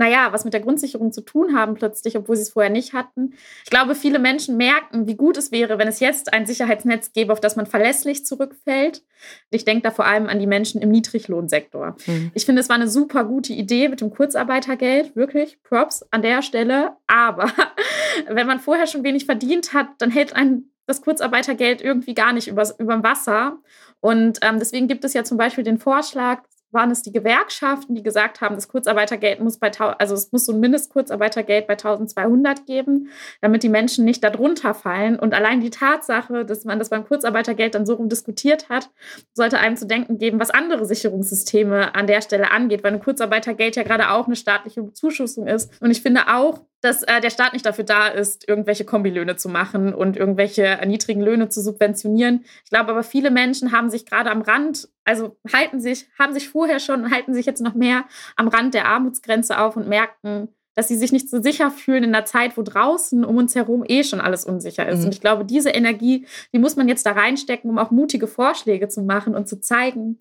naja, 0.00 0.32
was 0.32 0.46
mit 0.46 0.54
der 0.54 0.62
Grundsicherung 0.62 1.12
zu 1.12 1.20
tun 1.20 1.54
haben 1.54 1.74
plötzlich, 1.74 2.16
obwohl 2.16 2.34
sie 2.34 2.40
es 2.40 2.48
vorher 2.48 2.72
nicht 2.72 2.94
hatten. 2.94 3.34
Ich 3.64 3.70
glaube, 3.70 3.94
viele 3.94 4.18
Menschen 4.18 4.56
merken, 4.56 5.06
wie 5.06 5.14
gut 5.14 5.36
es 5.36 5.52
wäre, 5.52 5.78
wenn 5.78 5.88
es 5.88 6.00
jetzt 6.00 6.32
ein 6.32 6.46
Sicherheitsnetz 6.46 7.12
gäbe, 7.12 7.34
auf 7.34 7.40
das 7.40 7.54
man 7.54 7.66
verlässlich 7.66 8.24
zurückfällt. 8.24 9.02
Ich 9.50 9.66
denke 9.66 9.82
da 9.82 9.90
vor 9.90 10.06
allem 10.06 10.26
an 10.26 10.38
die 10.38 10.46
Menschen 10.46 10.80
im 10.80 10.88
Niedriglohnsektor. 10.88 11.96
Mhm. 12.06 12.30
Ich 12.32 12.46
finde, 12.46 12.62
es 12.62 12.70
war 12.70 12.76
eine 12.76 12.88
super 12.88 13.24
gute 13.24 13.52
Idee 13.52 13.90
mit 13.90 14.00
dem 14.00 14.08
Kurzarbeitergeld, 14.08 15.16
wirklich 15.16 15.62
Props 15.64 16.02
an 16.10 16.22
der 16.22 16.40
Stelle. 16.40 16.96
Aber 17.06 17.52
wenn 18.26 18.46
man 18.46 18.58
vorher 18.58 18.86
schon 18.86 19.04
wenig 19.04 19.26
verdient 19.26 19.74
hat, 19.74 19.88
dann 19.98 20.10
hält 20.10 20.34
ein 20.34 20.70
das 20.86 21.02
Kurzarbeitergeld 21.02 21.82
irgendwie 21.82 22.14
gar 22.14 22.32
nicht 22.32 22.48
übers, 22.48 22.74
überm 22.80 23.04
Wasser. 23.04 23.58
Und 24.00 24.38
ähm, 24.40 24.58
deswegen 24.58 24.88
gibt 24.88 25.04
es 25.04 25.12
ja 25.12 25.24
zum 25.24 25.36
Beispiel 25.36 25.62
den 25.62 25.78
Vorschlag, 25.78 26.42
waren 26.72 26.90
es 26.90 27.02
die 27.02 27.12
Gewerkschaften, 27.12 27.94
die 27.94 28.02
gesagt 28.02 28.40
haben, 28.40 28.54
das 28.54 28.68
Kurzarbeitergeld 28.68 29.40
muss 29.40 29.58
bei, 29.58 29.70
also 29.70 30.14
es 30.14 30.32
muss 30.32 30.46
so 30.46 30.52
ein 30.52 30.60
Mindestkurzarbeitergeld 30.60 31.66
bei 31.66 31.74
1200 31.74 32.66
geben, 32.66 33.10
damit 33.40 33.62
die 33.62 33.68
Menschen 33.68 34.04
nicht 34.04 34.22
darunter 34.22 34.74
fallen. 34.74 35.18
Und 35.18 35.34
allein 35.34 35.60
die 35.60 35.70
Tatsache, 35.70 36.44
dass 36.44 36.64
man 36.64 36.78
das 36.78 36.90
beim 36.90 37.04
Kurzarbeitergeld 37.04 37.74
dann 37.74 37.86
so 37.86 37.94
rum 37.94 38.08
diskutiert 38.08 38.68
hat, 38.68 38.90
sollte 39.34 39.58
einem 39.58 39.76
zu 39.76 39.86
denken 39.86 40.18
geben, 40.18 40.40
was 40.40 40.50
andere 40.50 40.84
Sicherungssysteme 40.84 41.94
an 41.94 42.06
der 42.06 42.22
Stelle 42.22 42.50
angeht, 42.50 42.84
weil 42.84 42.92
ein 42.92 43.00
Kurzarbeitergeld 43.00 43.76
ja 43.76 43.82
gerade 43.82 44.10
auch 44.10 44.26
eine 44.26 44.36
staatliche 44.36 44.82
Bezuschussung 44.82 45.46
ist. 45.46 45.70
Und 45.80 45.90
ich 45.90 46.02
finde 46.02 46.28
auch, 46.28 46.60
dass 46.80 47.02
äh, 47.02 47.20
der 47.20 47.30
Staat 47.30 47.52
nicht 47.52 47.66
dafür 47.66 47.84
da 47.84 48.08
ist, 48.08 48.48
irgendwelche 48.48 48.84
Kombilöhne 48.84 49.36
zu 49.36 49.48
machen 49.48 49.94
und 49.94 50.16
irgendwelche 50.16 50.80
niedrigen 50.86 51.20
Löhne 51.20 51.48
zu 51.48 51.60
subventionieren. 51.60 52.44
Ich 52.64 52.70
glaube 52.70 52.90
aber, 52.90 53.02
viele 53.02 53.30
Menschen 53.30 53.72
haben 53.72 53.90
sich 53.90 54.06
gerade 54.06 54.30
am 54.30 54.40
Rand, 54.40 54.88
also 55.04 55.36
halten 55.52 55.80
sich, 55.80 56.06
haben 56.18 56.32
sich 56.32 56.48
vorher 56.48 56.80
schon, 56.80 57.10
halten 57.10 57.34
sich 57.34 57.46
jetzt 57.46 57.60
noch 57.60 57.74
mehr 57.74 58.04
am 58.36 58.48
Rand 58.48 58.74
der 58.74 58.86
Armutsgrenze 58.86 59.58
auf 59.58 59.76
und 59.76 59.88
merken, 59.88 60.48
dass 60.74 60.88
sie 60.88 60.96
sich 60.96 61.12
nicht 61.12 61.28
so 61.28 61.42
sicher 61.42 61.70
fühlen 61.70 62.04
in 62.04 62.14
einer 62.14 62.24
Zeit, 62.24 62.56
wo 62.56 62.62
draußen 62.62 63.24
um 63.24 63.36
uns 63.36 63.54
herum 63.54 63.84
eh 63.86 64.04
schon 64.04 64.20
alles 64.20 64.44
unsicher 64.44 64.88
ist. 64.88 65.00
Mhm. 65.00 65.06
Und 65.06 65.14
ich 65.14 65.20
glaube, 65.20 65.44
diese 65.44 65.70
Energie, 65.70 66.26
die 66.54 66.58
muss 66.58 66.76
man 66.76 66.88
jetzt 66.88 67.04
da 67.04 67.12
reinstecken, 67.12 67.68
um 67.68 67.78
auch 67.78 67.90
mutige 67.90 68.26
Vorschläge 68.26 68.88
zu 68.88 69.02
machen 69.02 69.34
und 69.34 69.48
zu 69.48 69.60
zeigen, 69.60 70.20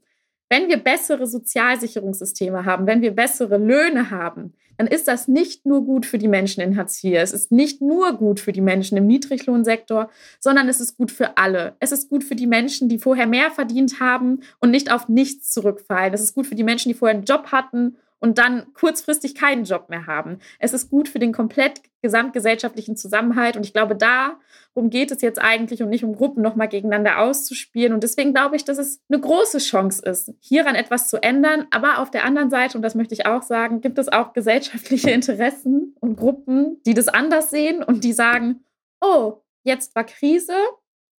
wenn 0.49 0.67
wir 0.67 0.77
bessere 0.77 1.27
Sozialsicherungssysteme 1.27 2.65
haben, 2.65 2.87
wenn 2.87 3.01
wir 3.01 3.11
bessere 3.11 3.57
Löhne 3.57 4.09
haben, 4.09 4.53
dann 4.79 4.87
ist 4.87 5.09
das 5.09 5.27
nicht 5.27 5.65
nur 5.65 5.83
gut 5.83 6.05
für 6.05 6.17
die 6.17 6.29
Menschen 6.29 6.61
in 6.61 6.77
Hartz 6.77 7.03
IV. 7.03 7.17
Es 7.17 7.33
ist 7.33 7.51
nicht 7.51 7.81
nur 7.81 8.13
gut 8.13 8.39
für 8.39 8.53
die 8.53 8.61
Menschen 8.61 8.97
im 8.97 9.07
Niedriglohnsektor, 9.07 10.09
sondern 10.39 10.69
es 10.69 10.79
ist 10.79 10.95
gut 10.95 11.11
für 11.11 11.37
alle. 11.37 11.75
Es 11.81 11.91
ist 11.91 12.09
gut 12.09 12.23
für 12.23 12.35
die 12.35 12.47
Menschen, 12.47 12.87
die 12.87 12.97
vorher 12.97 13.27
mehr 13.27 13.51
verdient 13.51 13.99
haben 13.99 14.39
und 14.59 14.71
nicht 14.71 14.89
auf 14.89 15.09
nichts 15.09 15.51
zurückfallen. 15.51 16.13
Es 16.13 16.21
ist 16.21 16.33
gut 16.33 16.47
für 16.47 16.55
die 16.55 16.63
Menschen, 16.63 16.87
die 16.87 16.97
vorher 16.97 17.17
einen 17.17 17.25
Job 17.25 17.51
hatten 17.51 17.97
und 18.19 18.37
dann 18.37 18.73
kurzfristig 18.73 19.35
keinen 19.35 19.63
Job 19.63 19.89
mehr 19.89 20.05
haben. 20.05 20.39
Es 20.59 20.73
ist 20.73 20.89
gut 20.89 21.07
für 21.07 21.19
den 21.19 21.31
komplett 21.31 21.81
gesamtgesellschaftlichen 22.01 22.95
Zusammenhalt 22.95 23.55
und 23.57 23.65
ich 23.65 23.73
glaube, 23.73 23.95
darum 23.95 24.89
geht 24.89 25.11
es 25.11 25.21
jetzt 25.21 25.41
eigentlich 25.41 25.81
und 25.81 25.89
nicht 25.89 26.03
um 26.03 26.15
Gruppen 26.15 26.41
nochmal 26.41 26.67
gegeneinander 26.67 27.19
auszuspielen. 27.19 27.93
Und 27.93 28.03
deswegen 28.03 28.33
glaube 28.33 28.55
ich, 28.55 28.65
dass 28.65 28.77
es 28.77 29.01
eine 29.09 29.19
große 29.19 29.57
Chance 29.57 30.03
ist, 30.03 30.33
hieran 30.39 30.75
etwas 30.75 31.09
zu 31.09 31.21
ändern. 31.21 31.67
Aber 31.71 31.99
auf 31.99 32.11
der 32.11 32.23
anderen 32.23 32.49
Seite, 32.49 32.77
und 32.77 32.83
das 32.83 32.95
möchte 32.95 33.13
ich 33.13 33.25
auch 33.25 33.41
sagen, 33.41 33.81
gibt 33.81 33.99
es 33.99 34.09
auch 34.09 34.33
gesellschaftliche 34.33 35.11
Interessen 35.11 35.95
und 35.99 36.15
Gruppen, 36.15 36.81
die 36.85 36.93
das 36.93 37.07
anders 37.07 37.49
sehen 37.49 37.83
und 37.83 38.03
die 38.03 38.13
sagen, 38.13 38.63
oh, 39.01 39.41
jetzt 39.63 39.95
war 39.95 40.03
Krise, 40.03 40.53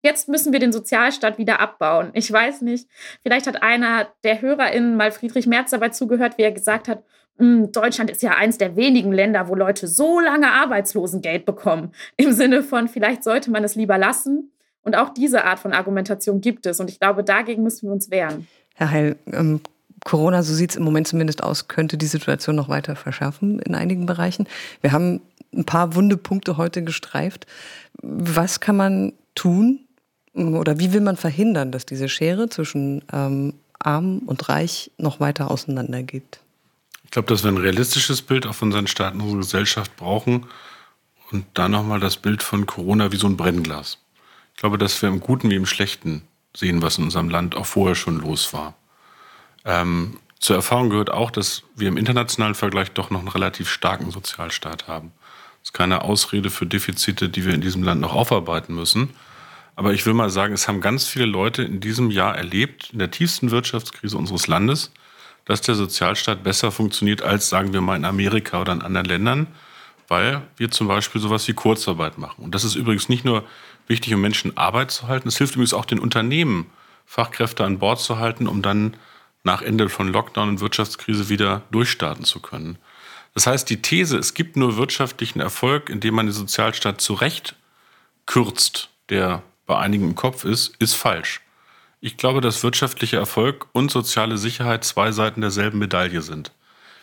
jetzt 0.03 0.29
müssen 0.29 0.53
wir 0.53 0.61
den 0.61 0.73
Sozialstaat 0.73 1.39
wieder 1.39 1.61
abbauen. 1.61 2.11
Ich 2.15 2.31
weiß 2.31 2.63
nicht, 2.63 2.89
vielleicht 3.23 3.47
hat 3.47 3.63
einer 3.63 4.09
der 4.25 4.41
HörerInnen 4.41 4.97
mal 4.97 5.13
Friedrich 5.13 5.47
Merz 5.47 5.71
dabei 5.71 5.91
zugehört, 5.91 6.39
wie 6.39 6.43
er 6.43 6.53
gesagt 6.53 6.89
hat, 6.89 7.03
hm, 7.39 7.73
Deutschland 7.73 8.11
ist 8.11 8.23
ja 8.23 8.37
eins 8.37 8.59
der 8.59 8.77
wenigen 8.77 9.13
Länder, 9.13 9.49
wo 9.49 9.55
Leute 9.55 9.89
so 9.89 10.21
lange 10.21 10.51
Arbeitslosengeld 10.51 11.47
bekommen. 11.47 11.93
Im 12.17 12.33
Sinne 12.33 12.63
von, 12.63 12.87
vielleicht 12.87 13.25
sollte 13.25 13.51
man 13.51 13.65
es 13.65 13.75
lieber 13.75 13.99
lassen. 13.99 14.53
Und 14.83 14.97
auch 14.97 15.11
diese 15.13 15.45
Art 15.45 15.59
von 15.59 15.73
Argumentation 15.73 16.41
gibt 16.41 16.67
es. 16.67 16.81
Und 16.81 16.91
ich 16.91 17.01
glaube, 17.01 17.25
dagegen 17.25 17.63
müssen 17.63 17.89
wir 17.89 17.93
uns 17.93 18.11
wehren. 18.11 18.47
Herr 18.75 18.91
Heil, 18.91 19.17
ähm, 19.33 19.61
Corona, 20.05 20.43
so 20.43 20.55
sieht 20.55 20.71
es 20.71 20.77
im 20.77 20.85
Moment 20.85 21.07
zumindest 21.09 21.43
aus, 21.43 21.69
könnte 21.69 21.99
die 21.99 22.07
Situation 22.07 22.57
noch 22.57 22.69
weiter 22.69 22.97
verschärfen 22.97 23.59
in 23.61 23.75
einigen 23.75 24.07
Bereichen. 24.07 24.47
Wir 24.81 24.93
haben 24.93 25.21
ein 25.55 25.65
paar 25.65 25.95
wunde 25.95 26.17
Punkte 26.17 26.57
heute 26.57 26.83
gestreift. 26.83 27.47
Was 28.03 28.61
kann 28.61 28.77
man 28.77 29.13
tun, 29.35 29.81
oder 30.35 30.79
wie 30.79 30.93
will 30.93 31.01
man 31.01 31.17
verhindern, 31.17 31.73
dass 31.73 31.87
diese 31.87 32.09
Schere 32.09 32.49
zwischen 32.49 33.03
ähm, 33.13 33.55
arm 33.79 34.19
und 34.27 34.49
reich 34.49 34.91
noch 34.99 35.21
weiter 35.21 35.51
auseinandergeht? 35.51 36.41
Ich 37.05 37.11
glaube, 37.11 37.29
dass 37.29 37.43
wir 37.43 37.51
ein 37.51 37.57
realistisches 37.57 38.23
Bild 38.23 38.47
auf 38.47 38.63
unseren 38.63 38.87
Staat 38.87 39.15
und 39.15 39.23
unsere 39.23 39.39
Gesellschaft 39.39 39.97
brauchen 39.97 40.47
und 41.33 41.47
da 41.55 41.69
nochmal 41.69 42.01
das 42.01 42.17
Bild 42.17 42.43
von 42.43 42.67
Corona 42.67 43.11
wie 43.11 43.17
so 43.17 43.27
ein 43.27 43.37
Brennglas. 43.37 43.99
Ich 44.55 44.61
glaube, 44.61 44.79
dass 44.79 45.01
wir 45.03 45.09
im 45.09 45.21
Guten 45.21 45.51
wie 45.51 45.57
im 45.57 45.67
Schlechten 45.67 46.23
sehen, 46.57 46.83
was 46.83 46.99
in 46.99 47.05
unserem 47.05 47.29
Land 47.29 47.57
auch 47.57 47.67
vorher 47.67 47.95
schon 47.95 48.21
los 48.21 48.53
war. 48.53 48.75
Ähm, 49.65 50.19
zur 50.39 50.57
Erfahrung 50.57 50.91
gehört 50.91 51.11
auch, 51.11 51.31
dass 51.31 51.65
wir 51.77 51.89
im 51.89 51.97
internationalen 51.97 52.55
Vergleich 52.55 52.93
doch 52.93 53.11
noch 53.11 53.21
einen 53.21 53.29
relativ 53.29 53.69
starken 53.69 54.11
Sozialstaat 54.11 54.89
haben. 54.89 55.13
Das 55.61 55.71
ist 55.71 55.73
keine 55.75 56.03
Ausrede 56.03 56.51
für 56.51 56.67
Defizite, 56.67 57.29
die 57.29 57.45
wir 57.45 57.55
in 57.55 57.61
diesem 57.61 57.83
Land 57.83 58.01
noch 58.01 58.15
aufarbeiten 58.15 58.75
müssen. 58.75 59.11
Aber 59.81 59.95
ich 59.95 60.05
will 60.05 60.13
mal 60.13 60.29
sagen, 60.29 60.53
es 60.53 60.69
haben 60.69 60.83
ganz 60.83 61.07
viele 61.07 61.25
Leute 61.25 61.63
in 61.63 61.81
diesem 61.81 62.11
Jahr 62.11 62.37
erlebt, 62.37 62.91
in 62.93 62.99
der 62.99 63.11
tiefsten 63.11 63.51
Wirtschaftskrise 63.51 64.19
unseres 64.19 64.47
Landes, 64.47 64.93
dass 65.47 65.63
der 65.63 65.75
Sozialstaat 65.75 66.43
besser 66.43 66.71
funktioniert 66.71 67.23
als, 67.23 67.49
sagen 67.49 67.73
wir 67.73 67.81
mal, 67.81 67.97
in 67.97 68.05
Amerika 68.05 68.61
oder 68.61 68.75
in 68.75 68.83
anderen 68.83 69.07
Ländern, 69.07 69.47
weil 70.07 70.43
wir 70.59 70.71
zum 70.71 70.87
Beispiel 70.87 71.19
sowas 71.19 71.49
wie 71.49 71.55
Kurzarbeit 71.55 72.19
machen. 72.19 72.45
Und 72.45 72.55
das 72.55 72.63
ist 72.63 72.75
übrigens 72.75 73.09
nicht 73.09 73.25
nur 73.25 73.43
wichtig, 73.87 74.13
um 74.13 74.21
Menschen 74.21 74.55
Arbeit 74.55 74.91
zu 74.91 75.09
halten, 75.09 75.29
es 75.29 75.39
hilft 75.39 75.55
übrigens 75.55 75.73
auch 75.73 75.87
den 75.87 75.99
Unternehmen, 75.99 76.67
Fachkräfte 77.07 77.65
an 77.65 77.79
Bord 77.79 78.01
zu 78.01 78.19
halten, 78.19 78.49
um 78.49 78.61
dann 78.61 78.99
nach 79.45 79.63
Ende 79.63 79.89
von 79.89 80.09
Lockdown 80.09 80.51
und 80.51 80.61
Wirtschaftskrise 80.61 81.31
wieder 81.31 81.63
durchstarten 81.71 82.27
zu 82.27 82.41
können. 82.41 82.77
Das 83.33 83.47
heißt, 83.47 83.71
die 83.71 83.81
These, 83.81 84.19
es 84.19 84.35
gibt 84.35 84.57
nur 84.57 84.77
wirtschaftlichen 84.77 85.41
Erfolg, 85.41 85.89
indem 85.89 86.17
man 86.17 86.27
den 86.27 86.35
Sozialstaat 86.35 87.01
zurecht 87.01 87.57
kürzt, 88.27 88.91
der 89.09 89.43
bei 89.71 89.79
einigen 89.79 90.09
im 90.09 90.15
Kopf 90.17 90.45
ist, 90.45 90.75
ist 90.81 90.95
falsch. 90.95 91.43
Ich 92.01 92.17
glaube, 92.17 92.41
dass 92.41 92.65
wirtschaftlicher 92.65 93.19
Erfolg 93.19 93.69
und 93.71 93.89
soziale 93.93 94.37
Sicherheit 94.37 94.83
zwei 94.83 95.13
Seiten 95.13 95.43
derselben 95.43 95.79
Medaille 95.79 96.23
sind. 96.23 96.51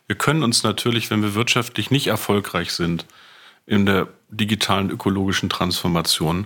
Wir 0.06 0.18
können 0.18 0.44
uns 0.44 0.64
natürlich, 0.64 1.10
wenn 1.10 1.24
wir 1.24 1.34
wirtschaftlich 1.34 1.92
nicht 1.92 2.08
erfolgreich 2.08 2.74
sind 2.74 3.06
in 3.68 3.86
der 3.86 4.10
digitalen 4.28 4.90
ökologischen 4.90 5.50
Transformation, 5.50 6.46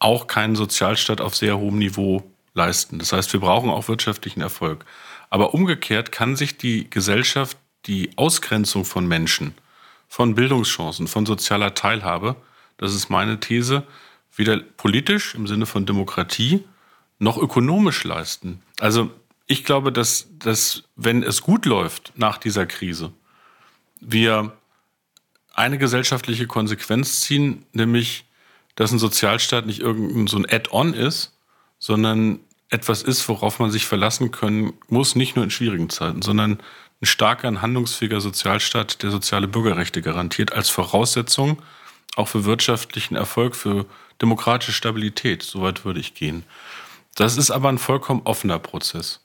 auch 0.00 0.26
keinen 0.26 0.54
Sozialstaat 0.54 1.22
auf 1.22 1.34
sehr 1.34 1.56
hohem 1.56 1.78
Niveau 1.78 2.30
leisten. 2.52 2.98
Das 2.98 3.14
heißt, 3.14 3.32
wir 3.32 3.40
brauchen 3.40 3.70
auch 3.70 3.88
wirtschaftlichen 3.88 4.42
Erfolg. 4.42 4.84
Aber 5.30 5.54
umgekehrt 5.54 6.12
kann 6.12 6.36
sich 6.36 6.58
die 6.58 6.90
Gesellschaft 6.90 7.56
die 7.86 8.10
Ausgrenzung 8.16 8.84
von 8.84 9.08
Menschen, 9.08 9.54
von 10.08 10.34
Bildungschancen, 10.34 11.08
von 11.08 11.24
sozialer 11.24 11.72
Teilhabe, 11.72 12.36
das 12.76 12.94
ist 12.94 13.08
meine 13.08 13.40
These, 13.40 13.84
weder 14.36 14.58
politisch 14.58 15.34
im 15.34 15.46
Sinne 15.46 15.66
von 15.66 15.86
Demokratie 15.86 16.64
noch 17.18 17.38
ökonomisch 17.38 18.04
leisten. 18.04 18.62
Also 18.80 19.10
ich 19.46 19.64
glaube, 19.64 19.92
dass, 19.92 20.28
dass 20.38 20.84
wenn 20.96 21.22
es 21.22 21.42
gut 21.42 21.66
läuft 21.66 22.12
nach 22.16 22.38
dieser 22.38 22.66
Krise, 22.66 23.12
wir 24.00 24.56
eine 25.54 25.78
gesellschaftliche 25.78 26.46
Konsequenz 26.46 27.20
ziehen, 27.20 27.64
nämlich, 27.72 28.24
dass 28.74 28.90
ein 28.92 28.98
Sozialstaat 28.98 29.66
nicht 29.66 29.80
irgendein 29.80 30.26
so 30.26 30.36
ein 30.36 30.46
Add-on 30.50 30.94
ist, 30.94 31.32
sondern 31.78 32.40
etwas 32.70 33.02
ist, 33.02 33.28
worauf 33.28 33.60
man 33.60 33.70
sich 33.70 33.86
verlassen 33.86 34.30
können 34.30 34.72
muss, 34.88 35.14
nicht 35.14 35.36
nur 35.36 35.44
in 35.44 35.50
schwierigen 35.50 35.90
Zeiten, 35.90 36.22
sondern 36.22 36.58
ein 37.00 37.06
starker, 37.06 37.46
ein 37.46 37.62
handlungsfähiger 37.62 38.20
Sozialstaat, 38.20 39.02
der 39.02 39.10
soziale 39.10 39.46
Bürgerrechte 39.46 40.02
garantiert, 40.02 40.52
als 40.52 40.70
Voraussetzung 40.70 41.62
auch 42.16 42.28
für 42.28 42.44
wirtschaftlichen 42.44 43.16
Erfolg, 43.16 43.56
für 43.56 43.86
demokratische 44.20 44.72
Stabilität. 44.72 45.42
Soweit 45.42 45.84
würde 45.84 46.00
ich 46.00 46.14
gehen. 46.14 46.44
Das 47.14 47.36
ist 47.36 47.50
aber 47.50 47.68
ein 47.68 47.78
vollkommen 47.78 48.22
offener 48.24 48.58
Prozess. 48.58 49.20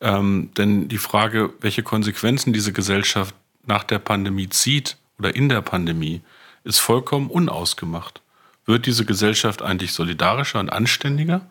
Ähm, 0.00 0.50
denn 0.56 0.88
die 0.88 0.98
Frage, 0.98 1.52
welche 1.60 1.82
Konsequenzen 1.82 2.52
diese 2.52 2.72
Gesellschaft 2.72 3.34
nach 3.64 3.84
der 3.84 3.98
Pandemie 3.98 4.48
zieht 4.48 4.96
oder 5.18 5.34
in 5.34 5.48
der 5.48 5.62
Pandemie, 5.62 6.20
ist 6.64 6.80
vollkommen 6.80 7.30
unausgemacht. 7.30 8.20
Wird 8.66 8.86
diese 8.86 9.04
Gesellschaft 9.04 9.62
eigentlich 9.62 9.92
solidarischer 9.92 10.60
und 10.60 10.70
anständiger 10.70 11.42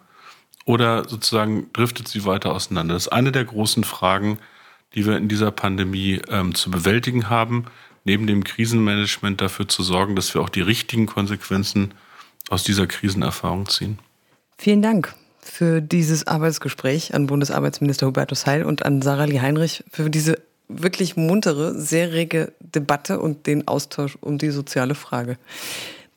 oder 0.65 1.07
sozusagen 1.07 1.71
driftet 1.73 2.07
sie 2.07 2.25
weiter 2.25 2.53
auseinander? 2.53 2.93
Das 2.93 3.03
ist 3.03 3.11
eine 3.11 3.31
der 3.31 3.45
großen 3.45 3.83
Fragen, 3.83 4.39
die 4.93 5.05
wir 5.05 5.17
in 5.17 5.27
dieser 5.27 5.51
Pandemie 5.51 6.21
ähm, 6.27 6.53
zu 6.55 6.69
bewältigen 6.71 7.29
haben, 7.29 7.65
neben 8.03 8.27
dem 8.27 8.43
Krisenmanagement 8.43 9.41
dafür 9.41 9.67
zu 9.67 9.83
sorgen, 9.83 10.15
dass 10.15 10.33
wir 10.33 10.41
auch 10.41 10.49
die 10.49 10.61
richtigen 10.61 11.05
Konsequenzen 11.05 11.93
aus 12.49 12.63
dieser 12.63 12.87
Krisenerfahrung 12.87 13.67
ziehen. 13.69 13.99
Vielen 14.57 14.81
Dank 14.81 15.13
für 15.41 15.81
dieses 15.81 16.27
Arbeitsgespräch 16.27 17.13
an 17.13 17.27
Bundesarbeitsminister 17.27 18.07
Hubertus 18.07 18.45
Heil 18.45 18.63
und 18.63 18.85
an 18.85 19.01
Sarah 19.01 19.25
Lee 19.25 19.41
Heinrich 19.41 19.83
für 19.91 20.09
diese 20.09 20.39
wirklich 20.67 21.17
muntere, 21.17 21.73
sehr 21.79 22.13
rege 22.13 22.53
Debatte 22.59 23.19
und 23.19 23.47
den 23.47 23.67
Austausch 23.67 24.17
um 24.21 24.37
die 24.37 24.51
soziale 24.51 24.95
Frage. 24.95 25.37